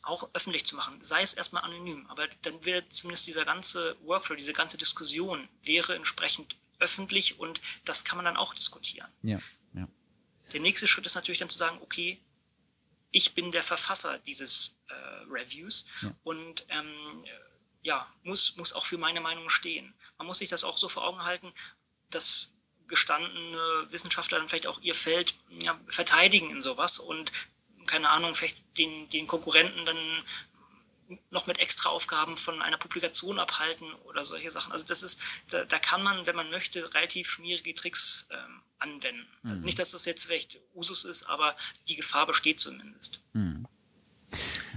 auch 0.03 0.29
öffentlich 0.35 0.67
zu 0.67 0.77
machen, 0.77 1.03
sei 1.03 1.23
es 1.23 1.35
erstmal 1.35 1.65
anonym, 1.65 2.07
aber 2.09 2.29
dann 2.43 2.65
wäre 2.65 2.89
zumindest 2.89 3.27
dieser 3.27 3.45
ganze 3.45 3.97
Workflow, 4.03 4.37
diese 4.37 4.53
ganze 4.53 4.77
Diskussion 4.77 5.49
wäre 5.63 5.95
entsprechend 5.95 6.57
öffentlich 6.79 7.41
und 7.41 7.61
das 7.85 8.05
kann 8.05 8.17
man 8.17 8.27
dann 8.27 8.37
auch 8.37 8.55
diskutieren. 8.55 9.09
Ja, 9.23 9.41
ja. 9.73 9.89
Der 10.53 10.61
nächste 10.61 10.87
Schritt 10.87 11.07
ist 11.07 11.15
natürlich 11.15 11.39
dann 11.39 11.49
zu 11.49 11.57
sagen, 11.57 11.79
okay, 11.81 12.21
ich 13.15 13.35
bin 13.35 13.53
der 13.53 13.63
Verfasser 13.63 14.19
dieses 14.19 14.81
äh, 14.89 14.95
Reviews 15.31 15.87
ja. 16.03 16.15
und 16.25 16.67
ähm, 16.69 17.25
ja, 17.83 18.13
muss, 18.25 18.57
muss 18.57 18.73
auch 18.73 18.85
für 18.85 18.99
meine 18.99 19.21
Meinung 19.21 19.49
stehen. 19.51 19.95
Man 20.19 20.27
muss 20.27 20.39
sich 20.39 20.49
das 20.49 20.65
auch 20.65 20.77
so 20.77 20.89
vor 20.89 21.07
Augen 21.07 21.23
halten, 21.25 21.53
dass 22.11 22.51
gestandene 22.89 23.87
Wissenschaftler 23.91 24.39
dann 24.39 24.49
vielleicht 24.49 24.67
auch 24.67 24.81
ihr 24.81 24.95
Feld 24.97 25.35
ja, 25.61 25.79
verteidigen 25.89 26.51
in 26.51 26.61
sowas 26.61 26.99
und 26.99 27.33
keine 27.87 28.09
Ahnung, 28.09 28.35
vielleicht 28.35 28.79
den, 28.79 29.09
den 29.11 29.27
Konkurrenten 29.27 29.87
dann 29.87 30.25
noch 31.31 31.47
mit 31.47 31.59
extra 31.59 31.91
Aufgaben 31.91 32.37
von 32.37 32.63
einer 32.63 32.79
Publikation 32.79 33.39
abhalten 33.39 33.93
oder 34.05 34.25
solche 34.25 34.51
Sachen. 34.51 34.73
Also 34.73 34.87
das 34.87 35.03
ist, 35.03 35.21
da, 35.51 35.65
da 35.65 35.79
kann 35.79 36.03
man, 36.03 36.27
wenn 36.27 36.37
man 36.37 36.51
möchte, 36.51 36.95
relativ 36.95 37.31
schmierige 37.31 37.75
Tricks 37.75 38.29
ähm, 38.31 38.63
anwenden. 38.79 39.27
Mhm. 39.43 39.61
Nicht, 39.61 39.79
dass 39.79 39.93
das 39.93 40.05
jetzt 40.05 40.27
vielleicht 40.27 40.61
Usus 40.75 41.05
ist, 41.05 41.25
aber 41.25 41.57
die 41.89 41.97
Gefahr 41.97 42.27
besteht 42.27 42.61
zumindest. 42.61 43.25
Mhm. 43.33 43.67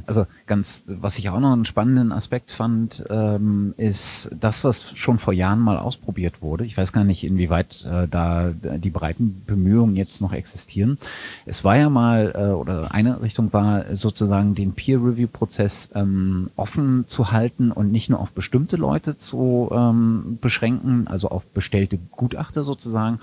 Also 0.07 0.25
ganz, 0.45 0.83
was 0.87 1.17
ich 1.17 1.29
auch 1.29 1.39
noch 1.39 1.51
einen 1.51 1.65
spannenden 1.65 2.11
Aspekt 2.11 2.51
fand, 2.51 3.03
ähm, 3.09 3.73
ist 3.77 4.29
das, 4.39 4.63
was 4.63 4.97
schon 4.97 5.19
vor 5.19 5.33
Jahren 5.33 5.59
mal 5.59 5.77
ausprobiert 5.77 6.41
wurde. 6.41 6.65
Ich 6.65 6.77
weiß 6.77 6.93
gar 6.93 7.03
nicht, 7.03 7.23
inwieweit 7.23 7.85
äh, 7.85 8.07
da 8.07 8.51
die 8.53 8.89
breiten 8.89 9.43
Bemühungen 9.45 9.95
jetzt 9.95 10.21
noch 10.21 10.33
existieren. 10.33 10.97
Es 11.45 11.63
war 11.63 11.75
ja 11.77 11.89
mal, 11.89 12.33
äh, 12.35 12.53
oder 12.53 12.93
eine 12.93 13.21
Richtung 13.21 13.51
war 13.53 13.95
sozusagen 13.95 14.55
den 14.55 14.73
Peer-Review-Prozess 14.73 15.89
ähm, 15.93 16.49
offen 16.55 17.05
zu 17.07 17.31
halten 17.31 17.71
und 17.71 17.91
nicht 17.91 18.09
nur 18.09 18.19
auf 18.19 18.31
bestimmte 18.31 18.77
Leute 18.77 19.17
zu 19.17 19.69
ähm, 19.71 20.39
beschränken, 20.41 21.07
also 21.07 21.29
auf 21.29 21.45
bestellte 21.47 21.99
Gutachter 22.11 22.63
sozusagen, 22.63 23.19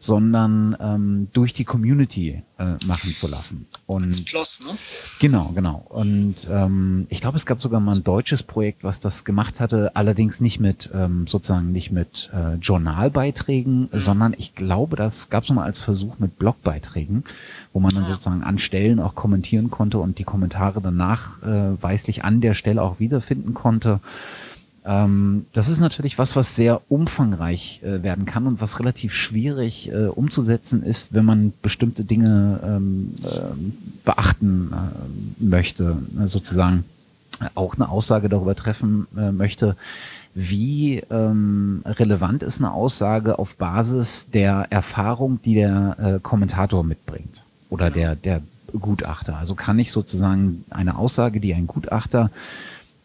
sondern 0.00 0.76
ähm, 0.80 1.28
durch 1.32 1.52
die 1.54 1.64
Community 1.64 2.42
äh, 2.58 2.74
machen 2.86 3.14
zu 3.14 3.26
lassen. 3.26 3.66
Und 3.86 4.24
Plus, 4.26 4.60
ne? 4.66 4.72
Genau, 5.20 5.52
genau. 5.54 5.84
Und 5.88 6.46
ähm, 6.50 7.06
ich 7.08 7.20
glaube, 7.20 7.36
es 7.36 7.46
gab 7.46 7.60
sogar 7.60 7.80
mal 7.80 7.96
ein 7.96 8.04
deutsches 8.04 8.42
Projekt, 8.42 8.84
was 8.84 9.00
das 9.00 9.24
gemacht 9.24 9.60
hatte, 9.60 9.94
allerdings 9.94 10.40
nicht 10.40 10.60
mit 10.60 10.90
ähm, 10.94 11.26
sozusagen 11.26 11.72
nicht 11.72 11.90
mit 11.90 12.30
äh, 12.32 12.54
Journalbeiträgen, 12.56 13.88
mhm. 13.92 13.98
sondern 13.98 14.34
ich 14.36 14.54
glaube, 14.54 14.96
das 14.96 15.30
gab 15.30 15.44
es 15.44 15.50
mal 15.50 15.64
als 15.64 15.80
Versuch 15.80 16.18
mit 16.18 16.38
Blogbeiträgen, 16.38 17.24
wo 17.72 17.80
man 17.80 17.94
dann 17.94 18.04
ah. 18.04 18.08
sozusagen 18.08 18.42
an 18.42 18.58
Stellen 18.58 19.00
auch 19.00 19.14
kommentieren 19.14 19.70
konnte 19.70 19.98
und 19.98 20.18
die 20.18 20.24
Kommentare 20.24 20.80
danach 20.80 21.42
äh, 21.42 21.82
weislich 21.82 22.24
an 22.24 22.40
der 22.40 22.54
Stelle 22.54 22.82
auch 22.82 23.00
wiederfinden 23.00 23.54
konnte. 23.54 24.00
Ähm, 24.88 25.44
das 25.52 25.68
ist 25.68 25.80
natürlich 25.80 26.18
was, 26.18 26.34
was 26.34 26.56
sehr 26.56 26.80
umfangreich 26.88 27.82
äh, 27.84 28.02
werden 28.02 28.24
kann 28.24 28.46
und 28.46 28.62
was 28.62 28.80
relativ 28.80 29.14
schwierig 29.14 29.92
äh, 29.92 30.06
umzusetzen 30.06 30.82
ist, 30.82 31.12
wenn 31.12 31.26
man 31.26 31.52
bestimmte 31.60 32.04
Dinge 32.04 32.58
ähm, 32.64 33.14
äh, 33.22 34.06
beachten 34.06 34.72
möchte, 35.38 35.98
äh, 36.18 36.26
sozusagen 36.26 36.84
auch 37.54 37.74
eine 37.74 37.90
Aussage 37.90 38.30
darüber 38.30 38.54
treffen 38.54 39.06
äh, 39.14 39.30
möchte, 39.30 39.76
wie 40.34 41.02
ähm, 41.10 41.82
relevant 41.84 42.42
ist 42.42 42.58
eine 42.58 42.72
Aussage 42.72 43.38
auf 43.38 43.56
Basis 43.56 44.28
der 44.32 44.68
Erfahrung, 44.70 45.40
die 45.44 45.54
der 45.54 45.96
äh, 45.98 46.18
Kommentator 46.20 46.82
mitbringt 46.82 47.42
oder 47.68 47.90
der, 47.90 48.14
der 48.14 48.40
Gutachter. 48.78 49.36
Also 49.36 49.54
kann 49.54 49.78
ich 49.78 49.92
sozusagen 49.92 50.64
eine 50.70 50.96
Aussage, 50.96 51.40
die 51.40 51.54
ein 51.54 51.66
Gutachter 51.66 52.30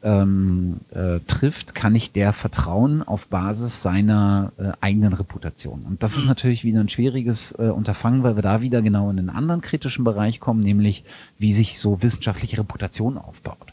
ähm, 0.04 0.82
äh, 0.94 1.20
trifft, 1.28 1.74
kann 1.74 1.96
ich 1.96 2.12
der 2.12 2.34
vertrauen 2.34 3.02
auf 3.04 3.28
Basis 3.28 3.82
seiner 3.82 4.52
äh, 4.58 4.72
eigenen 4.82 5.14
Reputation. 5.14 5.86
Und 5.88 6.04
das 6.04 6.18
ist 6.18 6.26
natürlich 6.26 6.64
wieder 6.64 6.82
ein 6.82 6.90
schwieriges 6.90 7.54
äh, 7.54 7.70
Unterfangen, 7.70 8.22
weil 8.24 8.36
wir 8.36 8.44
da 8.44 8.62
wieder 8.62 8.82
genau 8.82 9.10
in 9.10 9.18
einen 9.18 9.30
anderen 9.30 9.62
kritischen 9.62 10.04
Bereich 10.04 10.40
kommen, 10.40 10.62
nämlich 10.62 11.06
wie 11.38 11.54
sich 11.54 11.80
so 11.80 12.02
wissenschaftliche 12.02 12.58
Reputation 12.58 13.18
aufbaut. 13.18 13.72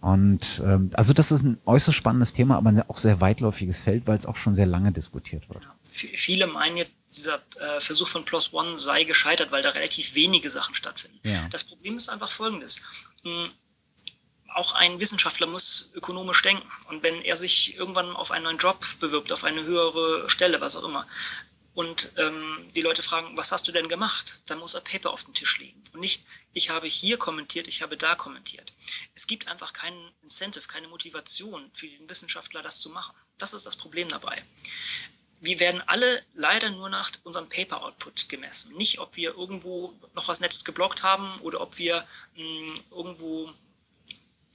Und 0.00 0.62
ähm, 0.64 0.90
also 0.94 1.12
das 1.12 1.30
ist 1.30 1.42
ein 1.42 1.58
äußerst 1.66 1.96
spannendes 1.96 2.32
Thema, 2.32 2.56
aber 2.56 2.70
ein 2.70 2.82
auch 2.88 2.96
sehr 2.96 3.20
weitläufiges 3.20 3.82
Feld, 3.82 4.06
weil 4.06 4.16
es 4.16 4.26
auch 4.26 4.36
schon 4.36 4.54
sehr 4.54 4.66
lange 4.66 4.92
diskutiert 4.92 5.48
wird. 5.50 5.62
Viele 5.90 6.46
meinen 6.46 6.78
jetzt, 6.78 6.92
dieser 7.10 7.42
äh, 7.58 7.80
Versuch 7.80 8.06
von 8.06 8.24
Plus 8.24 8.52
One 8.54 8.78
sei 8.78 9.02
gescheitert, 9.02 9.50
weil 9.50 9.64
da 9.64 9.70
relativ 9.70 10.14
wenige 10.14 10.48
Sachen 10.48 10.76
stattfinden. 10.76 11.18
Ja. 11.24 11.48
Das 11.50 11.64
Problem 11.64 11.96
ist 11.96 12.08
einfach 12.08 12.30
folgendes. 12.30 12.80
Hm, 13.24 13.50
auch 14.54 14.72
ein 14.72 15.00
Wissenschaftler 15.00 15.46
muss 15.46 15.90
ökonomisch 15.94 16.42
denken. 16.42 16.68
Und 16.88 17.02
wenn 17.02 17.22
er 17.22 17.36
sich 17.36 17.76
irgendwann 17.76 18.14
auf 18.16 18.30
einen 18.30 18.44
neuen 18.44 18.58
Job 18.58 18.84
bewirbt, 18.98 19.32
auf 19.32 19.44
eine 19.44 19.62
höhere 19.62 20.28
Stelle, 20.28 20.60
was 20.60 20.76
auch 20.76 20.84
immer, 20.84 21.06
und 21.72 22.12
ähm, 22.16 22.68
die 22.74 22.82
Leute 22.82 23.02
fragen, 23.02 23.36
was 23.36 23.52
hast 23.52 23.68
du 23.68 23.72
denn 23.72 23.88
gemacht? 23.88 24.42
Dann 24.46 24.58
muss 24.58 24.74
er 24.74 24.80
Paper 24.80 25.12
auf 25.12 25.24
dem 25.24 25.34
Tisch 25.34 25.58
legen. 25.58 25.82
Und 25.92 26.00
nicht, 26.00 26.24
ich 26.52 26.68
habe 26.68 26.88
hier 26.88 27.16
kommentiert, 27.16 27.68
ich 27.68 27.80
habe 27.80 27.96
da 27.96 28.16
kommentiert. 28.16 28.72
Es 29.14 29.26
gibt 29.26 29.46
einfach 29.46 29.72
keinen 29.72 30.10
Incentive, 30.22 30.66
keine 30.66 30.88
Motivation 30.88 31.70
für 31.72 31.86
den 31.86 32.10
Wissenschaftler, 32.10 32.62
das 32.62 32.80
zu 32.80 32.90
machen. 32.90 33.14
Das 33.38 33.54
ist 33.54 33.66
das 33.66 33.76
Problem 33.76 34.08
dabei. 34.08 34.36
Wir 35.40 35.58
werden 35.58 35.82
alle 35.86 36.22
leider 36.34 36.70
nur 36.70 36.90
nach 36.90 37.10
unserem 37.22 37.48
Paper-Output 37.48 38.28
gemessen. 38.28 38.76
Nicht, 38.76 38.98
ob 38.98 39.16
wir 39.16 39.30
irgendwo 39.30 39.94
noch 40.14 40.28
was 40.28 40.40
Nettes 40.40 40.64
geblockt 40.64 41.02
haben 41.02 41.38
oder 41.40 41.60
ob 41.60 41.78
wir 41.78 42.06
mh, 42.36 42.42
hm, 42.42 42.80
irgendwo 42.90 43.54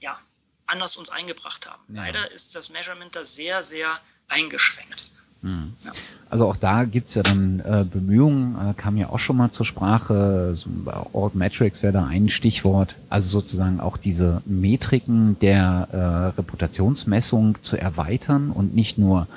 ja, 0.00 0.18
anders 0.66 0.96
uns 0.96 1.10
eingebracht 1.10 1.68
haben. 1.68 1.82
Ja. 1.94 2.06
Leider 2.06 2.30
ist 2.32 2.54
das 2.54 2.70
Measurement 2.70 3.14
da 3.14 3.24
sehr, 3.24 3.62
sehr 3.62 3.98
eingeschränkt. 4.28 5.10
Mhm. 5.42 5.74
Ja. 5.84 5.92
Also 6.28 6.46
auch 6.46 6.56
da 6.56 6.84
gibt's 6.84 7.14
ja 7.14 7.22
dann 7.22 7.60
äh, 7.60 7.84
Bemühungen, 7.84 8.56
äh, 8.56 8.74
kam 8.74 8.96
ja 8.96 9.10
auch 9.10 9.20
schon 9.20 9.36
mal 9.36 9.52
zur 9.52 9.64
Sprache, 9.64 10.54
so, 10.54 10.68
Org 11.12 11.36
Metrics 11.36 11.84
wäre 11.84 11.92
da 11.92 12.04
ein 12.06 12.28
Stichwort, 12.28 12.96
also 13.08 13.28
sozusagen 13.28 13.78
auch 13.78 13.96
diese 13.96 14.42
Metriken 14.44 15.38
der 15.38 15.88
äh, 15.92 16.36
Reputationsmessung 16.36 17.62
zu 17.62 17.76
erweitern 17.76 18.50
und 18.50 18.74
nicht 18.74 18.98
nur 18.98 19.28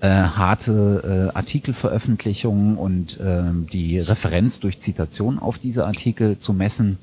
äh, 0.00 0.08
harte 0.08 1.30
äh, 1.32 1.36
Artikelveröffentlichungen 1.36 2.76
und 2.76 3.18
äh, 3.18 3.42
die 3.72 3.98
Referenz 3.98 4.60
durch 4.60 4.80
Zitation 4.80 5.38
auf 5.38 5.58
diese 5.58 5.86
Artikel 5.86 6.38
zu 6.38 6.52
messen 6.52 6.98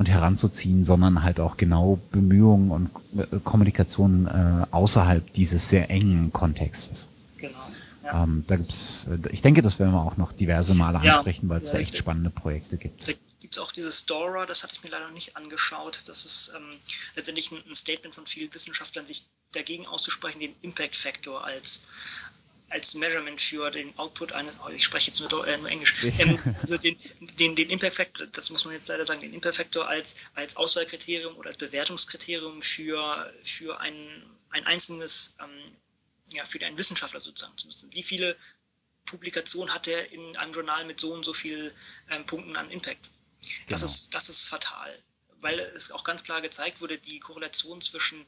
und 0.00 0.06
heranzuziehen, 0.06 0.82
sondern 0.82 1.22
halt 1.22 1.40
auch 1.40 1.58
genau 1.58 2.00
Bemühungen 2.10 2.70
und 2.70 2.90
äh, 3.18 3.38
Kommunikation 3.44 4.26
äh, 4.26 4.66
außerhalb 4.74 5.30
dieses 5.34 5.68
sehr 5.68 5.90
engen 5.90 6.32
Kontextes. 6.32 7.08
Genau. 7.36 7.58
Ja. 8.02 8.22
Ähm, 8.22 8.42
da 8.46 8.56
gibt's, 8.56 9.06
äh, 9.10 9.28
ich 9.30 9.42
denke, 9.42 9.60
das 9.60 9.78
werden 9.78 9.92
wir 9.92 10.00
auch 10.00 10.16
noch 10.16 10.32
diverse 10.32 10.72
Male 10.72 11.00
ansprechen, 11.00 11.50
weil 11.50 11.60
es 11.60 11.66
ja, 11.66 11.74
da 11.74 11.78
echt 11.80 11.98
spannende 11.98 12.30
Projekte 12.30 12.78
gibt. 12.78 13.06
Da 13.06 13.12
gibt 13.40 13.52
es 13.52 13.58
auch 13.58 13.72
dieses 13.72 14.06
Dora, 14.06 14.46
das 14.46 14.62
hatte 14.62 14.72
ich 14.74 14.82
mir 14.82 14.88
leider 14.88 15.10
nicht 15.10 15.36
angeschaut. 15.36 16.04
Das 16.06 16.24
ist 16.24 16.54
ähm, 16.56 16.78
letztendlich 17.14 17.52
ein 17.52 17.74
Statement 17.74 18.14
von 18.14 18.24
vielen 18.24 18.52
Wissenschaftlern, 18.54 19.06
sich 19.06 19.26
dagegen 19.52 19.86
auszusprechen, 19.86 20.40
den 20.40 20.54
Impact 20.62 20.96
Factor 20.96 21.44
als 21.44 21.88
als 22.70 22.94
Measurement 22.94 23.40
für 23.40 23.70
den 23.70 23.96
Output 23.98 24.32
eines, 24.32 24.54
oh, 24.64 24.68
ich 24.70 24.84
spreche 24.84 25.08
jetzt 25.08 25.20
nur, 25.20 25.46
äh, 25.46 25.58
nur 25.58 25.68
Englisch, 25.68 26.04
ähm, 26.18 26.38
also 26.62 26.76
den, 26.76 26.96
den, 27.38 27.56
den 27.56 27.68
Impact 27.68 27.96
Factor, 27.96 28.26
das 28.28 28.48
muss 28.50 28.64
man 28.64 28.74
jetzt 28.74 28.88
leider 28.88 29.04
sagen, 29.04 29.20
den 29.20 29.34
Impact 29.34 29.56
Factor 29.56 29.88
als, 29.88 30.16
als 30.34 30.56
Auswahlkriterium 30.56 31.36
oder 31.36 31.48
als 31.48 31.58
Bewertungskriterium 31.58 32.62
für, 32.62 33.32
für 33.42 33.80
ein, 33.80 34.22
ein 34.50 34.64
einzelnes, 34.66 35.36
ähm, 35.40 35.64
ja, 36.32 36.44
für 36.44 36.64
einen 36.64 36.78
Wissenschaftler 36.78 37.20
sozusagen 37.20 37.58
zu 37.58 37.66
nutzen. 37.66 37.90
Wie 37.92 38.04
viele 38.04 38.36
Publikationen 39.04 39.74
hat 39.74 39.88
er 39.88 40.12
in 40.12 40.36
einem 40.36 40.52
Journal 40.52 40.84
mit 40.84 41.00
so 41.00 41.12
und 41.12 41.24
so 41.24 41.32
vielen 41.32 41.72
ähm, 42.08 42.24
Punkten 42.24 42.54
an 42.54 42.70
Impact? 42.70 43.10
Das, 43.68 43.80
genau. 43.80 43.84
ist, 43.84 44.14
das 44.14 44.28
ist 44.28 44.46
fatal, 44.46 44.96
weil 45.40 45.58
es 45.58 45.90
auch 45.90 46.04
ganz 46.04 46.22
klar 46.22 46.40
gezeigt 46.40 46.80
wurde, 46.80 46.98
die 46.98 47.18
Korrelation 47.18 47.80
zwischen 47.80 48.26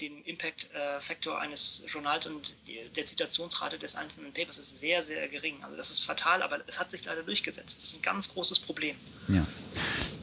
den 0.00 0.22
Impact-Faktor 0.24 1.34
äh, 1.38 1.44
eines 1.44 1.84
Journals 1.88 2.26
und 2.26 2.56
der 2.96 3.04
Zitationsrate 3.04 3.78
des 3.78 3.96
einzelnen 3.96 4.32
Papers 4.32 4.58
ist 4.58 4.78
sehr, 4.78 5.02
sehr 5.02 5.28
gering. 5.28 5.56
Also 5.62 5.76
das 5.76 5.90
ist 5.90 6.04
fatal, 6.04 6.42
aber 6.42 6.58
es 6.66 6.78
hat 6.78 6.90
sich 6.90 7.04
leider 7.04 7.22
durchgesetzt. 7.22 7.76
Das 7.76 7.84
ist 7.84 7.98
ein 7.98 8.02
ganz 8.02 8.32
großes 8.32 8.60
Problem. 8.60 8.96
Ja. 9.28 9.46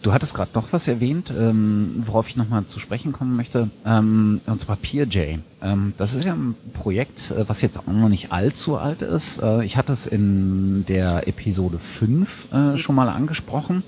Du 0.02 0.14
hattest 0.14 0.34
gerade 0.34 0.52
noch 0.54 0.72
was 0.72 0.88
erwähnt, 0.88 1.32
ähm, 1.32 2.04
worauf 2.06 2.30
ich 2.30 2.36
nochmal 2.36 2.66
zu 2.68 2.80
sprechen 2.80 3.12
kommen 3.12 3.36
möchte, 3.36 3.70
ähm, 3.86 4.40
und 4.46 4.62
zwar 4.62 4.78
PeerJ. 4.78 5.40
Ähm, 5.62 5.94
das 5.98 6.14
ist 6.14 6.26
ja 6.26 6.34
ein 6.34 6.56
Projekt, 6.74 7.32
äh, 7.32 7.50
was 7.50 7.62
jetzt 7.62 7.78
auch 7.78 7.88
noch 7.88 8.10
nicht 8.10 8.32
allzu 8.32 8.78
alt 8.78 9.02
ist. 9.02 9.42
Äh, 9.42 9.66
ich 9.66 9.76
hatte 9.76 9.94
es 9.94 10.06
in 10.06 10.86
der 10.86 11.28
Episode 11.28 11.80
5 11.80 12.54
äh, 12.54 12.78
schon 12.78 12.96
mal 12.96 13.10
angesprochen. 13.10 13.84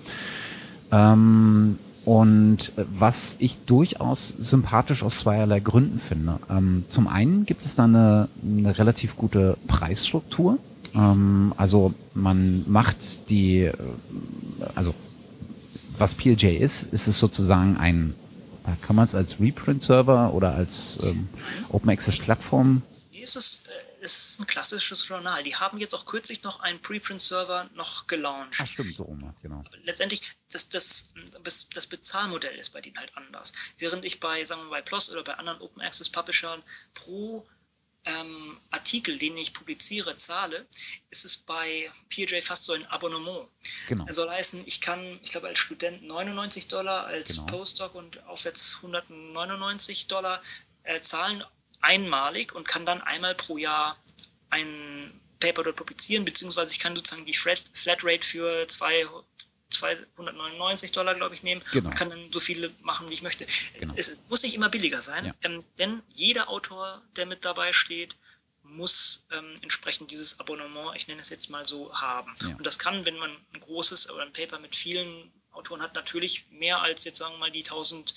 Ähm, 0.92 1.78
und 2.10 2.72
äh, 2.76 2.86
was 2.98 3.36
ich 3.38 3.66
durchaus 3.68 4.30
sympathisch 4.30 5.04
aus 5.04 5.20
zweierlei 5.20 5.60
Gründen 5.60 6.00
finde. 6.00 6.40
Ähm, 6.50 6.86
zum 6.90 7.08
einen 7.08 7.46
gibt 7.46 7.64
es 7.64 7.76
da 7.76 7.84
eine, 7.84 8.30
eine 8.44 8.80
relativ 8.80 9.16
gute 9.16 9.58
Preisstruktur. 9.68 10.58
Ähm, 10.96 11.54
also 11.56 11.94
man 12.16 12.64
macht 12.68 13.30
die, 13.30 13.60
äh, 13.66 13.74
also 14.74 14.96
was 16.00 16.16
PLJ 16.16 16.48
ist, 16.48 16.88
ist 16.92 17.06
es 17.06 17.20
sozusagen 17.20 17.78
ein, 17.78 18.16
kann 18.82 18.96
man 18.96 19.06
es 19.06 19.14
als 19.14 19.40
Reprint-Server 19.40 20.34
oder 20.34 20.56
als 20.56 20.98
ähm, 21.04 21.30
Open 21.70 21.92
Access 21.92 22.18
Plattform? 22.18 22.82
Wie 23.12 23.22
ist 23.22 23.36
es 23.36 23.62
es 24.02 24.18
ist 24.18 24.40
ein 24.40 24.48
klassisches 24.48 25.08
Journal. 25.08 25.44
Die 25.44 25.56
haben 25.56 25.78
jetzt 25.80 25.94
auch 25.94 26.06
kürzlich 26.06 26.44
noch 26.44 26.60
einen 26.60 26.82
Preprint-Server 26.82 27.70
noch 27.74 28.08
gelauncht. 28.08 28.58
Ach 28.60 28.68
stimmt, 28.68 28.96
so 28.96 29.04
rum 29.04 29.34
genau. 29.42 29.64
Letztendlich, 29.84 30.34
das, 30.52 30.70
das, 30.70 31.14
das 31.74 31.88
Bezahlmodell 31.88 32.58
ist 32.58 32.72
bei 32.72 32.82
denen 32.82 32.98
halt 32.98 33.16
anders. 33.16 33.54
Während 33.78 34.06
ich 34.06 34.20
bei, 34.20 34.44
sagen 34.46 34.64
wir 34.64 34.70
bei 34.70 34.82
PLOS 34.82 35.12
oder 35.12 35.24
bei 35.24 35.36
anderen 35.36 35.62
Open 35.62 35.82
Access 35.82 36.10
Publishern 36.10 36.64
pro 36.94 37.48
ähm, 38.06 38.60
Artikel, 38.70 39.18
den 39.18 39.38
ich 39.38 39.54
publiziere, 39.54 40.16
zahle, 40.16 40.68
ist 41.10 41.26
es 41.26 41.38
bei 41.38 41.92
PJ 42.10 42.42
fast 42.42 42.66
so 42.66 42.74
ein 42.74 42.86
Abonnement. 42.88 43.50
Genau. 43.88 44.06
Das 44.06 44.16
soll 44.16 44.30
heißen, 44.30 44.64
ich 44.66 44.82
kann, 44.82 45.20
ich 45.24 45.32
glaube, 45.32 45.48
als 45.48 45.60
Student 45.60 46.04
99 46.04 46.68
Dollar, 46.68 47.06
als 47.06 47.36
genau. 47.36 47.46
Postdoc 47.48 47.96
und 47.96 48.24
aufwärts 48.26 48.78
199 48.78 50.08
Dollar 50.08 50.42
äh, 50.84 51.02
zahlen 51.02 51.44
einmalig 51.82 52.54
und 52.54 52.68
kann 52.68 52.86
dann 52.86 53.02
einmal 53.02 53.36
pro 53.36 53.58
Jahr 53.58 53.98
ein 54.50 55.20
Paper 55.40 55.64
dort 55.64 55.78
publizieren, 55.78 56.26
beziehungsweise 56.26 56.72
ich 56.72 56.80
kann 56.80 56.96
sozusagen 56.96 57.26
die 57.26 57.34
Flatrate 57.34 58.26
für 58.26 58.68
zwei 58.68 59.06
299 59.70 60.92
Dollar, 60.92 61.16
glaube 61.16 61.36
ich, 61.36 61.44
nehmen 61.44 61.62
genau. 61.72 61.90
und 61.90 61.96
kann 61.96 62.10
dann 62.10 62.32
so 62.32 62.40
viele 62.40 62.72
machen, 62.82 63.10
wie 63.10 63.14
ich 63.14 63.22
möchte. 63.22 63.46
Genau. 63.80 63.94
Es 63.96 64.18
muss 64.28 64.44
nicht 64.44 64.56
immer 64.56 64.70
billiger 64.70 65.02
sein, 65.02 65.26
ja. 65.26 65.34
ähm, 65.44 65.64
denn 65.78 66.02
jeder 66.14 66.50
Autor, 66.50 67.02
der 67.16 67.26
mit 67.26 67.46
dabei 67.46 67.72
steht, 67.72 68.18
muss 68.64 69.28
ähm, 69.32 69.56
entsprechend 69.62 70.12
dieses 70.12 70.40
Abonnement, 70.40 70.96
ich 70.96 71.08
nenne 71.08 71.22
es 71.22 71.30
jetzt 71.30 71.50
mal 71.50 71.66
so, 71.66 71.94
haben. 71.94 72.34
Ja. 72.42 72.56
Und 72.56 72.66
das 72.66 72.80
kann, 72.80 73.06
wenn 73.06 73.18
man 73.18 73.32
ein 73.54 73.60
großes 73.60 74.12
oder 74.12 74.24
ein 74.24 74.34
Paper 74.34 74.60
mit 74.60 74.76
vielen 74.76 75.32
Autoren 75.52 75.82
hat, 75.82 75.94
natürlich 75.94 76.46
mehr 76.52 76.82
als 76.82 77.06
jetzt 77.06 77.18
sagen 77.18 77.36
wir 77.36 77.40
mal 77.40 77.52
die 77.52 77.64
1000 77.64 78.14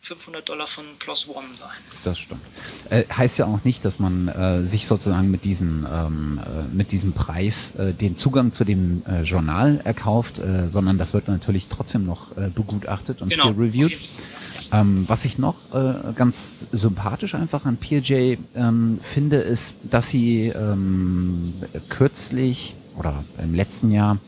500 0.00 0.48
Dollar 0.48 0.66
von 0.66 0.84
Plus 0.98 1.28
One 1.28 1.48
sein. 1.52 1.68
Das 2.04 2.18
stimmt. 2.18 2.40
Äh, 2.88 3.04
heißt 3.12 3.38
ja 3.38 3.46
auch 3.46 3.64
nicht, 3.64 3.84
dass 3.84 3.98
man 3.98 4.28
äh, 4.28 4.62
sich 4.62 4.86
sozusagen 4.86 5.30
mit, 5.30 5.44
diesen, 5.44 5.86
ähm, 5.90 6.40
äh, 6.42 6.74
mit 6.74 6.92
diesem 6.92 7.12
Preis 7.12 7.74
äh, 7.76 7.92
den 7.92 8.16
Zugang 8.16 8.52
zu 8.52 8.64
dem 8.64 9.02
äh, 9.06 9.22
Journal 9.22 9.80
erkauft, 9.84 10.38
äh, 10.38 10.68
sondern 10.70 10.98
das 10.98 11.12
wird 11.12 11.28
natürlich 11.28 11.66
trotzdem 11.68 12.06
noch 12.06 12.28
begutachtet 12.54 13.22
und 13.22 13.30
genau. 13.30 13.50
reviewed. 13.50 13.96
Ähm, 14.72 15.04
was 15.06 15.24
ich 15.24 15.38
noch 15.38 15.56
ganz 16.14 16.66
sympathisch 16.72 17.34
einfach 17.34 17.64
an 17.64 17.76
PJ 17.78 18.36
ähm, 18.54 19.00
finde, 19.02 19.36
ist, 19.36 19.74
dass 19.82 20.08
sie 20.08 20.48
ähm, 20.48 21.54
kürzlich 21.88 22.74
oder 22.96 23.24
im 23.42 23.54
letzten 23.54 23.90
Jahr 23.90 24.18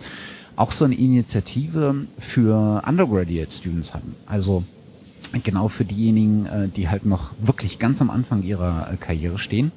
auch 0.57 0.73
so 0.73 0.85
eine 0.85 0.95
Initiative 0.95 2.07
für 2.19 2.83
Undergraduate 2.87 3.53
Students 3.53 3.95
hatten. 3.95 4.15
Also 4.27 4.65
genau 5.45 5.69
für 5.69 5.85
diejenigen, 5.85 6.47
äh, 6.47 6.69
die 6.69 6.89
halt 6.89 7.07
noch 7.07 7.31
wirklich 7.41 7.79
ganz 7.79 8.01
am 8.01 8.11
Anfang 8.11 8.43
ihrer 8.43 8.89
äh, 8.93 8.97
Karriere 8.97 9.39
stehen 9.39 9.73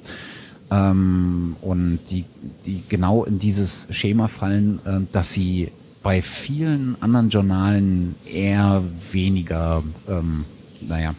ähm, 0.70 1.56
und 1.60 1.98
die, 2.10 2.24
die 2.66 2.82
genau 2.88 3.24
in 3.24 3.38
dieses 3.38 3.88
Schema 3.90 4.28
fallen, 4.28 4.80
äh, 4.84 5.00
dass 5.12 5.32
sie 5.32 5.70
bei 6.02 6.20
vielen 6.20 6.96
anderen 7.00 7.30
Journalen 7.30 8.14
eher 8.26 8.82
weniger, 9.12 9.82
ähm, 10.08 10.44
naja, 10.82 11.14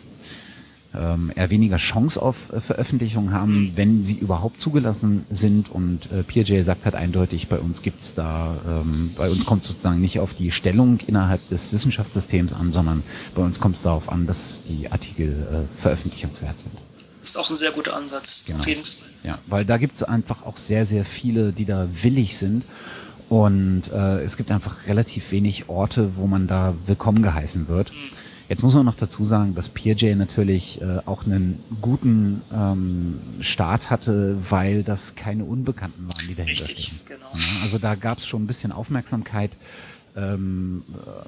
ähm, 0.97 1.31
eher 1.35 1.49
weniger 1.49 1.77
Chance 1.77 2.21
auf 2.21 2.51
äh, 2.51 2.61
Veröffentlichung 2.61 3.31
haben, 3.31 3.73
wenn 3.75 4.03
sie 4.03 4.15
überhaupt 4.15 4.61
zugelassen 4.61 5.25
sind. 5.29 5.69
Und 5.69 6.11
äh, 6.11 6.23
PJ 6.23 6.61
sagt 6.63 6.85
halt 6.85 6.95
eindeutig, 6.95 7.47
bei 7.47 7.57
uns 7.57 7.81
gibt's 7.81 8.13
da, 8.13 8.55
ähm, 8.67 9.11
bei 9.17 9.29
uns 9.29 9.45
kommt 9.45 9.63
sozusagen 9.63 10.01
nicht 10.01 10.19
auf 10.19 10.33
die 10.33 10.51
Stellung 10.51 10.99
innerhalb 11.07 11.47
des 11.49 11.71
Wissenschaftssystems 11.71 12.53
an, 12.53 12.71
sondern 12.71 13.03
bei 13.33 13.41
uns 13.41 13.59
kommt 13.59 13.75
es 13.77 13.81
darauf 13.81 14.09
an, 14.09 14.27
dass 14.27 14.59
die 14.67 14.91
Artikel 14.91 15.29
äh, 15.29 15.81
veröffentlichungswert 15.81 16.59
sind. 16.59 16.73
Das 17.19 17.29
ist 17.29 17.37
auch 17.37 17.49
ein 17.49 17.55
sehr 17.55 17.71
guter 17.71 17.95
Ansatz, 17.95 18.43
genau. 18.45 18.59
auf 18.59 18.67
jeden 18.67 18.83
Fall. 18.83 19.09
Ja, 19.23 19.39
weil 19.47 19.65
da 19.65 19.77
gibt's 19.77 20.03
einfach 20.03 20.45
auch 20.45 20.57
sehr, 20.57 20.85
sehr 20.85 21.05
viele, 21.05 21.51
die 21.51 21.65
da 21.65 21.87
willig 22.03 22.37
sind. 22.37 22.63
Und 23.27 23.83
äh, 23.91 24.21
es 24.21 24.37
gibt 24.37 24.51
einfach 24.51 24.87
relativ 24.87 25.31
wenig 25.31 25.67
Orte, 25.67 26.15
wo 26.15 26.27
man 26.27 26.45
da 26.45 26.75
willkommen 26.85 27.23
geheißen 27.23 27.67
wird. 27.67 27.91
Mhm. 27.91 28.24
Jetzt 28.47 28.61
muss 28.61 28.75
man 28.75 28.85
noch 28.85 28.95
dazu 28.95 29.25
sagen, 29.25 29.55
dass 29.55 29.69
PJ 29.69 30.13
natürlich 30.15 30.79
äh, 30.81 30.99
auch 31.05 31.25
einen 31.25 31.59
guten 31.81 32.41
ähm, 32.53 33.19
Start 33.41 33.89
hatte, 33.89 34.37
weil 34.49 34.83
das 34.83 35.15
keine 35.15 35.45
Unbekannten 35.45 36.07
waren, 36.07 36.27
die 36.27 36.35
dahinter 36.35 36.67
Richtig, 36.67 36.85
stehen. 36.85 36.99
Genau. 37.07 37.25
Ja, 37.33 37.63
also 37.63 37.79
da 37.79 37.95
gab 37.95 38.19
es 38.19 38.27
schon 38.27 38.43
ein 38.43 38.47
bisschen 38.47 38.71
Aufmerksamkeit 38.71 39.51
ähm, 40.15 40.83
äh, 40.93 41.27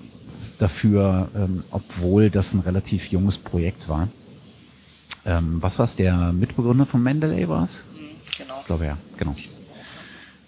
dafür, 0.60 1.30
ähm, 1.36 1.64
obwohl 1.72 2.30
das 2.30 2.54
ein 2.54 2.60
relativ 2.60 3.08
junges 3.12 3.40
Projekt 3.40 3.90
war. 3.90 4.08
Ähm, 5.26 5.58
was 5.60 5.80
war 5.80 5.86
es, 5.86 5.96
der 5.96 6.32
Mitbegründer 6.34 6.86
von 6.86 7.02
Mendeley 7.02 7.50
war 7.50 7.66
es? 7.66 7.82
Mhm, 7.96 8.16
genau. 8.38 8.60
Ich 8.60 8.66
glaube 8.68 8.86
ja, 8.86 8.98
genau. 9.18 9.36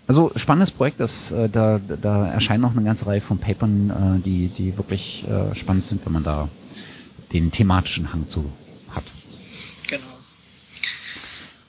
Also 0.10 0.32
spannendes 0.36 0.72
Projekt, 0.72 1.00
das, 1.00 1.30
äh, 1.30 1.50
da, 1.50 1.78
da 1.78 2.32
erscheinen 2.32 2.62
noch 2.62 2.72
eine 2.72 2.84
ganze 2.84 3.06
Reihe 3.06 3.22
von 3.22 3.38
Papern, 3.38 4.18
äh, 4.18 4.24
die, 4.26 4.48
die 4.48 4.76
wirklich 4.76 5.24
äh, 5.28 5.54
spannend 5.54 5.86
sind, 5.86 6.04
wenn 6.04 6.14
man 6.14 6.24
da 6.24 6.50
den 7.32 7.52
thematischen 7.52 8.12
Hang 8.12 8.28
zu 8.28 8.52
hat. 8.90 9.04
Genau. 9.88 10.02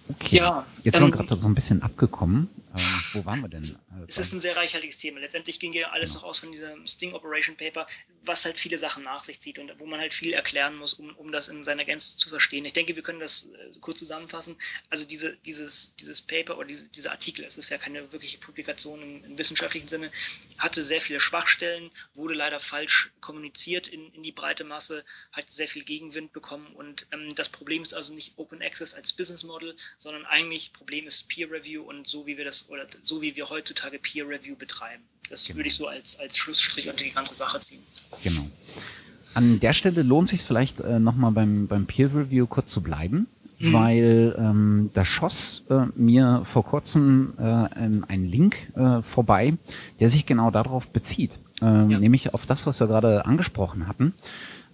Okay. 0.09 0.37
Ja, 0.37 0.65
Jetzt 0.85 0.97
ähm, 0.97 1.03
sind 1.03 1.19
wir 1.19 1.27
gerade 1.27 1.39
so 1.39 1.49
ein 1.49 1.55
bisschen 1.55 1.83
abgekommen. 1.83 2.49
Ähm, 2.75 2.83
wo 3.13 3.27
waren 3.27 3.43
wir 3.43 3.51
denn? 3.51 3.61
Es 4.09 4.17
ist 4.17 4.33
ein 4.33 4.41
sehr 4.41 4.57
reichhaltiges 4.57 4.97
Thema. 4.97 5.21
Letztendlich 5.21 5.61
ging 5.61 5.75
ja 5.75 5.91
alles 5.91 6.13
genau. 6.13 6.23
noch 6.23 6.31
aus 6.31 6.39
von 6.39 6.51
diesem 6.51 6.87
Sting 6.87 7.13
Operation 7.13 7.57
Paper, 7.59 7.85
was 8.23 8.45
halt 8.45 8.59
viele 8.59 8.79
Sachen 8.79 9.05
nach 9.05 9.25
sich 9.25 9.41
zieht 9.41 9.59
und 9.59 9.73
wo 9.79 9.87
man 9.87 10.01
halt 10.01 10.13
viel 10.13 10.33
erklären 10.33 10.77
muss, 10.77 10.95
um, 10.95 11.15
um 11.17 11.33
das 11.33 11.49
in 11.49 11.65
seiner 11.65 11.85
Gänze 11.85 12.17
zu 12.17 12.29
verstehen. 12.29 12.65
Ich 12.65 12.73
denke, 12.73 12.95
wir 12.95 13.03
können 13.03 13.21
das 13.21 13.45
äh, 13.45 13.79
kurz 13.81 13.99
zusammenfassen. 13.99 14.57
Also 14.91 15.05
diese, 15.05 15.37
dieses, 15.39 15.95
dieses 15.97 16.21
Paper 16.21 16.59
oder 16.59 16.69
diese, 16.69 16.87
dieser 16.89 17.13
Artikel, 17.13 17.45
es 17.45 17.57
ist 17.57 17.71
ja 17.71 17.79
keine 17.79 18.13
wirkliche 18.13 18.39
Publikation 18.39 19.03
im, 19.03 19.25
im, 19.25 19.39
wissenschaftlichen 19.39 19.89
Sinne, 19.89 20.11
hatte 20.59 20.83
sehr 20.83 21.01
viele 21.01 21.21
Schwachstellen, 21.21 21.91
wurde 22.15 22.35
leider 22.35 22.61
falsch 22.61 23.13
kommuniziert 23.21 23.89
in, 23.89 24.13
in 24.13 24.23
die 24.23 24.33
breite 24.33 24.65
Masse, 24.65 25.05
hat 25.33 25.51
sehr 25.51 25.69
viel 25.69 25.85
Gegenwind 25.85 26.33
bekommen 26.33 26.75
und 26.75 27.07
ähm, 27.13 27.29
das 27.37 27.49
Problem 27.49 27.83
ist 27.83 27.95
also 27.95 28.15
nicht 28.15 28.37
Open 28.37 28.63
Access 28.63 28.95
als 28.95 29.13
Business 29.13 29.45
Model, 29.45 29.75
sondern 29.99 30.27
eigentlich 30.27 30.73
Problem 30.73 31.07
ist 31.07 31.29
Peer 31.29 31.51
Review 31.51 31.83
und 31.83 32.09
so 32.09 32.27
wie 32.27 32.37
wir 32.37 32.45
das 32.45 32.69
oder 32.69 32.87
so 33.03 33.23
wie 33.23 33.35
wir 33.37 33.49
heutzutage 33.49 33.99
Peer 33.99 34.29
Review 34.29 34.57
betreiben. 34.57 35.09
Das 35.31 35.47
genau. 35.47 35.59
würde 35.59 35.69
ich 35.69 35.75
so 35.75 35.87
als, 35.87 36.21
als 36.21 36.37
Schlussstrich 36.37 36.89
unter 36.89 37.05
die 37.05 37.13
ganze 37.13 37.35
Sache 37.35 37.61
ziehen. 37.61 37.81
Genau. 38.23 38.47
An 39.33 39.61
der 39.61 39.73
Stelle 39.73 40.03
lohnt 40.03 40.29
sich 40.29 40.43
vielleicht 40.43 40.81
äh, 40.81 40.99
nochmal 40.99 41.31
beim, 41.31 41.69
beim 41.69 41.87
Peer 41.87 42.13
Review 42.15 42.47
kurz 42.47 42.73
zu 42.73 42.83
bleiben, 42.83 43.29
mhm. 43.61 43.73
weil 43.73 44.35
ähm, 44.37 44.91
da 44.93 45.05
schoss 45.05 45.63
äh, 45.71 45.87
mir 45.95 46.43
vor 46.45 46.65
kurzem 46.65 47.35
äh, 47.39 47.43
ein, 47.43 48.05
ein 48.09 48.27
Link 48.27 48.57
äh, 48.75 49.03
vorbei, 49.03 49.55
der 50.01 50.11
sich 50.11 50.27
genau 50.27 50.51
darauf 50.51 50.89
bezieht. 50.89 51.39
Äh, 51.63 51.65
ja. 51.65 51.99
Nämlich 51.99 52.35
auf 52.35 52.47
das, 52.47 52.67
was 52.67 52.81
wir 52.81 52.89
gerade 52.89 53.25
angesprochen 53.25 53.87
hatten 53.87 54.13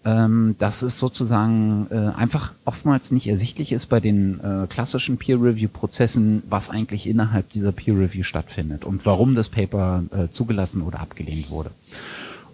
ähm, 0.06 0.54
dass 0.60 0.82
es 0.82 1.00
sozusagen 1.00 1.88
äh, 1.90 2.16
einfach 2.16 2.52
oftmals 2.64 3.10
nicht 3.10 3.26
ersichtlich 3.26 3.72
ist 3.72 3.86
bei 3.86 3.98
den 3.98 4.38
äh, 4.38 4.68
klassischen 4.68 5.16
Peer-Review-Prozessen, 5.16 6.44
was 6.48 6.70
eigentlich 6.70 7.08
innerhalb 7.08 7.50
dieser 7.50 7.72
Peer-Review 7.72 8.22
stattfindet 8.22 8.84
und 8.84 9.04
warum 9.04 9.34
das 9.34 9.48
Paper 9.48 10.04
äh, 10.16 10.30
zugelassen 10.30 10.82
oder 10.82 11.00
abgelehnt 11.00 11.50
wurde. 11.50 11.72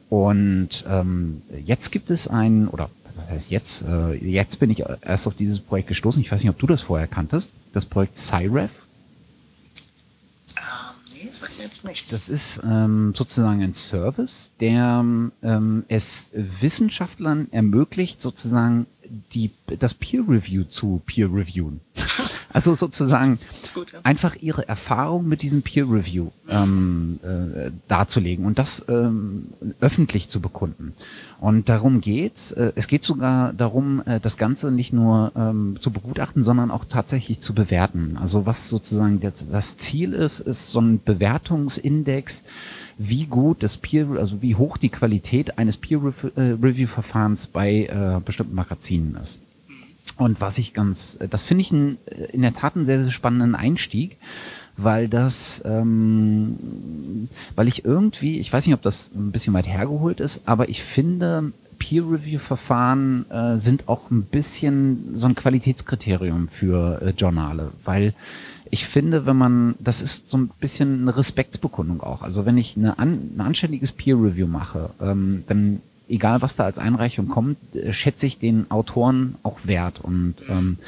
Und 0.08 0.84
ähm, 0.88 1.42
jetzt 1.64 1.92
gibt 1.92 2.08
es 2.10 2.26
ein, 2.26 2.68
oder 2.68 2.88
was 3.16 3.30
heißt 3.30 3.50
jetzt, 3.50 3.84
äh, 3.86 4.14
jetzt 4.14 4.58
bin 4.58 4.70
ich 4.70 4.84
erst 5.02 5.26
auf 5.26 5.34
dieses 5.34 5.60
Projekt 5.60 5.88
gestoßen, 5.88 6.22
ich 6.22 6.32
weiß 6.32 6.42
nicht, 6.42 6.50
ob 6.50 6.58
du 6.58 6.66
das 6.66 6.80
vorher 6.80 7.06
kanntest, 7.06 7.50
das 7.74 7.84
Projekt 7.84 8.16
CyRef 8.16 8.70
sagt 11.34 11.58
mir 11.58 11.64
jetzt 11.64 11.84
nichts. 11.84 12.12
Das 12.12 12.28
ist 12.28 12.60
ähm, 12.64 13.12
sozusagen 13.14 13.62
ein 13.62 13.74
Service, 13.74 14.50
der 14.60 15.04
ähm, 15.42 15.84
es 15.88 16.30
Wissenschaftlern 16.34 17.48
ermöglicht, 17.50 18.22
sozusagen 18.22 18.86
die, 19.34 19.50
das 19.78 19.94
Peer 19.94 20.22
Review 20.26 20.64
zu 20.64 21.02
Peer 21.04 21.26
Reviewen. 21.26 21.80
Also 22.52 22.74
sozusagen 22.74 23.38
gut, 23.74 23.92
ja. 23.92 24.00
einfach 24.02 24.36
ihre 24.40 24.66
Erfahrung 24.68 25.28
mit 25.28 25.42
diesem 25.42 25.62
Peer 25.62 25.84
Review 25.84 26.30
ähm, 26.48 27.18
äh, 27.22 27.70
darzulegen 27.88 28.46
und 28.46 28.58
das 28.58 28.84
ähm, 28.88 29.48
öffentlich 29.80 30.28
zu 30.28 30.40
bekunden. 30.40 30.94
Und 31.40 31.68
darum 31.68 32.00
geht's. 32.00 32.52
Äh, 32.52 32.72
es 32.74 32.86
geht 32.86 33.04
sogar 33.04 33.52
darum, 33.52 34.02
äh, 34.06 34.20
das 34.20 34.36
Ganze 34.36 34.70
nicht 34.70 34.92
nur 34.92 35.32
ähm, 35.36 35.76
zu 35.80 35.90
begutachten, 35.90 36.42
sondern 36.42 36.70
auch 36.70 36.84
tatsächlich 36.86 37.40
zu 37.40 37.54
bewerten. 37.54 38.18
Also 38.20 38.46
was 38.46 38.68
sozusagen 38.68 39.20
das, 39.20 39.50
das 39.50 39.76
Ziel 39.76 40.14
ist, 40.14 40.40
ist 40.40 40.70
so 40.70 40.80
ein 40.80 41.02
Bewertungsindex, 41.02 42.42
wie 43.08 43.26
gut 43.26 43.62
das 43.62 43.76
Peer, 43.76 44.06
also 44.18 44.42
wie 44.42 44.54
hoch 44.54 44.76
die 44.76 44.88
Qualität 44.88 45.58
eines 45.58 45.76
Peer 45.76 46.00
äh, 46.36 46.56
bei 47.52 47.70
äh, 47.72 48.20
bestimmten 48.24 48.54
Magazinen 48.54 49.16
ist. 49.20 49.40
Und 50.18 50.40
was 50.40 50.58
ich 50.58 50.72
ganz, 50.72 51.18
das 51.30 51.42
finde 51.42 51.62
ich 51.62 51.72
ein, 51.72 51.98
in 52.32 52.42
der 52.42 52.54
Tat 52.54 52.76
einen 52.76 52.86
sehr, 52.86 53.02
sehr 53.02 53.12
spannenden 53.12 53.54
Einstieg, 53.54 54.18
weil 54.76 55.08
das, 55.08 55.62
ähm, 55.64 57.28
weil 57.54 57.68
ich 57.68 57.84
irgendwie, 57.84 58.38
ich 58.38 58.52
weiß 58.52 58.66
nicht, 58.66 58.74
ob 58.74 58.82
das 58.82 59.10
ein 59.14 59.32
bisschen 59.32 59.54
weit 59.54 59.66
hergeholt 59.66 60.20
ist, 60.20 60.42
aber 60.46 60.68
ich 60.68 60.82
finde, 60.82 61.52
Peer-Review-Verfahren 61.78 63.28
äh, 63.30 63.56
sind 63.56 63.88
auch 63.88 64.10
ein 64.10 64.22
bisschen 64.22 65.14
so 65.14 65.26
ein 65.26 65.34
Qualitätskriterium 65.34 66.48
für 66.48 67.02
äh, 67.02 67.10
Journale, 67.10 67.72
weil 67.84 68.14
ich 68.72 68.86
finde, 68.86 69.26
wenn 69.26 69.36
man, 69.36 69.74
das 69.80 70.00
ist 70.00 70.30
so 70.30 70.38
ein 70.38 70.50
bisschen 70.58 71.02
eine 71.02 71.14
Respektsbekundung 71.14 72.00
auch. 72.00 72.22
Also 72.22 72.46
wenn 72.46 72.56
ich 72.56 72.74
eine 72.74 72.98
an, 72.98 73.32
ein 73.36 73.40
anständiges 73.42 73.92
Peer-Review 73.92 74.46
mache, 74.46 74.88
ähm, 74.98 75.44
dann 75.46 75.82
egal 76.08 76.40
was 76.40 76.56
da 76.56 76.64
als 76.64 76.78
Einreichung 76.78 77.28
kommt, 77.28 77.58
äh, 77.74 77.92
schätze 77.92 78.26
ich 78.26 78.38
den 78.38 78.70
Autoren 78.70 79.34
auch 79.42 79.58
wert. 79.64 80.00
Und 80.00 80.36
ähm, 80.48 80.78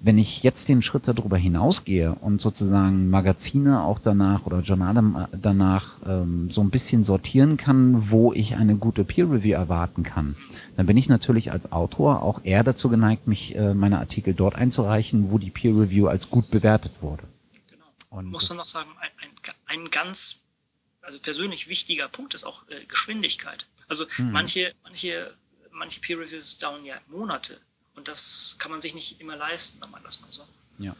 wenn 0.00 0.16
ich 0.16 0.42
jetzt 0.42 0.68
den 0.68 0.80
Schritt 0.80 1.08
darüber 1.08 1.36
hinausgehe 1.36 2.14
und 2.14 2.40
sozusagen 2.40 3.10
Magazine 3.10 3.82
auch 3.82 3.98
danach 3.98 4.46
oder 4.46 4.60
Journale 4.60 5.28
danach 5.42 5.96
ähm, 6.08 6.48
so 6.50 6.62
ein 6.62 6.70
bisschen 6.70 7.04
sortieren 7.04 7.58
kann, 7.58 8.10
wo 8.10 8.32
ich 8.32 8.56
eine 8.56 8.76
gute 8.76 9.04
Peer 9.04 9.30
Review 9.30 9.56
erwarten 9.56 10.04
kann, 10.04 10.36
dann 10.80 10.86
bin 10.86 10.96
ich 10.96 11.10
natürlich 11.10 11.52
als 11.52 11.72
Autor 11.72 12.22
auch 12.22 12.42
eher 12.42 12.64
dazu 12.64 12.88
geneigt, 12.88 13.26
mich 13.26 13.54
äh, 13.54 13.74
meine 13.74 13.98
Artikel 13.98 14.32
dort 14.32 14.54
einzureichen, 14.54 15.30
wo 15.30 15.36
die 15.36 15.50
Peer 15.50 15.72
Review 15.72 16.06
als 16.06 16.30
gut 16.30 16.50
bewertet 16.50 16.92
wurde. 17.02 17.24
Genau. 17.68 17.84
Und 18.08 18.24
muss 18.30 18.48
dann 18.48 18.56
noch 18.56 18.66
sagen, 18.66 18.88
ein, 18.98 19.10
ein, 19.20 19.30
ein, 19.66 19.90
ganz 19.90 20.40
also 21.02 21.18
persönlich 21.18 21.68
wichtiger 21.68 22.08
Punkt 22.08 22.32
ist 22.32 22.44
auch 22.44 22.66
äh, 22.70 22.82
Geschwindigkeit. 22.86 23.66
Also 23.88 24.06
hm. 24.08 24.32
manche 24.32 24.72
manche 24.82 25.34
manche 25.70 26.00
Peer 26.00 26.18
Reviews 26.18 26.56
dauern 26.56 26.82
ja 26.86 26.94
Monate 27.08 27.58
und 27.94 28.08
das 28.08 28.56
kann 28.58 28.70
man 28.70 28.80
sich 28.80 28.94
nicht 28.94 29.20
immer 29.20 29.36
leisten, 29.36 29.82
wenn 29.82 29.90
man 29.90 30.02
das 30.02 30.22
mal 30.22 30.28
so. 30.32 30.44
Ja. 30.78 30.96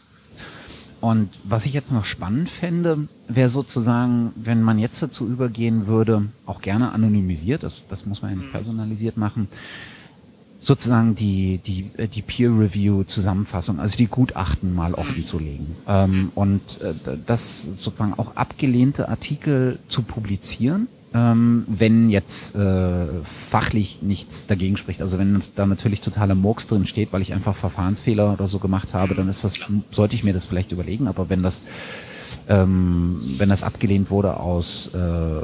Und 1.01 1.31
was 1.45 1.65
ich 1.65 1.73
jetzt 1.73 1.93
noch 1.93 2.05
spannend 2.05 2.51
fände, 2.51 3.09
wäre 3.27 3.49
sozusagen, 3.49 4.33
wenn 4.37 4.63
man 4.63 4.79
jetzt 4.79 5.03
dazu 5.03 5.27
übergehen 5.27 5.87
würde, 5.87 6.27
auch 6.47 6.61
gerne 6.61 6.93
anonymisiert, 6.93 7.63
das, 7.63 7.85
das 7.89 8.05
muss 8.05 8.21
man 8.21 8.33
ja 8.33 8.37
nicht 8.37 8.49
mhm. 8.49 8.53
personalisiert 8.53 9.17
machen, 9.17 9.49
sozusagen 10.59 11.15
die, 11.15 11.59
die, 11.59 11.91
äh, 11.97 12.07
die 12.07 12.21
Peer-Review-Zusammenfassung, 12.21 13.81
also 13.81 13.97
die 13.97 14.09
Gutachten 14.09 14.75
mal 14.75 14.93
offen 14.93 15.25
zu 15.25 15.39
legen. 15.39 15.75
Ähm, 15.89 16.31
und 16.35 16.83
äh, 16.83 16.93
das 17.27 17.63
sozusagen 17.63 18.15
auch 18.19 18.37
abgelehnte 18.37 19.09
Artikel 19.09 19.79
zu 19.89 20.03
publizieren 20.03 20.87
ähm, 21.13 21.65
wenn 21.67 22.09
jetzt 22.11 22.55
äh, 22.55 23.07
fachlich 23.51 24.01
nichts 24.03 24.47
dagegen 24.47 24.77
spricht. 24.77 25.03
Also 25.03 25.19
wenn 25.19 25.43
da 25.57 25.67
natürlich 25.67 26.01
totaler 26.01 26.35
Murks 26.35 26.67
drin 26.67 26.87
steht, 26.87 27.13
weil 27.13 27.23
ich 27.23 27.33
einfach 27.33 27.57
Verfahrensfehler 27.57 28.33
oder 28.33 28.47
so 28.47 28.59
gemacht 28.59 28.95
habe, 28.95 29.15
dann 29.15 29.29
ist 29.29 29.43
das, 29.43 29.55
sollte 29.91 30.15
ich 30.15 30.23
mir 30.23 30.33
das 30.33 30.45
vielleicht 30.45 30.71
überlegen. 30.73 31.09
Aber 31.09 31.29
wenn 31.29 31.43
das, 31.43 31.63
ähm, 32.49 33.21
wenn 33.39 33.49
das 33.49 33.63
abgelehnt 33.63 34.11
wurde 34.11 34.39
aus 34.39 34.95
äh, 34.95 35.41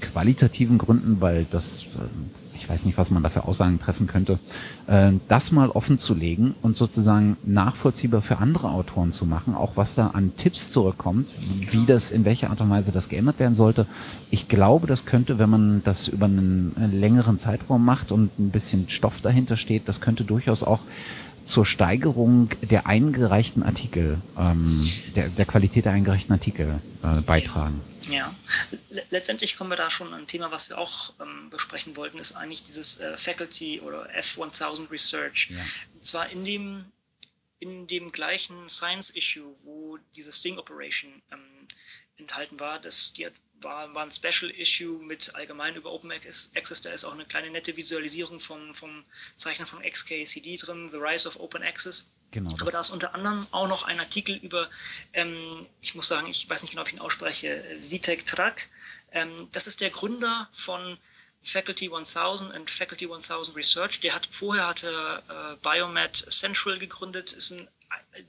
qualitativen 0.00 0.78
Gründen, 0.78 1.20
weil 1.20 1.46
das 1.50 1.82
äh, 1.82 2.45
ich 2.66 2.70
weiß 2.70 2.84
nicht, 2.84 2.98
was 2.98 3.12
man 3.12 3.22
dafür 3.22 3.46
Aussagen 3.46 3.78
treffen 3.78 4.08
könnte, 4.08 4.40
äh, 4.88 5.12
das 5.28 5.52
mal 5.52 5.70
offen 5.70 6.00
zu 6.00 6.14
legen 6.14 6.56
und 6.62 6.76
sozusagen 6.76 7.36
nachvollziehbar 7.44 8.22
für 8.22 8.38
andere 8.38 8.70
Autoren 8.70 9.12
zu 9.12 9.24
machen, 9.24 9.54
auch 9.54 9.76
was 9.76 9.94
da 9.94 10.08
an 10.08 10.32
Tipps 10.36 10.72
zurückkommt, 10.72 11.28
wie 11.70 11.86
das, 11.86 12.10
in 12.10 12.24
welcher 12.24 12.50
Art 12.50 12.60
und 12.60 12.68
Weise 12.68 12.90
das 12.90 13.08
geändert 13.08 13.38
werden 13.38 13.54
sollte. 13.54 13.86
Ich 14.32 14.48
glaube, 14.48 14.88
das 14.88 15.04
könnte, 15.04 15.38
wenn 15.38 15.48
man 15.48 15.82
das 15.84 16.08
über 16.08 16.26
einen 16.26 16.74
längeren 16.92 17.38
Zeitraum 17.38 17.84
macht 17.84 18.10
und 18.10 18.36
ein 18.36 18.50
bisschen 18.50 18.88
Stoff 18.88 19.20
dahinter 19.20 19.56
steht, 19.56 19.86
das 19.86 20.00
könnte 20.00 20.24
durchaus 20.24 20.64
auch 20.64 20.80
zur 21.46 21.64
Steigerung 21.64 22.50
der 22.60 22.86
eingereichten 22.86 23.62
Artikel, 23.62 24.20
ähm, 24.36 24.80
der, 25.14 25.28
der 25.28 25.46
Qualität 25.46 25.84
der 25.84 25.92
eingereichten 25.92 26.32
Artikel 26.32 26.80
äh, 27.02 27.20
beitragen. 27.20 27.80
Ja, 28.10 28.34
letztendlich 29.10 29.56
kommen 29.56 29.70
wir 29.70 29.76
da 29.76 29.90
schon 29.90 30.12
an 30.12 30.22
ein 30.22 30.26
Thema, 30.26 30.50
was 30.50 30.68
wir 30.68 30.78
auch 30.78 31.14
ähm, 31.20 31.50
besprechen 31.50 31.96
wollten, 31.96 32.18
ist 32.18 32.36
eigentlich 32.36 32.64
dieses 32.64 32.98
äh, 33.00 33.16
Faculty 33.16 33.80
oder 33.80 34.08
F1000 34.16 34.90
Research. 34.90 35.50
Ja. 35.50 35.58
Und 35.94 36.04
zwar 36.04 36.28
in 36.30 36.44
dem, 36.44 36.84
in 37.58 37.86
dem 37.86 38.12
gleichen 38.12 38.68
Science-Issue, 38.68 39.56
wo 39.64 39.98
diese 40.14 40.32
Sting 40.32 40.58
Operation 40.58 41.10
ähm, 41.32 41.38
enthalten 42.16 42.60
war, 42.60 42.78
das 42.80 43.12
die 43.12 43.26
war, 43.66 43.94
war 43.94 44.04
ein 44.04 44.12
Special 44.12 44.50
Issue 44.50 45.02
mit 45.04 45.34
allgemein 45.34 45.74
über 45.74 45.92
Open 45.92 46.12
Access. 46.12 46.80
Da 46.82 46.90
ist 46.90 47.04
auch 47.04 47.12
eine 47.12 47.24
kleine 47.24 47.50
nette 47.50 47.76
Visualisierung 47.76 48.40
vom, 48.40 48.72
vom 48.72 49.04
Zeichner 49.36 49.66
von 49.66 49.82
XKCD 49.82 50.56
drin, 50.56 50.88
The 50.90 50.96
Rise 50.96 51.28
of 51.28 51.38
Open 51.38 51.62
Access. 51.62 52.12
Genau, 52.30 52.50
Aber 52.60 52.70
da 52.70 52.80
ist 52.80 52.90
unter 52.90 53.14
anderem 53.14 53.46
auch 53.50 53.68
noch 53.68 53.84
ein 53.84 53.98
Artikel 54.00 54.36
über, 54.36 54.68
ähm, 55.12 55.66
ich 55.80 55.94
muss 55.94 56.08
sagen, 56.08 56.26
ich 56.28 56.48
weiß 56.48 56.62
nicht 56.62 56.70
genau, 56.72 56.82
ob 56.82 56.88
ich 56.88 56.94
ihn 56.94 57.00
ausspreche, 57.00 57.64
Vitek 57.88 58.26
Trak. 58.26 58.68
Ähm, 59.12 59.48
das 59.52 59.66
ist 59.66 59.80
der 59.80 59.90
Gründer 59.90 60.48
von 60.52 60.98
Faculty 61.42 61.86
1000 61.86 62.54
und 62.54 62.70
Faculty 62.70 63.06
1000 63.06 63.56
Research. 63.56 64.00
Der 64.00 64.14
hat 64.14 64.28
vorher 64.30 64.66
hatte 64.66 65.22
äh, 65.28 65.56
Biomed 65.62 66.16
Central 66.16 66.78
gegründet, 66.78 67.32
ist 67.32 67.52
ein, 67.52 67.68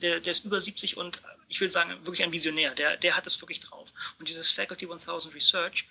der, 0.02 0.20
der 0.20 0.32
ist 0.32 0.46
über 0.46 0.62
70 0.62 0.98
und 0.98 1.22
ich 1.48 1.62
würde 1.62 1.72
sagen, 1.72 1.92
wirklich 2.06 2.24
ein 2.24 2.32
Visionär. 2.32 2.74
Der, 2.76 2.98
der 2.98 3.16
hat 3.16 3.26
es 3.26 3.40
wirklich 3.42 3.60
drauf. 3.60 3.92
Und 4.20 4.30
dieses 4.30 4.52
Faculty 4.52 4.86
1000 4.86 5.34
Research, 5.34 5.88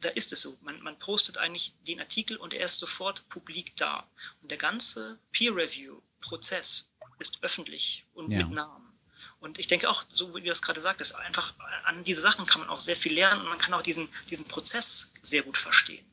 da 0.00 0.08
ist 0.10 0.32
es 0.32 0.42
so. 0.42 0.56
Man, 0.62 0.80
man 0.82 0.98
postet 0.98 1.38
eigentlich 1.38 1.74
den 1.86 2.00
Artikel 2.00 2.36
und 2.36 2.54
er 2.54 2.64
ist 2.64 2.78
sofort 2.78 3.28
publik 3.28 3.74
da. 3.76 4.08
Und 4.40 4.50
der 4.50 4.58
ganze 4.58 5.18
Peer-Review-Prozess 5.32 6.88
ist 7.18 7.42
öffentlich 7.42 8.04
und 8.14 8.30
ja. 8.30 8.38
mit 8.38 8.50
Namen. 8.50 8.92
Und 9.40 9.58
ich 9.58 9.66
denke 9.66 9.90
auch, 9.90 10.04
so 10.08 10.34
wie 10.34 10.40
du 10.40 10.48
das 10.48 10.62
gerade 10.62 10.80
sagtest, 10.80 11.16
einfach 11.16 11.54
an 11.84 12.04
diese 12.04 12.20
Sachen 12.20 12.46
kann 12.46 12.60
man 12.60 12.70
auch 12.70 12.80
sehr 12.80 12.96
viel 12.96 13.14
lernen 13.14 13.42
und 13.42 13.48
man 13.48 13.58
kann 13.58 13.74
auch 13.74 13.82
diesen, 13.82 14.08
diesen 14.30 14.44
Prozess 14.44 15.12
sehr 15.22 15.42
gut 15.42 15.56
verstehen. 15.56 16.04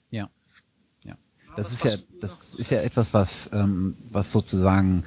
Das 1.60 1.72
ist 1.72 1.84
ja, 1.84 1.92
das 2.22 2.56
ist 2.56 2.72
ja 2.72 2.82
etwas, 2.82 3.14
was, 3.14 3.50
ähm, 3.54 3.96
was 4.12 4.32
sozusagen 4.32 5.04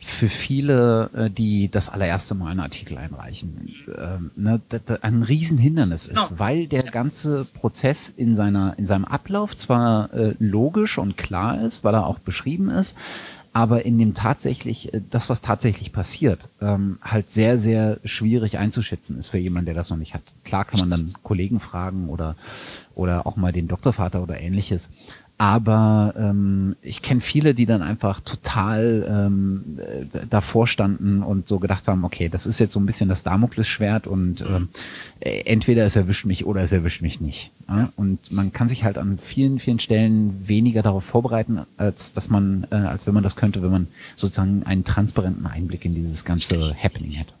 für 0.00 0.28
viele, 0.28 1.10
äh, 1.14 1.30
die 1.30 1.68
das 1.68 1.88
allererste 1.88 2.34
Mal 2.34 2.50
einen 2.50 2.60
Artikel 2.60 2.96
einreichen, 2.96 3.74
ähm, 3.98 4.30
ne, 4.36 4.60
ein 5.02 5.22
Riesenhindernis 5.22 6.06
ist, 6.06 6.38
weil 6.38 6.68
der 6.68 6.82
ganze 6.82 7.44
Prozess 7.44 8.08
in 8.16 8.34
seiner, 8.36 8.78
in 8.78 8.86
seinem 8.86 9.04
Ablauf 9.04 9.56
zwar 9.56 10.12
äh, 10.14 10.34
logisch 10.38 10.98
und 10.98 11.16
klar 11.16 11.60
ist, 11.60 11.82
weil 11.82 11.94
er 11.94 12.06
auch 12.06 12.20
beschrieben 12.20 12.70
ist, 12.70 12.94
aber 13.56 13.86
in 13.86 13.98
dem 13.98 14.12
tatsächlich, 14.12 14.92
äh, 14.92 15.00
das, 15.10 15.30
was 15.30 15.40
tatsächlich 15.40 15.90
passiert, 15.90 16.50
ähm, 16.60 16.98
halt 17.00 17.30
sehr, 17.30 17.58
sehr 17.58 17.98
schwierig 18.04 18.58
einzuschätzen 18.58 19.18
ist 19.18 19.28
für 19.28 19.38
jemanden, 19.38 19.64
der 19.64 19.74
das 19.74 19.88
noch 19.88 19.96
nicht 19.96 20.12
hat. 20.12 20.20
Klar 20.44 20.66
kann 20.66 20.78
man 20.78 20.90
dann 20.90 21.10
Kollegen 21.22 21.58
fragen 21.58 22.10
oder, 22.10 22.36
oder 22.94 23.26
auch 23.26 23.36
mal 23.36 23.52
den 23.52 23.66
Doktorvater 23.66 24.22
oder 24.22 24.38
ähnliches. 24.38 24.90
Aber 25.38 26.14
ähm, 26.16 26.76
ich 26.80 27.02
kenne 27.02 27.20
viele, 27.20 27.54
die 27.54 27.66
dann 27.66 27.82
einfach 27.82 28.20
total 28.20 29.06
ähm, 29.06 29.78
davor 30.30 30.66
standen 30.66 31.22
und 31.22 31.46
so 31.46 31.58
gedacht 31.58 31.88
haben, 31.88 32.06
okay, 32.06 32.30
das 32.30 32.46
ist 32.46 32.58
jetzt 32.58 32.72
so 32.72 32.80
ein 32.80 32.86
bisschen 32.86 33.10
das 33.10 33.22
Damoklesschwert 33.22 34.06
und 34.06 34.40
ähm, 34.40 34.70
entweder 35.20 35.84
es 35.84 35.94
erwischt 35.94 36.24
mich 36.24 36.46
oder 36.46 36.62
es 36.62 36.72
erwischt 36.72 37.02
mich 37.02 37.20
nicht. 37.20 37.50
Ja? 37.68 37.92
Und 37.96 38.32
man 38.32 38.54
kann 38.54 38.68
sich 38.68 38.84
halt 38.84 38.96
an 38.96 39.18
vielen, 39.18 39.58
vielen 39.58 39.78
Stellen 39.78 40.48
weniger 40.48 40.82
darauf 40.82 41.04
vorbereiten, 41.04 41.66
als 41.76 42.14
dass 42.14 42.30
man, 42.30 42.66
äh, 42.70 42.76
als 42.76 43.06
wenn 43.06 43.12
man 43.12 43.22
das 43.22 43.36
könnte, 43.36 43.62
wenn 43.62 43.70
man 43.70 43.88
sozusagen 44.14 44.62
einen 44.62 44.84
transparenten 44.84 45.46
Einblick 45.46 45.84
in 45.84 45.92
dieses 45.92 46.24
ganze 46.24 46.74
Happening 46.82 47.12
hätte. 47.12 47.34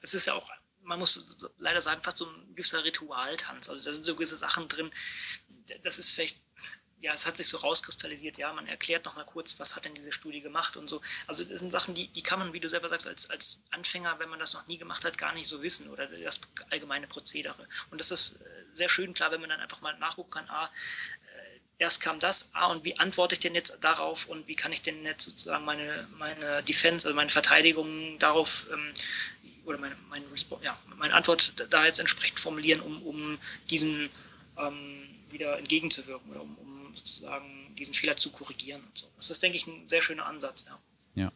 Es 0.00 0.14
ist 0.14 0.28
ja 0.28 0.32
auch, 0.32 0.48
man 0.82 0.98
muss 0.98 1.46
leider 1.58 1.82
sagen, 1.82 2.00
fast 2.02 2.16
so 2.16 2.24
ein 2.24 2.54
gewisser 2.54 2.82
Ritualtanz. 2.84 3.68
Also 3.68 3.84
da 3.84 3.92
sind 3.92 4.06
so 4.06 4.14
gewisse 4.14 4.38
Sachen 4.38 4.66
drin. 4.68 4.88
Das 5.82 5.98
ist 5.98 6.12
vielleicht 6.12 6.42
ja, 7.00 7.12
es 7.12 7.26
hat 7.26 7.36
sich 7.36 7.46
so 7.46 7.58
rauskristallisiert, 7.58 8.38
ja, 8.38 8.52
man 8.52 8.66
erklärt 8.66 9.04
nochmal 9.04 9.24
kurz, 9.24 9.58
was 9.58 9.76
hat 9.76 9.84
denn 9.84 9.94
diese 9.94 10.12
Studie 10.12 10.40
gemacht 10.40 10.76
und 10.76 10.88
so. 10.88 11.00
Also 11.26 11.44
das 11.44 11.60
sind 11.60 11.70
Sachen, 11.70 11.94
die, 11.94 12.08
die 12.08 12.22
kann 12.22 12.38
man, 12.38 12.52
wie 12.52 12.60
du 12.60 12.68
selber 12.68 12.88
sagst, 12.88 13.06
als, 13.06 13.30
als 13.30 13.64
Anfänger, 13.70 14.18
wenn 14.18 14.28
man 14.28 14.38
das 14.38 14.54
noch 14.54 14.66
nie 14.66 14.78
gemacht 14.78 15.04
hat, 15.04 15.16
gar 15.16 15.32
nicht 15.32 15.46
so 15.46 15.62
wissen 15.62 15.88
oder 15.90 16.06
das 16.06 16.40
allgemeine 16.70 17.06
Prozedere. 17.06 17.66
Und 17.90 18.00
das 18.00 18.10
ist 18.10 18.32
äh, 18.40 18.44
sehr 18.74 18.88
schön 18.88 19.14
klar, 19.14 19.30
wenn 19.30 19.40
man 19.40 19.50
dann 19.50 19.60
einfach 19.60 19.80
mal 19.80 19.96
nachgucken 19.98 20.30
kann, 20.30 20.48
ah, 20.48 20.66
äh, 20.66 21.60
erst 21.78 22.00
kam 22.00 22.18
das, 22.18 22.50
ah, 22.54 22.66
und 22.66 22.84
wie 22.84 22.98
antworte 22.98 23.34
ich 23.34 23.40
denn 23.40 23.54
jetzt 23.54 23.78
darauf 23.80 24.26
und 24.26 24.48
wie 24.48 24.56
kann 24.56 24.72
ich 24.72 24.82
denn 24.82 25.04
jetzt 25.04 25.24
sozusagen 25.24 25.64
meine, 25.64 26.08
meine 26.18 26.64
Defense, 26.64 27.06
also 27.06 27.14
meine 27.14 27.30
Verteidigung 27.30 28.18
darauf 28.18 28.66
ähm, 28.72 28.92
oder 29.64 29.78
meine, 29.78 29.96
meine, 30.08 30.24
ja, 30.62 30.76
meine 30.96 31.14
Antwort 31.14 31.54
da 31.70 31.84
jetzt 31.84 32.00
entsprechend 32.00 32.40
formulieren, 32.40 32.80
um, 32.80 33.02
um 33.02 33.38
diesen 33.70 34.10
ähm, 34.56 35.08
wieder 35.30 35.58
entgegenzuwirken 35.58 36.30
oder 36.30 36.42
um, 36.42 36.56
um 36.56 36.67
sozusagen 36.98 37.74
diesen 37.76 37.94
Fehler 37.94 38.16
zu 38.16 38.30
korrigieren 38.30 38.82
und 38.84 38.98
so. 38.98 39.06
Das 39.16 39.30
ist, 39.30 39.42
denke 39.42 39.56
ich, 39.56 39.66
ein 39.66 39.86
sehr 39.86 40.02
schöner 40.02 40.26
Ansatz, 40.26 40.66
ja. 40.66 40.78
Ja. 41.14 41.32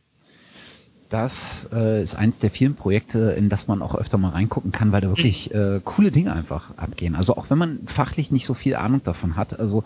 Das 1.13 1.69
äh, 1.75 2.03
ist 2.03 2.15
eins 2.15 2.39
der 2.39 2.51
vielen 2.51 2.75
Projekte, 2.75 3.35
in 3.37 3.51
das 3.51 3.69
man 3.69 3.83
auch 3.83 3.95
öfter 3.95 4.17
mal 4.17 4.31
reingucken 4.31 4.73
kann, 4.73 4.93
weil 4.93 5.03
da 5.03 5.09
wirklich 5.09 5.51
mhm. 5.53 5.61
äh, 5.61 5.81
coole 5.85 6.11
Dinge 6.11 6.33
einfach 6.33 6.71
abgehen. 6.79 7.17
Also 7.17 7.37
auch 7.37 7.51
wenn 7.51 7.59
man 7.59 7.81
fachlich 7.85 8.31
nicht 8.31 8.47
so 8.47 8.55
viel 8.55 8.77
Ahnung 8.77 9.03
davon 9.05 9.37
hat. 9.37 9.61
Also 9.61 9.85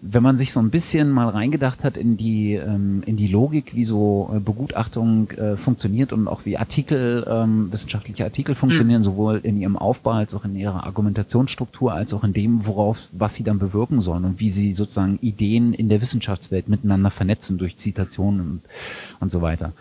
wenn 0.00 0.22
man 0.22 0.38
sich 0.38 0.52
so 0.52 0.60
ein 0.60 0.70
bisschen 0.70 1.10
mal 1.10 1.28
reingedacht 1.28 1.84
hat 1.84 1.98
in 1.98 2.16
die 2.16 2.54
ähm, 2.54 3.02
in 3.04 3.18
die 3.18 3.26
Logik, 3.26 3.74
wie 3.74 3.84
so 3.84 4.30
äh, 4.34 4.40
Begutachtung 4.40 5.30
äh, 5.32 5.58
funktioniert 5.58 6.14
und 6.14 6.28
auch 6.28 6.46
wie 6.46 6.56
Artikel 6.56 7.26
ähm, 7.28 7.70
wissenschaftliche 7.70 8.24
Artikel 8.24 8.54
funktionieren, 8.54 9.02
mhm. 9.02 9.04
sowohl 9.04 9.40
in 9.42 9.60
ihrem 9.60 9.76
Aufbau 9.76 10.12
als 10.12 10.34
auch 10.34 10.46
in 10.46 10.56
ihrer 10.56 10.84
Argumentationsstruktur 10.84 11.92
als 11.92 12.14
auch 12.14 12.24
in 12.24 12.32
dem, 12.32 12.64
worauf 12.64 13.02
was 13.12 13.34
sie 13.34 13.44
dann 13.44 13.58
bewirken 13.58 14.00
sollen 14.00 14.24
und 14.24 14.40
wie 14.40 14.48
sie 14.48 14.72
sozusagen 14.72 15.18
Ideen 15.20 15.74
in 15.74 15.90
der 15.90 16.00
Wissenschaftswelt 16.00 16.70
miteinander 16.70 17.10
vernetzen 17.10 17.58
durch 17.58 17.76
Zitationen 17.76 18.40
und, 18.40 18.60
und 19.20 19.30
so 19.30 19.42
weiter, 19.42 19.74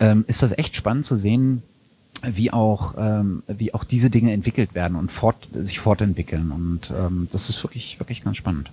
ähm, 0.00 0.24
ist 0.28 0.42
das 0.42 0.56
echt 0.56 0.76
spannend 0.76 1.06
zu 1.06 1.16
sehen, 1.16 1.62
wie 2.22 2.52
auch 2.52 2.94
ähm, 2.98 3.42
wie 3.46 3.74
auch 3.74 3.84
diese 3.84 4.10
Dinge 4.10 4.32
entwickelt 4.32 4.74
werden 4.74 4.96
und 4.96 5.12
fort, 5.12 5.48
sich 5.54 5.78
fortentwickeln 5.78 6.50
und 6.50 6.90
ähm, 6.90 7.28
das 7.30 7.48
ist 7.48 7.62
wirklich 7.62 8.00
wirklich 8.00 8.24
ganz 8.24 8.36
spannend. 8.36 8.70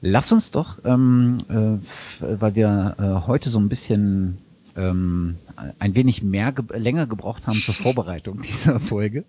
Lass 0.00 0.32
uns 0.32 0.50
doch, 0.50 0.78
ähm, 0.84 1.38
äh, 1.48 2.30
weil 2.40 2.54
wir 2.54 2.96
äh, 2.98 3.26
heute 3.26 3.48
so 3.48 3.58
ein 3.58 3.68
bisschen 3.68 4.38
ähm, 4.76 5.36
ein 5.78 5.94
wenig 5.94 6.22
mehr 6.22 6.52
ge 6.52 6.64
länger 6.78 7.06
gebraucht 7.06 7.46
haben 7.46 7.56
zur 7.56 7.74
Vorbereitung 7.74 8.40
dieser 8.42 8.80
Folge, 8.80 9.24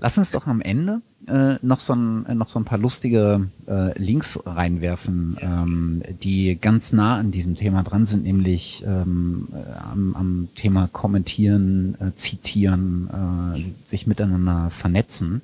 lass 0.00 0.18
uns 0.18 0.30
doch 0.30 0.46
am 0.46 0.60
Ende 0.60 1.02
äh, 1.26 1.56
noch 1.62 1.80
so 1.80 1.94
ein 1.94 2.36
noch 2.36 2.48
so 2.48 2.58
ein 2.58 2.64
paar 2.64 2.78
lustige 2.78 3.48
äh, 3.66 3.98
Links 3.98 4.38
reinwerfen, 4.44 5.36
ähm, 5.40 6.02
die 6.22 6.58
ganz 6.60 6.92
nah 6.92 7.16
an 7.16 7.30
diesem 7.30 7.54
Thema 7.54 7.82
dran 7.82 8.06
sind, 8.06 8.24
nämlich 8.24 8.84
ähm, 8.86 9.48
äh, 9.52 9.90
am, 9.92 10.16
am 10.16 10.48
Thema 10.54 10.88
kommentieren, 10.92 11.96
äh, 12.00 12.16
zitieren, 12.16 13.54
äh, 13.56 13.88
sich 13.88 14.06
miteinander 14.06 14.70
vernetzen 14.70 15.42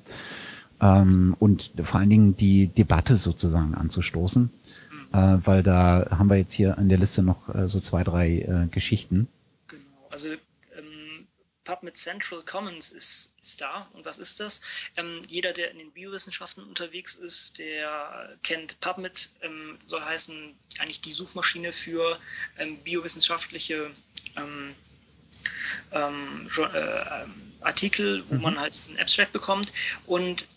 ähm, 0.81 1.35
und 1.39 1.71
vor 1.83 1.99
allen 1.99 2.09
Dingen 2.09 2.35
die 2.35 2.67
Debatte 2.67 3.17
sozusagen 3.17 3.75
anzustoßen. 3.75 4.49
Äh, 5.13 5.37
weil 5.43 5.63
da 5.63 6.07
haben 6.11 6.29
wir 6.29 6.37
jetzt 6.37 6.53
hier 6.53 6.77
an 6.77 6.89
der 6.89 6.97
Liste 6.97 7.21
noch 7.21 7.53
äh, 7.53 7.67
so 7.67 7.79
zwei, 7.79 8.03
drei 8.03 8.39
äh, 8.39 8.67
Geschichten. 8.71 9.27
Genau, 9.67 10.07
also 10.11 10.29
ähm, 10.77 11.27
PubMed 11.63 11.97
Central 11.97 12.41
Commons 12.43 12.89
ist, 12.89 13.33
ist 13.41 13.61
da 13.61 13.87
und 13.93 14.05
was 14.05 14.17
ist 14.17 14.39
das? 14.39 14.61
Ähm, 14.97 15.21
jeder, 15.27 15.53
der 15.53 15.71
in 15.71 15.77
den 15.79 15.91
Biowissenschaften 15.91 16.63
unterwegs 16.63 17.15
ist, 17.15 17.59
der 17.59 18.37
kennt 18.43 18.79
PubMed, 18.79 19.29
ähm, 19.41 19.77
soll 19.85 20.01
heißen 20.01 20.55
eigentlich 20.79 21.01
die 21.01 21.11
Suchmaschine 21.11 21.71
für 21.71 22.17
ähm, 22.57 22.77
biowissenschaftliche 22.77 23.91
ähm, 24.37 24.75
ähm, 25.91 26.47
äh, 26.73 27.65
Artikel, 27.65 28.23
wo 28.27 28.35
mhm. 28.35 28.41
man 28.41 28.59
halt 28.59 28.77
einen 28.89 28.99
Abstract 28.99 29.31
bekommt. 29.31 29.73
Und 30.05 30.47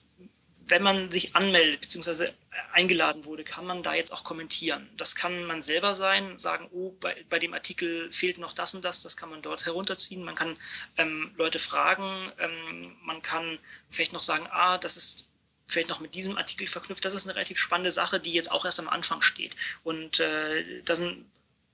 wenn 0.69 0.83
man 0.83 1.11
sich 1.11 1.37
anmeldet 1.37 1.81
bzw. 1.83 2.29
eingeladen 2.73 3.25
wurde, 3.25 3.45
kann 3.45 3.67
man 3.67 3.83
da 3.83 3.95
jetzt 3.95 4.13
auch 4.13 4.25
kommentieren. 4.25 4.89
Das 4.97 5.15
kann 5.15 5.45
man 5.45 5.63
selber 5.63 5.95
sein, 5.95 6.39
sagen, 6.39 6.69
oh, 6.73 6.91
bei, 7.01 7.25
bei 7.29 7.39
dem 7.39 7.55
Artikel 7.55 8.11
fehlt 8.13 8.39
noch 8.39 8.53
das 8.53 8.75
und 8.75 8.85
das, 8.85 9.01
das 9.01 9.17
kann 9.17 9.31
man 9.31 9.43
dort 9.43 9.67
herunterziehen. 9.67 10.25
Man 10.25 10.35
kann 10.35 10.57
ähm, 10.97 11.33
Leute 11.37 11.59
fragen, 11.59 12.33
ähm, 12.39 12.97
man 13.03 13.23
kann 13.23 13.59
vielleicht 13.91 14.13
noch 14.13 14.23
sagen, 14.23 14.47
ah, 14.51 14.79
das 14.79 14.97
ist 14.97 15.29
vielleicht 15.67 15.89
noch 15.89 16.01
mit 16.01 16.15
diesem 16.15 16.37
Artikel 16.37 16.67
verknüpft. 16.67 17.05
Das 17.05 17.15
ist 17.15 17.27
eine 17.27 17.35
relativ 17.35 17.59
spannende 17.59 17.93
Sache, 17.93 18.21
die 18.21 18.33
jetzt 18.33 18.51
auch 18.53 18.65
erst 18.65 18.81
am 18.81 18.89
Anfang 18.89 19.23
steht. 19.23 19.57
Und 19.83 20.21
äh, 20.21 20.83
da 20.85 20.97
sind 20.97 21.25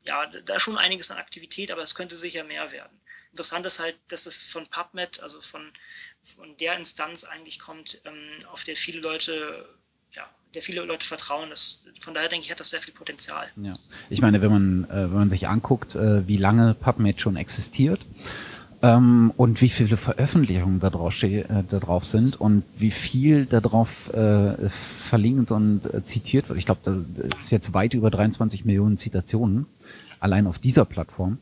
ja 0.04 0.26
da 0.26 0.58
schon 0.58 0.78
einiges 0.78 1.10
an 1.10 1.18
Aktivität, 1.18 1.70
aber 1.70 1.82
es 1.82 1.94
könnte 1.94 2.16
sicher 2.16 2.44
mehr 2.44 2.70
werden. 2.72 3.00
Interessant 3.32 3.66
ist 3.66 3.78
halt, 3.78 3.96
dass 4.08 4.26
es 4.26 4.44
von 4.44 4.66
PubMed, 4.68 5.20
also 5.20 5.40
von, 5.40 5.72
von 6.24 6.56
der 6.56 6.76
Instanz 6.76 7.24
eigentlich 7.24 7.58
kommt, 7.58 8.00
ähm, 8.04 8.38
auf 8.46 8.64
der 8.64 8.76
viele 8.76 9.00
Leute 9.00 9.79
der 10.54 10.62
viele 10.62 10.82
Leute 10.84 11.06
vertrauen. 11.06 11.50
Das, 11.50 11.84
von 12.00 12.14
daher 12.14 12.28
denke 12.28 12.44
ich, 12.44 12.50
hat 12.50 12.60
das 12.60 12.70
sehr 12.70 12.80
viel 12.80 12.94
Potenzial. 12.94 13.46
Ja. 13.62 13.74
Ich 14.08 14.20
meine, 14.20 14.42
wenn 14.42 14.50
man, 14.50 14.84
äh, 14.84 15.10
wenn 15.10 15.18
man 15.18 15.30
sich 15.30 15.48
anguckt, 15.48 15.94
äh, 15.94 16.26
wie 16.26 16.36
lange 16.36 16.74
PubMed 16.74 17.20
schon 17.20 17.36
existiert, 17.36 18.00
ähm, 18.82 19.32
und 19.36 19.60
wie 19.60 19.68
viele 19.68 19.96
Veröffentlichungen 19.96 20.80
da 20.80 20.90
drauf, 20.90 21.22
äh, 21.22 21.44
da 21.68 21.78
drauf 21.78 22.04
sind 22.04 22.40
und 22.40 22.62
wie 22.78 22.90
viel 22.90 23.44
da 23.44 23.60
drauf 23.60 24.12
äh, 24.14 24.70
verlinkt 24.70 25.50
und 25.50 25.92
äh, 25.92 26.02
zitiert 26.02 26.48
wird. 26.48 26.58
Ich 26.58 26.64
glaube, 26.64 26.80
das 26.82 27.42
ist 27.42 27.50
jetzt 27.50 27.74
weit 27.74 27.94
über 27.94 28.10
23 28.10 28.64
Millionen 28.64 28.96
Zitationen 28.96 29.66
allein 30.18 30.46
auf 30.46 30.58
dieser 30.58 30.86
Plattform. 30.86 31.38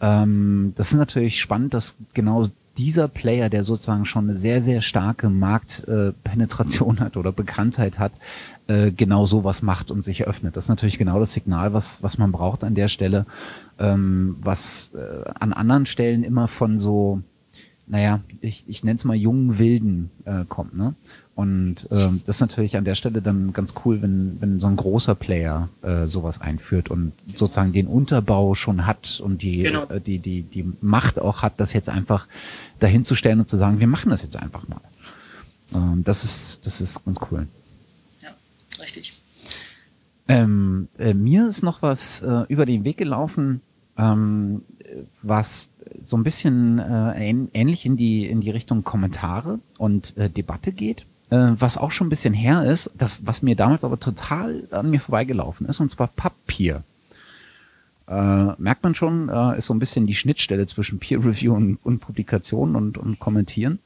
Ähm, 0.00 0.74
das 0.76 0.92
ist 0.92 0.98
natürlich 0.98 1.40
spannend, 1.40 1.72
dass 1.72 1.94
genau 2.12 2.46
dieser 2.76 3.08
Player, 3.08 3.48
der 3.48 3.64
sozusagen 3.64 4.06
schon 4.06 4.28
eine 4.28 4.38
sehr, 4.38 4.62
sehr 4.62 4.82
starke 4.82 5.28
Marktpenetration 5.28 6.98
äh, 6.98 7.00
hat 7.00 7.16
oder 7.16 7.32
Bekanntheit 7.32 7.98
hat, 7.98 8.12
äh, 8.66 8.90
genau 8.90 9.26
sowas 9.26 9.62
macht 9.62 9.90
und 9.90 10.04
sich 10.04 10.26
öffnet. 10.26 10.56
Das 10.56 10.64
ist 10.64 10.68
natürlich 10.70 10.98
genau 10.98 11.18
das 11.18 11.32
Signal, 11.32 11.72
was, 11.72 12.02
was 12.02 12.18
man 12.18 12.32
braucht 12.32 12.64
an 12.64 12.74
der 12.74 12.88
Stelle, 12.88 13.26
ähm, 13.78 14.36
was 14.40 14.92
äh, 14.94 15.28
an 15.38 15.52
anderen 15.52 15.86
Stellen 15.86 16.24
immer 16.24 16.48
von 16.48 16.78
so, 16.78 17.20
naja, 17.86 18.20
ich, 18.40 18.64
ich 18.68 18.82
nenne 18.82 18.96
es 18.96 19.04
mal 19.04 19.16
jungen 19.16 19.58
Wilden 19.58 20.10
äh, 20.24 20.44
kommt. 20.48 20.76
Ne? 20.76 20.94
Und 21.34 21.88
ähm, 21.90 22.22
das 22.26 22.36
ist 22.36 22.40
natürlich 22.40 22.76
an 22.76 22.84
der 22.84 22.94
Stelle 22.94 23.20
dann 23.20 23.52
ganz 23.52 23.74
cool, 23.84 24.00
wenn, 24.02 24.40
wenn 24.40 24.60
so 24.60 24.68
ein 24.68 24.76
großer 24.76 25.16
Player 25.16 25.68
äh, 25.82 26.06
sowas 26.06 26.40
einführt 26.40 26.90
und 26.90 27.12
sozusagen 27.26 27.72
den 27.72 27.88
Unterbau 27.88 28.54
schon 28.54 28.86
hat 28.86 29.20
und 29.20 29.42
die, 29.42 29.58
genau. 29.58 29.84
äh, 29.86 30.00
die, 30.00 30.18
die, 30.18 30.42
die 30.42 30.72
Macht 30.80 31.18
auch 31.18 31.42
hat, 31.42 31.54
das 31.56 31.72
jetzt 31.72 31.88
einfach 31.88 32.28
dahinzustellen 32.78 33.40
und 33.40 33.48
zu 33.48 33.56
sagen, 33.56 33.80
wir 33.80 33.88
machen 33.88 34.10
das 34.10 34.22
jetzt 34.22 34.36
einfach 34.36 34.68
mal. 34.68 34.80
Ähm, 35.74 36.04
das 36.04 36.22
ist, 36.22 36.64
das 36.66 36.80
ist 36.80 37.04
ganz 37.04 37.18
cool. 37.30 37.48
Ja, 38.22 38.28
richtig. 38.80 39.14
Ähm, 40.28 40.88
äh, 40.98 41.14
mir 41.14 41.48
ist 41.48 41.62
noch 41.62 41.82
was 41.82 42.22
äh, 42.22 42.44
über 42.48 42.64
den 42.64 42.84
Weg 42.84 42.96
gelaufen, 42.96 43.60
ähm, 43.98 44.62
was 45.22 45.68
so 46.04 46.16
ein 46.16 46.22
bisschen 46.22 46.78
äh, 46.78 47.30
ähnlich 47.52 47.84
in 47.84 47.96
die 47.96 48.26
in 48.26 48.40
die 48.40 48.50
Richtung 48.50 48.84
Kommentare 48.84 49.58
und 49.78 50.16
äh, 50.16 50.30
Debatte 50.30 50.72
geht, 50.72 51.04
äh, 51.34 51.60
was 51.60 51.78
auch 51.78 51.92
schon 51.92 52.06
ein 52.06 52.10
bisschen 52.10 52.34
her 52.34 52.64
ist, 52.64 52.90
das, 52.96 53.18
was 53.24 53.42
mir 53.42 53.56
damals 53.56 53.84
aber 53.84 53.98
total 53.98 54.64
an 54.70 54.90
mir 54.90 55.00
vorbeigelaufen 55.00 55.66
ist, 55.66 55.80
und 55.80 55.90
zwar 55.90 56.08
Papier. 56.08 56.82
Äh, 58.06 58.52
merkt 58.58 58.82
man 58.82 58.94
schon, 58.94 59.28
äh, 59.28 59.58
ist 59.58 59.66
so 59.66 59.74
ein 59.74 59.78
bisschen 59.78 60.06
die 60.06 60.14
Schnittstelle 60.14 60.66
zwischen 60.66 60.98
Peer 60.98 61.24
Review 61.24 61.54
und, 61.54 61.78
und 61.82 62.00
Publikation 62.00 62.76
und, 62.76 62.98
und 62.98 63.18
Kommentieren. 63.18 63.78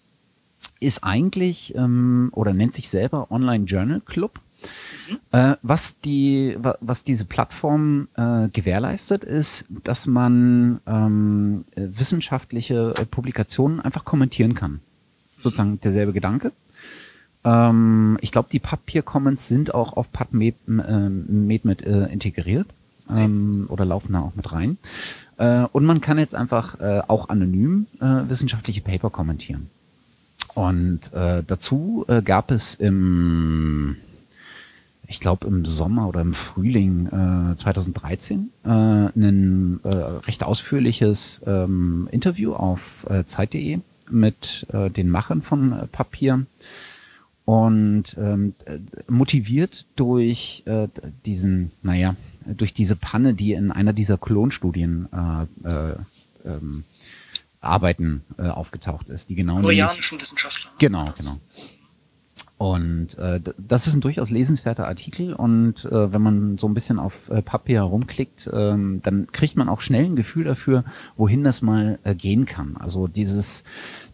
Ist 0.81 1.05
eigentlich 1.05 1.75
ähm, 1.77 2.31
oder 2.33 2.53
nennt 2.53 2.75
sich 2.75 2.89
selber 2.89 3.31
Online 3.31 3.65
Journal 3.65 4.01
Club 4.01 4.41
äh, 5.33 5.55
was 5.63 6.01
die, 6.01 6.57
was 6.81 7.05
diese 7.05 7.25
Plattform 7.25 8.09
äh, 8.15 8.49
gewährleistet, 8.49 9.25
ist, 9.25 9.65
dass 9.85 10.07
man 10.07 10.81
ähm, 10.87 11.65
wissenschaftliche 11.77 12.95
äh, 12.97 13.05
Publikationen 13.07 13.81
einfach 13.81 14.05
kommentieren 14.05 14.55
kann. 14.55 14.81
Sozusagen 15.43 15.81
derselbe 15.81 16.13
Gedanke. 16.13 16.53
Ähm, 17.45 18.19
ich 18.21 18.33
glaube, 18.33 18.49
die 18.51 18.59
Papier-Comments 18.59 19.49
sind 19.49 19.75
auch 19.75 19.95
auf 19.95 20.11
PubMed 20.13 20.57
mit 20.67 21.83
äh, 21.83 22.07
integriert 22.07 22.67
ähm, 23.11 23.67
oder 23.69 23.85
laufen 23.85 24.13
da 24.13 24.21
auch 24.21 24.35
mit 24.35 24.53
rein. 24.53 24.79
Äh, 25.37 25.65
und 25.73 25.85
man 25.85 26.01
kann 26.01 26.19
jetzt 26.19 26.35
einfach 26.35 26.81
äh, 26.81 27.03
auch 27.07 27.29
anonym 27.29 27.87
äh, 28.01 28.29
wissenschaftliche 28.29 28.81
Paper 28.81 29.11
kommentieren. 29.11 29.71
Und 30.55 31.13
äh, 31.13 31.43
dazu 31.47 32.05
äh, 32.09 32.23
gab 32.23 32.51
es 32.51 32.75
im 32.75 33.97
ich 35.11 35.21
glaube 35.21 35.47
im 35.47 35.65
Sommer 35.65 36.07
oder 36.07 36.21
im 36.21 36.35
Frühling 36.35 37.07
äh, 37.07 37.57
2013 37.57 38.51
äh, 38.65 38.69
ein 38.69 39.81
äh, 39.83 39.89
recht 39.89 40.45
ausführliches 40.45 41.41
ähm, 41.47 42.09
Interview 42.11 42.53
auf 42.53 43.07
äh, 43.09 43.25
Zeit.de 43.25 43.79
mit 44.11 44.67
äh, 44.73 44.91
den 44.91 45.09
Machern 45.09 45.41
von 45.41 45.73
äh, 45.73 45.87
Papier 45.87 46.45
und 47.49 48.15
ähm, 48.19 48.55
motiviert 49.09 49.87
durch 49.97 50.65
äh, 50.67 50.87
diesen, 51.25 51.71
naja, 51.83 52.15
durch 52.45 52.75
diese 52.75 52.95
Panne, 52.95 53.33
die 53.33 53.55
in 53.55 53.73
einer 53.73 53.95
dieser 53.95 54.19
Klonstudien 54.19 55.09
äh, 55.11 55.67
äh, 55.67 55.95
ähm, 56.45 56.85
Arbeiten 57.63 58.23
äh, 58.37 58.49
aufgetaucht 58.49 59.09
ist, 59.09 59.31
die 59.31 59.35
genau 59.35 59.63
koreanischen 59.63 60.21
Wissenschaftler. 60.21 60.73
Genau, 60.79 61.11
genau. 61.17 61.41
Und 62.59 63.17
äh, 63.19 63.41
das 63.57 63.87
ist 63.87 63.95
ein 63.95 64.01
durchaus 64.01 64.31
lesenswerter 64.31 64.89
Artikel 64.89 65.33
und 65.33 65.85
äh, 65.85 66.13
wenn 66.13 66.21
man 66.21 66.59
so 66.59 66.67
ein 66.67 66.75
bisschen 66.75 66.99
auf 66.99 67.31
äh, 67.31 67.41
Papier 67.41 67.77
herumklickt, 67.77 68.51
ähm, 68.53 69.01
dann 69.05 69.29
kriegt 69.31 69.57
man 69.57 69.69
auch 69.69 69.81
schnell 69.81 70.07
ein 70.07 70.17
Gefühl 70.17 70.43
dafür, 70.43 70.83
wohin 71.17 71.45
das 71.45 71.63
mal 71.63 72.01
äh, 72.03 72.17
gehen 72.17 72.47
kann. 72.47 72.77
Also 72.77 73.07
dieses 73.07 73.63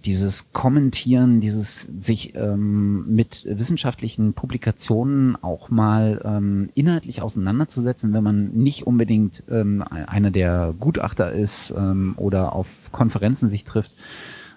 dieses 0.04 0.52
Kommentieren, 0.52 1.40
dieses 1.40 1.88
sich 1.98 2.34
ähm, 2.34 3.06
mit 3.14 3.46
wissenschaftlichen 3.48 4.34
Publikationen 4.34 5.42
auch 5.42 5.70
mal 5.70 6.20
ähm, 6.24 6.68
inhaltlich 6.74 7.22
auseinanderzusetzen, 7.22 8.12
wenn 8.12 8.22
man 8.22 8.50
nicht 8.52 8.86
unbedingt 8.86 9.42
ähm, 9.50 9.82
einer 9.90 10.30
der 10.30 10.74
Gutachter 10.78 11.32
ist 11.32 11.72
ähm, 11.76 12.14
oder 12.18 12.52
auf 12.52 12.66
Konferenzen 12.92 13.48
sich 13.48 13.64
trifft 13.64 13.92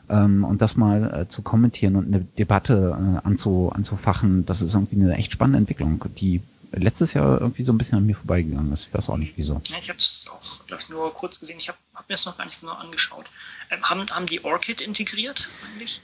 ähm, 0.09 0.43
und 0.43 0.61
das 0.61 0.75
mal 0.75 1.21
äh, 1.21 1.29
zu 1.29 1.41
kommentieren 1.41 1.95
und 1.95 2.07
eine 2.07 2.21
Debatte 2.21 2.97
äh, 2.97 3.27
anzu, 3.27 3.71
anzufachen, 3.73 4.45
das 4.45 4.61
ist 4.61 4.73
irgendwie 4.73 4.95
eine 4.95 5.15
echt 5.15 5.33
spannende 5.33 5.59
Entwicklung, 5.59 6.03
die 6.17 6.41
letztes 6.71 7.13
Jahr 7.13 7.39
irgendwie 7.39 7.63
so 7.63 7.71
ein 7.71 7.77
bisschen 7.77 7.97
an 7.97 8.05
mir 8.05 8.15
vorbeigegangen 8.15 8.71
ist. 8.71 8.87
Ich 8.87 8.93
weiß 8.93 9.09
auch 9.09 9.17
nicht 9.17 9.33
wieso. 9.35 9.61
Ja, 9.69 9.77
ich 9.81 9.89
habe 9.89 9.99
es 9.99 10.29
auch, 10.31 10.65
glaube 10.65 10.83
ich, 10.83 10.89
nur 10.89 11.13
kurz 11.13 11.39
gesehen. 11.39 11.57
Ich 11.59 11.69
habe 11.69 11.77
hab 11.95 12.07
mir 12.09 12.15
das 12.15 12.25
noch 12.25 12.37
gar 12.37 12.45
nicht 12.45 12.59
genau 12.59 12.73
angeschaut. 12.73 13.25
Ähm, 13.71 13.83
haben, 13.83 14.05
haben 14.11 14.25
die 14.25 14.43
Orchid 14.43 14.81
integriert 14.81 15.49
eigentlich? 15.71 16.03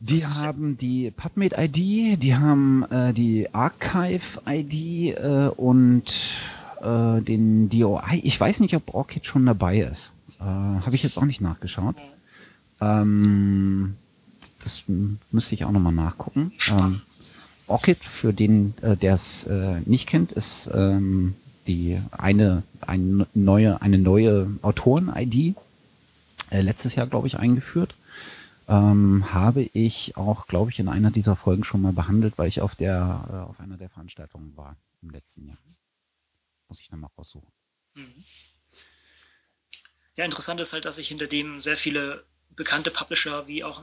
Die 0.00 0.18
haben 0.18 0.76
die 0.76 1.10
PubMed-ID, 1.10 2.22
die 2.22 2.36
haben 2.36 2.84
äh, 2.90 3.14
die 3.14 3.48
Archive-ID 3.54 5.16
äh, 5.16 5.48
und 5.56 6.04
äh, 6.82 7.22
den 7.22 7.70
DOI. 7.70 8.20
Ich 8.22 8.38
weiß 8.38 8.60
nicht, 8.60 8.74
ob 8.76 8.92
Orchid 8.92 9.24
schon 9.24 9.46
dabei 9.46 9.78
ist. 9.78 10.12
Äh, 10.40 10.44
Habe 10.44 10.94
ich 10.94 11.02
jetzt 11.02 11.16
auch 11.16 11.24
nicht 11.24 11.40
nachgeschaut. 11.40 11.96
Ähm, 12.84 13.96
das 14.60 14.84
müsste 15.30 15.54
ich 15.54 15.64
auch 15.64 15.70
nochmal 15.70 15.92
nachgucken. 15.92 16.52
Ähm, 16.70 17.02
Orchid, 17.66 17.98
für 17.98 18.32
den, 18.32 18.74
äh, 18.82 18.96
der 18.96 19.14
es 19.14 19.44
äh, 19.44 19.80
nicht 19.86 20.06
kennt, 20.06 20.32
ist 20.32 20.70
ähm, 20.72 21.34
die 21.66 22.00
eine, 22.10 22.62
eine 22.80 23.26
neue, 23.34 23.80
eine 23.80 23.98
neue 23.98 24.50
Autoren-ID, 24.62 25.56
äh, 26.50 26.60
letztes 26.60 26.94
Jahr, 26.94 27.06
glaube 27.06 27.26
ich, 27.26 27.38
eingeführt. 27.38 27.94
Ähm, 28.66 29.32
habe 29.32 29.62
ich 29.62 30.16
auch, 30.16 30.46
glaube 30.46 30.70
ich, 30.70 30.78
in 30.78 30.88
einer 30.88 31.10
dieser 31.10 31.36
Folgen 31.36 31.64
schon 31.64 31.82
mal 31.82 31.92
behandelt, 31.92 32.34
weil 32.38 32.48
ich 32.48 32.60
auf 32.62 32.74
der, 32.74 33.28
äh, 33.30 33.50
auf 33.50 33.60
einer 33.60 33.76
der 33.76 33.90
Veranstaltungen 33.90 34.56
war 34.56 34.76
im 35.02 35.10
letzten 35.10 35.46
Jahr. 35.46 35.58
Muss 36.68 36.80
ich 36.80 36.90
nochmal 36.90 37.10
raussuchen. 37.16 37.48
Mhm. 37.94 38.24
Ja, 40.16 40.24
interessant 40.24 40.60
ist 40.60 40.72
halt, 40.72 40.84
dass 40.84 40.96
sich 40.96 41.08
hinter 41.08 41.26
dem 41.26 41.60
sehr 41.60 41.76
viele 41.76 42.24
bekannte 42.56 42.90
Publisher 42.90 43.46
wie 43.46 43.64
auch 43.64 43.82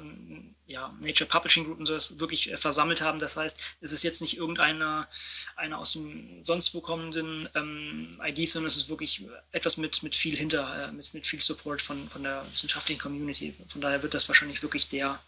ja, 0.71 0.93
Nature 1.01 1.27
Publishing 1.27 1.65
Group 1.65 1.79
und 1.79 1.85
so 1.85 2.19
wirklich 2.19 2.51
äh, 2.51 2.57
versammelt 2.57 3.01
haben. 3.01 3.19
Das 3.19 3.37
heißt, 3.37 3.59
es 3.81 3.91
ist 3.91 4.03
jetzt 4.03 4.21
nicht 4.21 4.37
irgendeiner 4.37 5.07
einer 5.55 5.77
aus 5.77 5.93
dem 5.93 6.43
sonst 6.43 6.73
wo 6.73 6.81
kommenden 6.81 7.47
ähm, 7.55 8.19
ID, 8.23 8.47
sondern 8.47 8.67
es 8.67 8.77
ist 8.77 8.89
wirklich 8.89 9.25
etwas 9.51 9.77
mit, 9.77 10.01
mit 10.01 10.15
viel 10.15 10.35
hinter, 10.35 10.89
äh, 10.89 10.91
mit, 10.93 11.13
mit 11.13 11.27
viel 11.27 11.41
Support 11.41 11.81
von, 11.81 12.07
von 12.07 12.23
der 12.23 12.45
wissenschaftlichen 12.51 12.99
Community. 12.99 13.53
Von 13.67 13.81
daher 13.81 14.01
wird 14.01 14.13
das 14.13 14.27
wahrscheinlich 14.29 14.63
wirklich 14.63 14.87
der, 14.87 15.19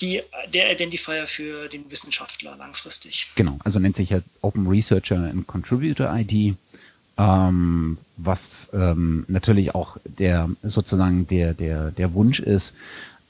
die, 0.00 0.22
der 0.54 0.72
Identifier 0.72 1.26
für 1.26 1.68
den 1.68 1.90
Wissenschaftler 1.90 2.56
langfristig. 2.56 3.28
Genau, 3.34 3.58
also 3.64 3.78
nennt 3.78 3.96
sich 3.96 4.10
ja 4.10 4.22
Open 4.40 4.66
Researcher 4.66 5.16
and 5.16 5.46
Contributor 5.46 6.14
ID 6.14 6.56
ähm, 7.22 7.98
was 8.16 8.70
ähm, 8.72 9.24
natürlich 9.28 9.74
auch 9.74 9.96
der 10.18 10.48
sozusagen 10.62 11.26
der 11.26 11.54
der 11.54 11.90
der 11.90 12.14
Wunsch 12.14 12.40
ist, 12.40 12.74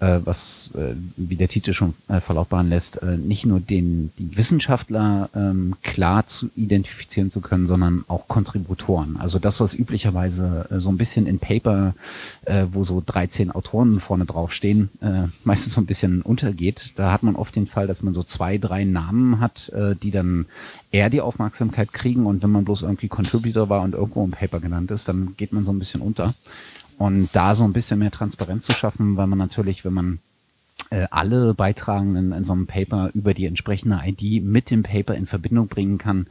äh, 0.03 0.20
was, 0.24 0.70
äh, 0.74 0.95
wie 1.16 1.36
der 1.36 1.49
Titel 1.49 1.72
schon 1.72 1.95
äh, 2.09 2.20
verlautbaren 2.20 2.68
lässt, 2.68 3.01
äh, 3.03 3.16
nicht 3.16 3.47
nur 3.47 3.61
den 3.61 4.11
die 4.18 4.36
Wissenschaftler 4.36 5.30
ähm, 5.34 5.76
klar 5.82 6.26
zu 6.26 6.51
identifizieren 6.57 7.30
zu 7.30 7.40
können, 7.40 7.68
sondern 7.68 8.05
auch 8.09 8.26
Kontributoren. 8.26 9.16
Also 9.18 9.38
das, 9.38 9.61
was 9.61 9.74
üblicherweise 9.74 10.66
äh, 10.70 10.80
so 10.80 10.88
ein 10.88 10.97
bisschen 10.97 11.26
in 11.26 11.38
Paper, 11.38 11.95
äh, 12.47 12.66
wo 12.72 12.82
so 12.82 13.03
13 13.05 13.53
Autoren 13.53 14.01
vorne 14.01 14.24
drauf 14.24 14.53
stehen, 14.53 14.90
äh, 15.01 15.28
meistens 15.45 15.74
so 15.74 15.80
ein 15.80 15.86
bisschen 15.86 16.22
untergeht. 16.22 16.93
Da 16.97 17.12
hat 17.12 17.22
man 17.22 17.36
oft 17.36 17.55
den 17.55 17.68
Fall, 17.68 17.86
dass 17.86 18.03
man 18.03 18.12
so 18.12 18.24
zwei, 18.24 18.59
drei 18.59 18.84
Namen 18.84 19.38
hat, 19.38 19.68
äh, 19.68 19.95
die 19.95 20.11
dann 20.11 20.47
eher 20.93 21.11
die 21.11 21.22
Aufmerksamkeit 21.22 21.93
kriegen 21.93 22.26
und 22.26 22.43
wenn 22.43 22.51
man 22.51 22.64
bloß 22.64 22.82
irgendwie 22.82 23.09
Contributor 23.09 23.68
war 23.68 23.82
und 23.82 23.95
irgendwo 23.95 24.22
im 24.24 24.30
Paper 24.30 24.61
genannt 24.61 24.90
ist, 24.90 25.09
dann 25.09 25.34
geht 25.36 25.53
man 25.53 25.64
so 25.64 25.72
ein 25.72 25.78
bisschen 25.78 26.03
unter. 26.03 26.34
Und 26.99 27.30
da 27.32 27.57
so 27.57 27.64
ein 27.64 27.72
bisschen 27.72 27.99
mehr 27.99 28.11
Transparenz 28.11 28.66
zu 28.66 28.72
schaffen, 28.72 29.16
weil 29.16 29.26
man 29.26 29.38
natürlich, 29.38 29.84
wenn 29.84 29.95
man 29.95 30.18
äh, 30.90 31.07
alle 31.11 31.55
Beitragenden 31.55 32.32
in 32.32 32.45
so 32.45 32.53
einem 32.53 32.66
Paper 32.66 33.11
über 33.14 33.34
die 33.34 33.47
entsprechende 33.47 34.01
ID 34.05 34.45
mit 34.45 34.70
dem 34.70 34.82
Paper 34.82 35.14
in 35.14 35.26
Verbindung 35.26 35.66
bringen 35.68 35.97
kann, 35.99 36.26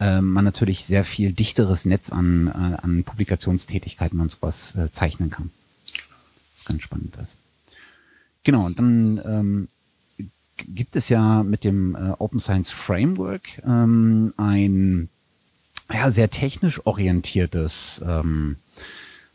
äh, 0.00 0.22
man 0.22 0.44
natürlich 0.44 0.86
sehr 0.86 1.04
viel 1.04 1.32
dichteres 1.32 1.84
Netz 1.84 2.10
an, 2.10 2.48
äh, 2.48 2.82
an 2.82 3.04
Publikationstätigkeiten 3.04 4.20
und 4.20 4.30
sowas 4.30 4.74
äh, 4.74 4.90
zeichnen 4.90 5.30
kann. 5.30 5.50
Was 6.56 6.64
ganz 6.64 6.82
spannend 6.82 7.14
ist. 7.20 7.36
Genau, 8.44 8.64
und 8.64 8.78
dann 8.78 9.20
ähm, 9.24 9.68
gibt 10.68 10.96
es 10.96 11.08
ja 11.08 11.42
mit 11.42 11.64
dem 11.64 11.94
äh, 11.94 12.12
Open 12.18 12.40
Science 12.40 12.70
Framework 12.70 13.62
ähm, 13.66 14.34
ein 14.36 15.08
ja, 15.92 16.10
sehr 16.10 16.30
technisch 16.30 16.84
orientiertes 16.86 18.02
ähm, 18.06 18.56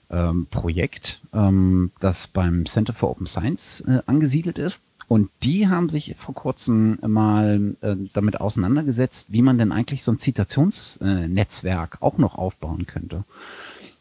ähm, 0.10 0.48
Projekt, 0.50 1.22
ähm, 1.34 1.92
das 2.00 2.28
beim 2.28 2.66
Center 2.66 2.94
for 2.94 3.10
Open 3.10 3.28
Science 3.28 3.82
äh, 3.82 4.00
angesiedelt 4.06 4.60
ist. 4.60 4.80
Und 5.08 5.30
die 5.44 5.68
haben 5.68 5.90
sich 5.90 6.16
vor 6.18 6.34
kurzem 6.34 6.98
mal 7.06 7.76
äh, 7.82 7.96
damit 8.14 8.40
auseinandergesetzt, 8.40 9.28
wie 9.30 9.42
man 9.42 9.58
denn 9.58 9.72
eigentlich 9.72 10.04
so 10.04 10.12
ein 10.12 10.20
Zitationsnetzwerk 10.20 11.96
äh, 11.96 12.04
auch 12.04 12.18
noch 12.18 12.36
aufbauen 12.36 12.86
könnte. 12.86 13.24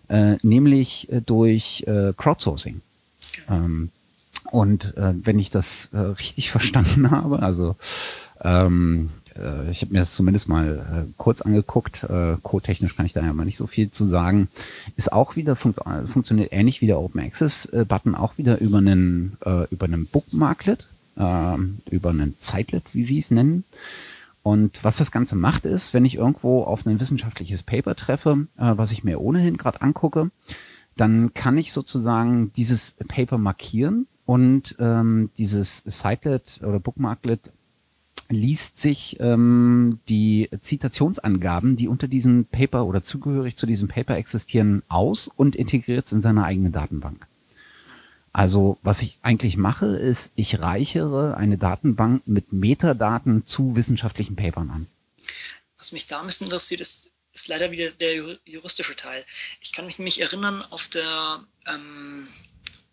Äh, 0.08 0.36
nämlich 0.42 1.10
äh, 1.10 1.20
durch 1.20 1.84
Crowdsourcing. 2.16 2.80
Und 4.52 4.98
äh, 4.98 5.14
wenn 5.14 5.38
ich 5.38 5.50
das 5.50 5.88
äh, 5.94 5.98
richtig 5.98 6.50
verstanden 6.52 7.10
habe, 7.10 7.42
also 7.42 7.74
ähm, 8.42 9.08
äh, 9.34 9.70
ich 9.70 9.80
habe 9.80 9.94
mir 9.94 10.00
das 10.00 10.14
zumindest 10.14 10.46
mal 10.46 11.06
äh, 11.08 11.12
kurz 11.16 11.40
angeguckt. 11.40 12.04
Äh, 12.04 12.36
Code-technisch 12.42 12.94
kann 12.94 13.06
ich 13.06 13.14
da 13.14 13.22
ja 13.22 13.32
mal 13.32 13.46
nicht 13.46 13.56
so 13.56 13.66
viel 13.66 13.90
zu 13.90 14.04
sagen. 14.04 14.48
Ist 14.96 15.10
auch 15.10 15.36
wieder 15.36 15.56
fun 15.56 15.74
funktioniert 16.06 16.52
ähnlich 16.52 16.82
wie 16.82 16.86
der 16.86 17.00
Open 17.00 17.22
Access 17.22 17.64
äh, 17.66 17.86
Button, 17.88 18.14
auch 18.14 18.36
wieder 18.36 18.60
über 18.60 18.78
einen 18.78 19.38
äh, 19.42 19.64
über 19.70 19.86
einen 19.86 20.06
Bookmarklet, 20.06 20.86
äh, 21.16 21.56
über 21.90 22.10
einen 22.10 22.36
Zeitlet, 22.38 22.84
wie 22.92 23.06
sie 23.06 23.20
es 23.20 23.30
nennen. 23.30 23.64
Und 24.42 24.84
was 24.84 24.96
das 24.96 25.12
Ganze 25.12 25.34
macht, 25.34 25.64
ist, 25.64 25.94
wenn 25.94 26.04
ich 26.04 26.16
irgendwo 26.16 26.64
auf 26.64 26.84
ein 26.84 27.00
wissenschaftliches 27.00 27.62
Paper 27.62 27.96
treffe, 27.96 28.48
äh, 28.58 28.72
was 28.76 28.92
ich 28.92 29.02
mir 29.02 29.18
ohnehin 29.18 29.56
gerade 29.56 29.80
angucke, 29.80 30.30
dann 30.94 31.32
kann 31.32 31.56
ich 31.56 31.72
sozusagen 31.72 32.52
dieses 32.52 32.96
Paper 33.08 33.38
markieren 33.38 34.08
und 34.24 34.76
ähm, 34.78 35.30
dieses 35.36 35.78
Sitelet 35.78 36.60
oder 36.62 36.78
Bookmarklet 36.78 37.52
liest 38.28 38.78
sich 38.78 39.18
ähm, 39.20 40.00
die 40.08 40.48
Zitationsangaben, 40.60 41.76
die 41.76 41.88
unter 41.88 42.08
diesem 42.08 42.46
Paper 42.46 42.86
oder 42.86 43.02
zugehörig 43.02 43.56
zu 43.56 43.66
diesem 43.66 43.88
Paper 43.88 44.16
existieren, 44.16 44.82
aus 44.88 45.28
und 45.28 45.54
integriert 45.54 46.06
es 46.06 46.12
in 46.12 46.22
seine 46.22 46.44
eigene 46.44 46.70
Datenbank. 46.70 47.26
Also 48.32 48.78
was 48.82 49.02
ich 49.02 49.18
eigentlich 49.22 49.58
mache, 49.58 49.86
ist, 49.86 50.32
ich 50.36 50.60
reichere 50.60 51.36
eine 51.36 51.58
Datenbank 51.58 52.26
mit 52.26 52.52
Metadaten 52.52 53.44
zu 53.44 53.76
wissenschaftlichen 53.76 54.36
Papern 54.36 54.70
an. 54.70 54.86
Was 55.76 55.92
mich 55.92 56.06
da 56.06 56.20
ein 56.20 56.26
bisschen 56.26 56.46
interessiert, 56.46 56.80
ist, 56.80 57.10
ist 57.34 57.48
leider 57.48 57.70
wieder 57.70 57.90
der 57.90 58.14
juristische 58.46 58.96
Teil. 58.96 59.22
Ich 59.60 59.72
kann 59.72 59.84
mich 59.84 59.98
nämlich 59.98 60.20
erinnern, 60.20 60.62
auf 60.70 60.88
der 60.88 61.44
ähm, 61.66 62.26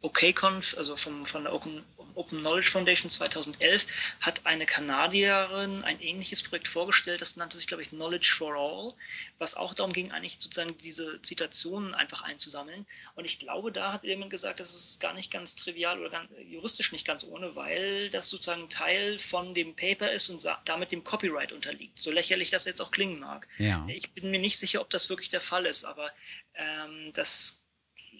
OKConf, 0.01 0.77
also 0.77 0.95
vom, 0.95 1.23
von 1.23 1.43
der 1.43 1.53
Open, 1.53 1.83
Open 2.15 2.39
Knowledge 2.39 2.71
Foundation 2.71 3.09
2011 3.09 3.87
hat 4.21 4.45
eine 4.45 4.65
Kanadierin 4.65 5.83
ein 5.83 6.01
ähnliches 6.01 6.43
Projekt 6.43 6.67
vorgestellt, 6.67 7.21
das 7.21 7.37
nannte 7.37 7.57
sich, 7.57 7.67
glaube 7.67 7.83
ich, 7.83 7.89
Knowledge 7.89 8.33
for 8.35 8.55
All, 8.55 8.93
was 9.37 9.55
auch 9.55 9.73
darum 9.73 9.93
ging, 9.93 10.11
eigentlich 10.11 10.37
sozusagen 10.39 10.75
diese 10.77 11.21
Zitationen 11.21 11.93
einfach 11.93 12.23
einzusammeln. 12.23 12.85
Und 13.15 13.25
ich 13.25 13.39
glaube, 13.39 13.71
da 13.71 13.93
hat 13.93 14.03
jemand 14.03 14.31
gesagt, 14.31 14.59
das 14.59 14.73
ist 14.73 14.99
gar 14.99 15.13
nicht 15.13 15.31
ganz 15.31 15.55
trivial 15.55 15.99
oder 15.99 16.09
ganz, 16.09 16.29
juristisch 16.49 16.91
nicht 16.91 17.07
ganz 17.07 17.23
ohne, 17.23 17.55
weil 17.55 18.09
das 18.09 18.29
sozusagen 18.29 18.69
Teil 18.69 19.17
von 19.17 19.53
dem 19.53 19.75
Paper 19.75 20.11
ist 20.11 20.29
und 20.29 20.45
damit 20.65 20.91
dem 20.91 21.03
Copyright 21.03 21.51
unterliegt. 21.51 21.99
So 21.99 22.11
lächerlich 22.11 22.49
das 22.49 22.65
jetzt 22.65 22.81
auch 22.81 22.91
klingen 22.91 23.19
mag. 23.19 23.47
Ja. 23.57 23.85
Ich 23.87 24.11
bin 24.11 24.31
mir 24.31 24.39
nicht 24.39 24.57
sicher, 24.57 24.81
ob 24.81 24.89
das 24.89 25.09
wirklich 25.09 25.29
der 25.29 25.41
Fall 25.41 25.65
ist, 25.65 25.85
aber 25.85 26.11
ähm, 26.55 27.11
das 27.13 27.61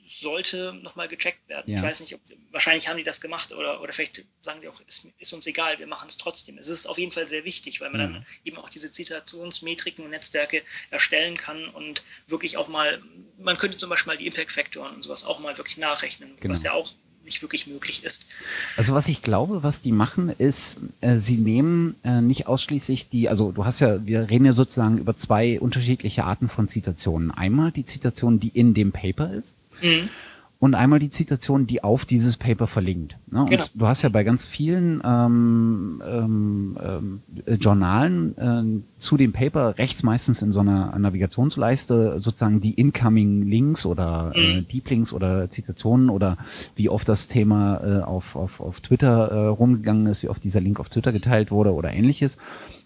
sollte 0.10 0.74
nochmal 0.74 1.08
gecheckt 1.08 1.48
werden. 1.48 1.72
Ja. 1.72 1.78
Ich 1.78 1.84
weiß 1.84 2.00
nicht, 2.00 2.16
ob, 2.16 2.22
wahrscheinlich 2.52 2.90
haben 2.90 2.98
die 2.98 3.04
das 3.04 3.22
gemacht 3.22 3.54
oder, 3.54 3.80
oder 3.80 3.94
vielleicht 3.94 4.26
sagen 4.42 4.60
sie 4.60 4.68
auch, 4.68 4.82
ist, 4.88 5.08
ist 5.20 5.34
uns 5.34 5.46
egal, 5.46 5.78
wir 5.78 5.86
machen 5.86 6.10
es 6.10 6.18
trotzdem. 6.18 6.58
Es 6.58 6.68
ist 6.68 6.88
auf 6.88 6.98
jeden 6.98 7.12
Fall 7.12 7.28
sehr 7.28 7.46
wichtig, 7.46 7.80
weil 7.80 7.92
man 7.92 8.02
mhm. 8.02 8.14
dann 8.16 8.26
eben 8.44 8.58
auch 8.58 8.70
diese 8.70 8.92
Zitationsmetriken 8.92 10.04
und 10.04 10.10
Netzwerke 10.10 10.64
erstellen 10.90 11.38
kann 11.38 11.68
und 11.70 12.04
wirklich 12.28 12.58
auch 12.58 12.68
mal, 12.68 13.02
man 13.38 13.58
könnte 13.58 13.78
zum 13.78 13.90
Beispiel 13.90 14.14
mal 14.14 14.18
die 14.18 14.26
Impact-Faktoren 14.26 14.96
und 14.96 15.04
sowas 15.04 15.26
auch 15.26 15.40
mal 15.40 15.58
wirklich 15.58 15.78
nachrechnen, 15.78 16.36
genau. 16.40 16.54
was 16.54 16.64
ja 16.64 16.74
auch 16.74 16.96
nicht 17.24 17.44
wirklich 17.44 17.68
möglich 17.68 18.04
ist. 18.04 18.26
Also 18.78 18.96
was 18.96 19.08
ich 19.08 19.22
glaube, 19.22 19.62
was 19.62 19.82
die 19.82 19.92
machen, 19.92 20.30
ist, 20.30 20.78
äh, 21.02 21.20
sie 21.20 21.36
nehmen 21.36 21.96
äh, 22.04 22.22
nicht 22.22 22.48
ausschließlich 22.48 23.10
die, 23.10 23.30
also 23.30 23.52
du 23.52 23.66
hast 23.66 23.82
ja, 23.82 24.04
wir 24.04 24.32
reden 24.32 24.46
ja 24.46 24.54
sozusagen 24.54 24.98
über 24.98 25.16
zwei 25.16 25.60
unterschiedliche 25.60 26.24
Arten 26.24 26.50
von 26.50 26.68
Zitationen. 26.68 27.30
Einmal 27.30 27.72
die 27.72 27.86
Zitation, 27.86 28.40
die 28.40 28.48
in 28.48 28.74
dem 28.74 28.92
Paper 28.92 29.32
ist 29.32 29.59
Mhm. 29.82 30.10
Und 30.62 30.76
einmal 30.76 31.00
die 31.00 31.10
Zitation, 31.10 31.68
die 31.68 31.86
auf 31.86 32.04
dieses 32.04 32.36
Paper 32.36 32.68
verlinkt. 32.68 33.18
Ne? 33.32 33.46
Genau. 33.48 33.64
du 33.74 33.88
hast 33.88 34.02
ja 34.02 34.10
bei 34.10 34.26
ganz 34.26 34.46
vielen 34.46 35.02
ähm, 35.06 36.04
ähm, 36.06 37.22
äh, 37.46 37.54
Journalen 37.54 38.38
äh, 38.38 39.00
zu 39.00 39.16
dem 39.16 39.32
Paper 39.32 39.78
rechts 39.78 40.04
meistens 40.04 40.42
in 40.42 40.52
so 40.52 40.60
einer 40.60 41.00
Navigationsleiste 41.00 42.20
sozusagen 42.20 42.60
die 42.60 42.74
incoming 42.74 43.44
Links 43.44 43.86
oder 43.86 44.34
äh, 44.36 44.58
mhm. 44.58 44.68
Deep 44.68 44.90
Links 44.90 45.14
oder 45.14 45.50
Zitationen 45.50 46.10
oder 46.10 46.38
wie 46.76 46.90
oft 46.90 47.08
das 47.08 47.28
Thema 47.28 47.80
äh, 47.82 48.04
auf, 48.04 48.36
auf, 48.36 48.60
auf 48.60 48.82
Twitter 48.82 49.32
äh, 49.32 49.48
rumgegangen 49.48 50.08
ist, 50.08 50.24
wie 50.24 50.28
oft 50.28 50.44
dieser 50.44 50.60
Link 50.60 50.82
auf 50.82 50.90
Twitter 50.90 51.14
geteilt 51.14 51.52
wurde 51.52 51.74
oder 51.74 51.94
ähnliches. 51.94 52.36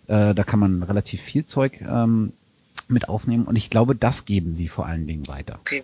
Äh, 0.05 0.35
da 0.35 0.43
kann 0.43 0.59
man 0.59 0.83
relativ 0.83 1.21
viel 1.21 1.47
Zeug 1.47 1.81
ähm, 1.81 2.33
mit 2.87 3.09
aufnehmen 3.09 3.45
und 3.45 3.55
ich 3.55 3.71
glaube, 3.71 3.95
das 3.95 4.25
geben 4.25 4.53
sie 4.53 4.67
vor 4.67 4.85
allen 4.85 5.07
Dingen 5.07 5.27
weiter. 5.27 5.57
Okay. 5.59 5.81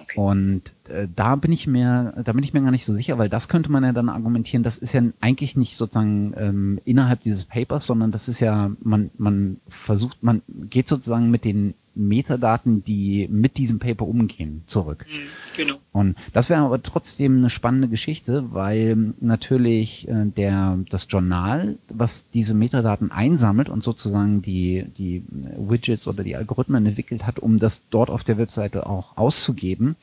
Okay. 0.00 0.20
Und 0.20 0.62
äh, 0.88 1.08
da 1.14 1.36
bin 1.36 1.52
ich 1.52 1.66
mir, 1.66 2.14
da 2.24 2.32
bin 2.32 2.44
ich 2.44 2.52
mir 2.52 2.62
gar 2.62 2.70
nicht 2.70 2.84
so 2.84 2.92
sicher, 2.92 3.18
weil 3.18 3.28
das 3.28 3.48
könnte 3.48 3.70
man 3.70 3.84
ja 3.84 3.92
dann 3.92 4.08
argumentieren, 4.08 4.62
das 4.62 4.76
ist 4.76 4.92
ja 4.92 5.02
eigentlich 5.20 5.56
nicht 5.56 5.76
sozusagen 5.76 6.34
ähm, 6.36 6.80
innerhalb 6.84 7.20
dieses 7.20 7.44
Papers, 7.44 7.86
sondern 7.86 8.12
das 8.12 8.28
ist 8.28 8.40
ja, 8.40 8.70
man, 8.80 9.10
man 9.18 9.58
versucht, 9.68 10.22
man 10.22 10.42
geht 10.48 10.88
sozusagen 10.88 11.30
mit 11.30 11.44
den 11.44 11.74
Metadaten, 11.96 12.84
die 12.84 13.26
mit 13.30 13.56
diesem 13.56 13.78
Paper 13.78 14.06
umgehen, 14.06 14.62
zurück. 14.66 15.06
Mhm, 15.08 15.56
genau. 15.56 15.74
Und 15.92 16.16
das 16.32 16.50
wäre 16.50 16.60
aber 16.60 16.82
trotzdem 16.82 17.38
eine 17.38 17.50
spannende 17.50 17.88
Geschichte, 17.88 18.52
weil 18.52 19.14
natürlich 19.20 20.06
äh, 20.08 20.26
der 20.26 20.78
das 20.90 21.06
Journal, 21.08 21.76
was 21.88 22.26
diese 22.30 22.54
Metadaten 22.54 23.10
einsammelt 23.10 23.68
und 23.68 23.82
sozusagen 23.82 24.42
die 24.42 24.84
die 24.96 25.24
Widgets 25.56 26.06
oder 26.06 26.22
die 26.22 26.36
Algorithmen 26.36 26.84
entwickelt 26.86 27.26
hat, 27.26 27.38
um 27.38 27.58
das 27.58 27.82
dort 27.90 28.10
auf 28.10 28.24
der 28.24 28.38
Webseite 28.38 28.86
auch 28.86 29.16
auszugeben, 29.16 29.96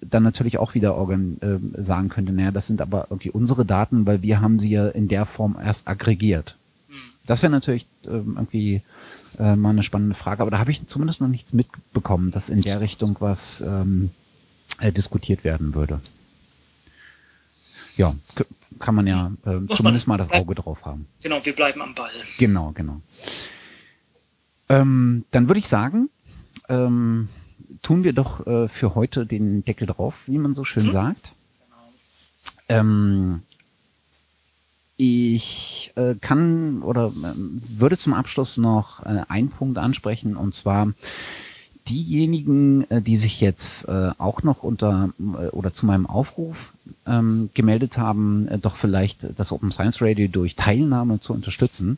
dann 0.00 0.22
natürlich 0.22 0.58
auch 0.58 0.74
wieder 0.74 0.96
organ, 0.96 1.36
äh, 1.40 1.82
sagen 1.82 2.08
könnte, 2.08 2.32
naja, 2.32 2.50
das 2.50 2.66
sind 2.66 2.80
aber 2.80 3.06
irgendwie 3.10 3.30
unsere 3.30 3.64
Daten, 3.64 4.06
weil 4.06 4.22
wir 4.22 4.40
haben 4.40 4.58
sie 4.58 4.70
ja 4.70 4.88
in 4.88 5.08
der 5.08 5.26
Form 5.26 5.56
erst 5.62 5.88
aggregiert. 5.88 6.56
Mhm. 6.88 6.94
Das 7.26 7.42
wäre 7.42 7.52
natürlich 7.52 7.86
äh, 8.06 8.10
irgendwie 8.10 8.82
äh, 9.40 9.56
mal 9.56 9.70
eine 9.70 9.82
spannende 9.82 10.14
Frage, 10.14 10.42
aber 10.42 10.50
da 10.50 10.58
habe 10.58 10.70
ich 10.70 10.86
zumindest 10.86 11.20
noch 11.20 11.28
nichts 11.28 11.52
mitbekommen, 11.52 12.30
dass 12.30 12.48
in 12.48 12.60
der 12.60 12.80
Richtung 12.80 13.16
was 13.20 13.60
ähm, 13.62 14.10
äh, 14.78 14.92
diskutiert 14.92 15.44
werden 15.44 15.74
würde. 15.74 16.00
Ja, 17.96 18.14
kann 18.78 18.94
man 18.94 19.06
ja 19.06 19.32
äh, 19.44 19.74
zumindest 19.74 20.06
mal 20.06 20.18
das 20.18 20.30
Auge 20.30 20.54
drauf 20.54 20.84
haben. 20.84 21.06
Genau, 21.22 21.44
wir 21.44 21.54
bleiben 21.54 21.82
am 21.82 21.94
Ball. 21.94 22.10
Genau, 22.38 22.72
genau. 22.72 23.00
Ähm, 24.68 25.24
dann 25.30 25.48
würde 25.48 25.58
ich 25.58 25.66
sagen, 25.66 26.08
ähm, 26.68 27.28
tun 27.82 28.04
wir 28.04 28.12
doch 28.12 28.46
äh, 28.46 28.68
für 28.68 28.94
heute 28.94 29.26
den 29.26 29.64
Deckel 29.64 29.86
drauf, 29.86 30.22
wie 30.26 30.38
man 30.38 30.54
so 30.54 30.64
schön 30.64 30.86
mhm. 30.86 30.90
sagt. 30.90 31.32
Genau. 32.68 32.80
Ähm, 32.80 33.42
ich 35.00 35.92
äh, 35.96 36.14
kann 36.20 36.82
oder 36.82 37.06
äh, 37.06 37.32
würde 37.78 37.96
zum 37.96 38.12
Abschluss 38.12 38.58
noch 38.58 39.00
äh, 39.06 39.22
einen 39.28 39.48
Punkt 39.48 39.78
ansprechen 39.78 40.36
und 40.36 40.54
zwar 40.54 40.92
diejenigen, 41.88 42.88
äh, 42.90 43.00
die 43.00 43.16
sich 43.16 43.40
jetzt 43.40 43.88
äh, 43.88 44.10
auch 44.18 44.42
noch 44.42 44.62
unter 44.62 45.08
äh, 45.18 45.46
oder 45.48 45.72
zu 45.72 45.86
meinem 45.86 46.04
Aufruf 46.04 46.74
ähm, 47.06 47.48
gemeldet 47.54 47.96
haben, 47.96 48.46
äh, 48.48 48.58
doch 48.58 48.76
vielleicht 48.76 49.26
das 49.38 49.52
Open 49.52 49.72
Science 49.72 50.02
Radio 50.02 50.28
durch 50.28 50.54
Teilnahme 50.54 51.18
zu 51.18 51.32
unterstützen, 51.32 51.96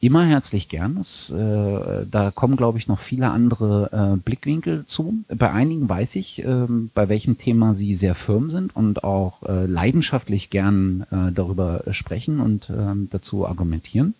immer 0.00 0.24
herzlich 0.24 0.68
gern. 0.68 0.98
Es, 0.98 1.30
äh, 1.30 2.06
da 2.10 2.30
kommen, 2.34 2.56
glaube 2.56 2.78
ich, 2.78 2.88
noch 2.88 2.98
viele 2.98 3.30
andere 3.30 4.14
äh, 4.14 4.16
Blickwinkel 4.16 4.84
zu. 4.86 5.14
Bei 5.28 5.50
einigen 5.50 5.88
weiß 5.88 6.16
ich, 6.16 6.44
äh, 6.44 6.66
bei 6.94 7.08
welchem 7.08 7.38
Thema 7.38 7.74
sie 7.74 7.94
sehr 7.94 8.14
firm 8.14 8.50
sind 8.50 8.74
und 8.76 9.04
auch 9.04 9.42
äh, 9.44 9.66
leidenschaftlich 9.66 10.50
gern 10.50 11.06
äh, 11.10 11.32
darüber 11.32 11.84
sprechen 11.90 12.40
und 12.40 12.70
äh, 12.70 12.94
dazu 13.10 13.46
argumentieren. 13.46 14.14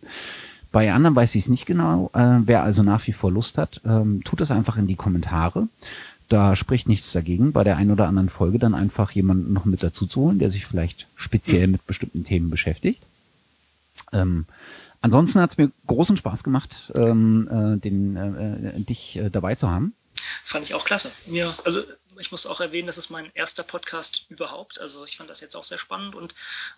Bei 0.72 0.92
anderen 0.92 1.14
weiß 1.14 1.36
ich 1.36 1.44
es 1.44 1.48
nicht 1.48 1.66
genau. 1.66 2.10
Äh, 2.14 2.40
wer 2.46 2.64
also 2.64 2.82
nach 2.82 3.06
wie 3.06 3.12
vor 3.12 3.30
Lust 3.30 3.58
hat, 3.58 3.80
ähm, 3.84 4.24
tut 4.24 4.40
das 4.40 4.50
einfach 4.50 4.76
in 4.76 4.88
die 4.88 4.96
Kommentare. 4.96 5.68
Da 6.28 6.56
spricht 6.56 6.88
nichts 6.88 7.12
dagegen, 7.12 7.52
bei 7.52 7.62
der 7.62 7.76
einen 7.76 7.90
oder 7.90 8.08
anderen 8.08 8.28
Folge 8.28 8.58
dann 8.58 8.74
einfach 8.74 9.10
jemanden 9.12 9.52
noch 9.52 9.66
mit 9.66 9.82
dazu 9.82 10.06
zu 10.06 10.22
holen, 10.22 10.38
der 10.38 10.50
sich 10.50 10.66
vielleicht 10.66 11.06
speziell 11.14 11.66
mit 11.68 11.86
bestimmten 11.86 12.24
Themen 12.24 12.50
beschäftigt. 12.50 13.02
Ähm, 14.12 14.46
ansonsten 15.04 15.40
hat 15.40 15.50
es 15.50 15.58
mir 15.58 15.70
großen 15.86 16.16
Spaß 16.16 16.42
gemacht, 16.42 16.90
ähm, 16.96 17.46
äh, 17.48 17.78
den, 17.78 18.16
äh, 18.16 18.70
äh, 18.70 18.80
dich 18.80 19.16
äh, 19.16 19.30
dabei 19.30 19.54
zu 19.54 19.70
haben. 19.70 19.94
Fand 20.42 20.66
ich 20.66 20.74
auch 20.74 20.84
klasse. 20.84 21.12
Mir, 21.26 21.52
also 21.64 21.82
ich 22.18 22.30
muss 22.30 22.46
auch 22.46 22.60
erwähnen, 22.60 22.86
das 22.86 22.96
ist 22.96 23.10
mein 23.10 23.30
erster 23.34 23.64
Podcast 23.64 24.24
überhaupt. 24.30 24.80
Also 24.80 25.04
ich 25.04 25.16
fand 25.16 25.28
das 25.28 25.42
jetzt 25.42 25.56
auch 25.56 25.64
sehr 25.64 25.78
spannend 25.78 26.14
und 26.14 26.34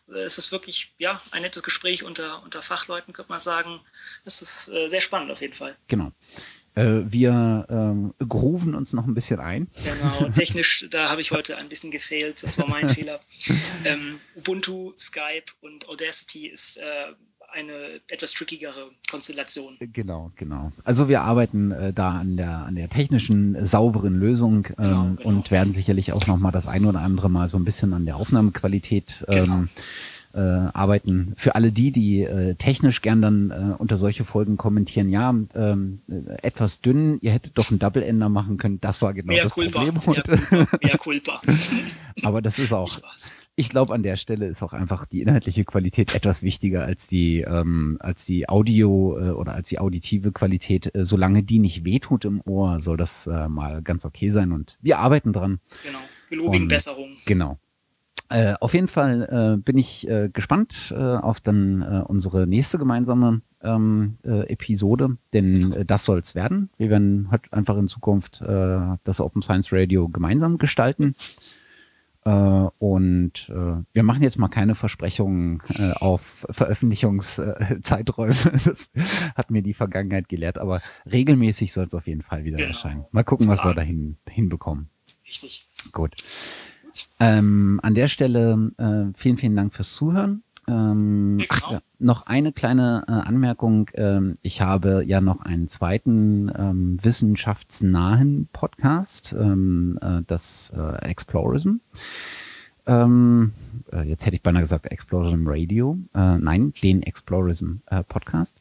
äh, 0.09 0.19
es 0.19 0.39
ist 0.39 0.51
wirklich 0.51 0.93
ja 0.99 1.23
ein 1.31 1.43
nettes 1.43 1.63
Gespräch 1.63 2.03
unter, 2.03 2.43
unter 2.43 2.63
Fachleuten, 2.63 3.15
könnte 3.15 3.31
man 3.31 3.41
sagen. 3.41 3.81
Es 4.25 4.43
ist 4.43 4.69
äh, 4.69 4.89
sehr 4.89 5.01
spannend 5.01 5.31
auf 5.31 5.41
jeden 5.41 5.55
Fall. 5.55 5.77
Genau. 5.87 6.11
Äh, 6.75 7.03
wir 7.07 7.67
ähm, 7.71 8.13
grooven 8.29 8.75
uns 8.75 8.93
noch 8.93 9.07
ein 9.07 9.15
bisschen 9.15 9.39
ein. 9.39 9.71
Genau, 9.85 10.29
technisch, 10.35 10.87
da 10.91 11.11
habe 11.11 11.21
ich 11.21 11.31
heute 11.31 11.57
ein 11.59 11.69
bisschen 11.69 11.93
gefehlt, 11.93 12.43
das 12.43 12.59
war 12.59 12.67
mein 12.69 12.91
Fehler. 12.97 13.21
Ähm, 13.85 14.21
Ubuntu, 14.35 14.95
Skype 14.99 15.53
und 15.61 15.89
Audacity 15.89 16.49
ist 16.49 16.79
äh, 16.79 17.13
eine 17.53 18.01
etwas 18.09 18.33
trickigere 18.33 18.91
Konstellation. 19.11 19.77
Genau, 19.81 20.31
genau. 20.37 20.73
Also 20.85 21.09
wir 21.09 21.23
arbeiten 21.23 21.71
äh, 21.73 21.93
da 21.93 22.13
an 22.13 22.37
der, 22.37 22.51
an 22.67 22.75
der 22.75 22.89
technischen, 22.89 23.55
äh, 23.55 23.67
sauberen 23.67 24.19
Lösung 24.19 24.67
ähm, 24.67 24.75
genau, 24.77 25.05
genau. 25.17 25.29
und 25.29 25.51
werden 25.51 25.73
sicherlich 25.73 26.13
auch 26.13 26.27
noch 26.27 26.39
mal 26.39 26.51
das 26.51 26.67
ein 26.67 26.85
oder 26.85 27.01
andere 27.01 27.31
Mal 27.31 27.49
so 27.49 27.59
ein 27.59 27.65
bisschen 27.65 27.93
an 27.93 28.05
der 28.05 28.17
Aufnahmequalität 28.17 29.25
ähm, 29.29 29.45
genau 29.45 29.65
äh, 30.37 30.41
arbeiten. 30.75 31.33
Für 31.37 31.55
alle 31.55 31.73
die, 31.73 31.91
die 31.91 32.23
äh, 32.23 32.55
technisch 32.55 33.01
gern 33.01 33.23
dann 33.23 33.51
äh, 33.51 33.75
unter 33.79 33.97
solche 33.97 34.25
Folgen 34.25 34.57
kommentieren, 34.59 35.09
ja, 35.09 35.35
ähm, 35.55 36.01
äh, 36.09 36.47
etwas 36.47 36.83
dünn, 36.83 37.19
ihr 37.23 37.33
hättet 37.33 37.57
doch 37.57 37.71
einen 37.71 37.79
Double-Ender 37.79 38.29
machen 38.29 38.59
können, 38.59 38.81
das 38.81 39.01
war 39.01 39.15
genau 39.15 39.33
mehr 39.33 39.45
das 39.45 39.53
culpa, 39.53 39.81
Problem. 39.81 39.95
Mehr 39.95 40.23
culpa, 40.23 40.77
mehr 40.83 40.99
culpa. 40.99 41.41
Aber 42.23 42.43
das 42.43 42.59
ist 42.59 42.73
auch, 42.73 43.01
ich 43.59 43.71
glaube, 43.71 43.95
an 43.95 44.03
der 44.03 44.17
Stelle 44.17 44.47
ist 44.47 44.63
auch 44.63 44.75
einfach 44.75 45.07
die 45.07 45.23
inhaltliche 45.23 45.65
Qualität 45.65 46.15
etwas 46.15 46.43
wichtiger 46.43 46.85
als 46.85 47.07
die, 47.07 47.41
ähm, 47.41 47.97
als 48.01 48.27
die 48.27 48.49
Audio 48.51 49.19
äh, 49.19 49.31
oder 49.31 49.55
als 49.55 49.71
die 49.71 49.79
auditive 49.79 50.31
Qualität. 50.31 50.95
Äh, 50.95 51.07
solange 51.07 51.43
die 51.43 51.59
nicht 51.59 51.85
wehtut 51.85 52.27
im 52.27 52.43
Ohr, 52.43 52.79
soll 52.79 52.99
das 52.99 53.27
äh, 53.27 53.49
mal 53.49 53.81
ganz 53.83 54.05
okay 54.05 54.29
sein 54.29 54.53
und 54.53 54.77
wir 54.83 54.99
arbeiten 54.99 55.33
dran. 55.33 55.61
Genau. 55.85 55.99
Gelobigen 56.29 56.69
Besserung. 56.69 57.17
Genau. 57.25 57.59
Äh, 58.29 58.55
auf 58.61 58.75
jeden 58.75 58.89
Fall 58.89 59.57
äh, 59.57 59.57
bin 59.57 59.79
ich 59.79 60.07
äh, 60.07 60.29
gespannt 60.31 60.93
äh, 60.95 60.97
auf 60.97 61.41
dann 61.41 61.81
äh, 61.81 62.03
unsere 62.07 62.47
nächste 62.47 62.77
gemeinsame 62.77 63.41
ähm, 63.63 64.19
äh, 64.25 64.53
Episode, 64.53 65.17
denn 65.33 65.85
das 65.87 66.05
soll 66.05 66.19
es 66.19 66.35
werden. 66.35 66.69
Wir 66.77 66.91
werden 66.91 67.31
halt 67.31 67.51
einfach 67.53 67.79
in 67.79 67.89
Zukunft 67.89 68.43
das 68.43 69.21
Open 69.21 69.43
Science 69.43 69.73
Radio 69.73 70.09
gemeinsam 70.09 70.59
gestalten. 70.59 71.15
Äh, 72.27 72.69
und 72.81 73.49
äh, 73.51 73.85
wir 73.93 74.03
machen 74.03 74.23
jetzt 74.23 74.37
mal 74.37 74.49
keine 74.49 74.75
Versprechungen 74.75 75.63
äh, 75.79 75.93
auf 76.01 76.45
Veröffentlichungszeiträume. 76.51 78.35
das 78.65 78.91
hat 79.37 79.53
mir 79.53 79.63
die 79.63 79.75
Vergangenheit 79.75 80.29
gelehrt, 80.29 80.59
aber 80.59 80.83
regelmäßig 81.11 81.73
soll 81.73 81.87
es 81.87 81.95
auf 81.95 82.09
jeden 82.09 82.23
Fall 82.23 82.43
wieder 82.43 82.57
genau. 82.57 82.71
erscheinen. 82.71 83.05
Mal 83.13 83.23
gucken, 83.23 83.47
was 83.47 83.65
wir 83.65 83.75
da 83.75 83.83
hin, 83.83 84.17
hinbekommen. 84.29 84.89
Richtig. 85.25 85.67
Gut. 85.93 86.17
Ähm, 87.21 87.79
an 87.83 87.95
der 87.95 88.09
Stelle 88.09 88.73
äh, 88.77 89.17
vielen, 89.17 89.37
vielen 89.37 89.55
Dank 89.55 89.73
fürs 89.73 89.95
Zuhören. 89.95 90.43
Ähm, 90.69 91.39
ach, 91.49 91.71
ja, 91.71 91.81
noch 91.99 92.27
eine 92.27 92.53
kleine 92.53 93.05
äh, 93.09 93.13
Anmerkung. 93.13 93.91
Ähm, 93.95 94.35
ich 94.43 94.61
habe 94.61 95.05
ja 95.05 95.21
noch 95.21 95.41
einen 95.41 95.69
zweiten 95.69 96.51
ähm, 96.57 96.99
wissenschaftsnahen 97.03 98.49
Podcast, 98.53 99.35
ähm, 99.39 99.99
äh, 100.03 100.23
das 100.27 100.73
äh, 100.77 101.09
Explorism. 101.09 101.77
Ähm, 102.87 103.53
äh, 103.93 104.03
jetzt 104.03 104.27
hätte 104.27 104.37
ich 104.37 104.43
beinahe 104.43 104.63
gesagt 104.63 104.87
Explorism 104.87 105.47
Radio. 105.47 105.99
Äh, 106.15 106.39
nein, 106.39 106.73
den 106.83 107.03
Explorism 107.03 107.77
äh, 107.87 108.03
Podcast. 108.05 108.57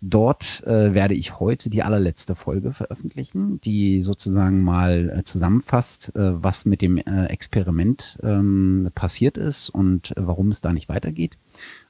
Dort 0.00 0.64
äh, 0.66 0.94
werde 0.94 1.14
ich 1.14 1.38
heute 1.38 1.70
die 1.70 1.82
allerletzte 1.82 2.34
Folge 2.34 2.72
veröffentlichen, 2.72 3.60
die 3.60 4.02
sozusagen 4.02 4.62
mal 4.62 5.18
äh, 5.18 5.22
zusammenfasst, 5.22 6.14
äh, 6.16 6.42
was 6.42 6.64
mit 6.64 6.82
dem 6.82 6.96
Experiment 6.98 8.18
ähm, 8.22 8.90
passiert 8.94 9.38
ist 9.38 9.68
und 9.70 10.12
warum 10.16 10.48
es 10.48 10.60
da 10.60 10.72
nicht 10.72 10.88
weitergeht. 10.88 11.36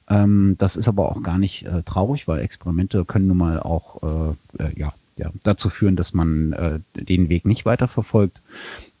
Ähm, 0.09 0.55
das 0.57 0.75
ist 0.75 0.87
aber 0.87 1.09
auch 1.09 1.23
gar 1.23 1.37
nicht 1.37 1.65
traurig, 1.85 2.27
weil 2.27 2.41
Experimente 2.41 3.05
können 3.05 3.27
nun 3.27 3.37
mal 3.37 3.59
auch 3.59 4.35
ja, 4.75 4.93
ja, 5.17 5.31
dazu 5.43 5.69
führen, 5.69 5.95
dass 5.95 6.13
man 6.13 6.83
den 6.95 7.29
Weg 7.29 7.45
nicht 7.45 7.65
weiterverfolgt. 7.65 8.41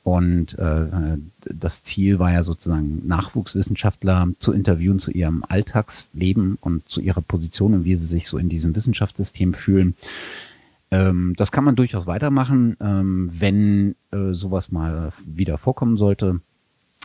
Und 0.03 0.57
äh, 0.57 1.17
das 1.45 1.83
Ziel 1.83 2.17
war 2.17 2.31
ja 2.31 2.41
sozusagen 2.41 3.07
Nachwuchswissenschaftler 3.07 4.29
zu 4.39 4.51
interviewen 4.51 4.97
zu 4.97 5.11
ihrem 5.11 5.43
Alltagsleben 5.47 6.57
und 6.59 6.89
zu 6.89 7.01
ihrer 7.01 7.21
Position 7.21 7.75
und 7.75 7.85
wie 7.85 7.95
sie 7.95 8.07
sich 8.07 8.27
so 8.27 8.39
in 8.39 8.49
diesem 8.49 8.75
Wissenschaftssystem 8.75 9.53
fühlen. 9.53 9.95
Ähm, 10.89 11.35
das 11.37 11.51
kann 11.51 11.63
man 11.63 11.75
durchaus 11.75 12.07
weitermachen, 12.07 12.77
ähm, 12.81 13.29
wenn 13.31 13.95
äh, 14.11 14.33
sowas 14.33 14.71
mal 14.71 15.13
wieder 15.23 15.59
vorkommen 15.59 15.97
sollte. 15.97 16.41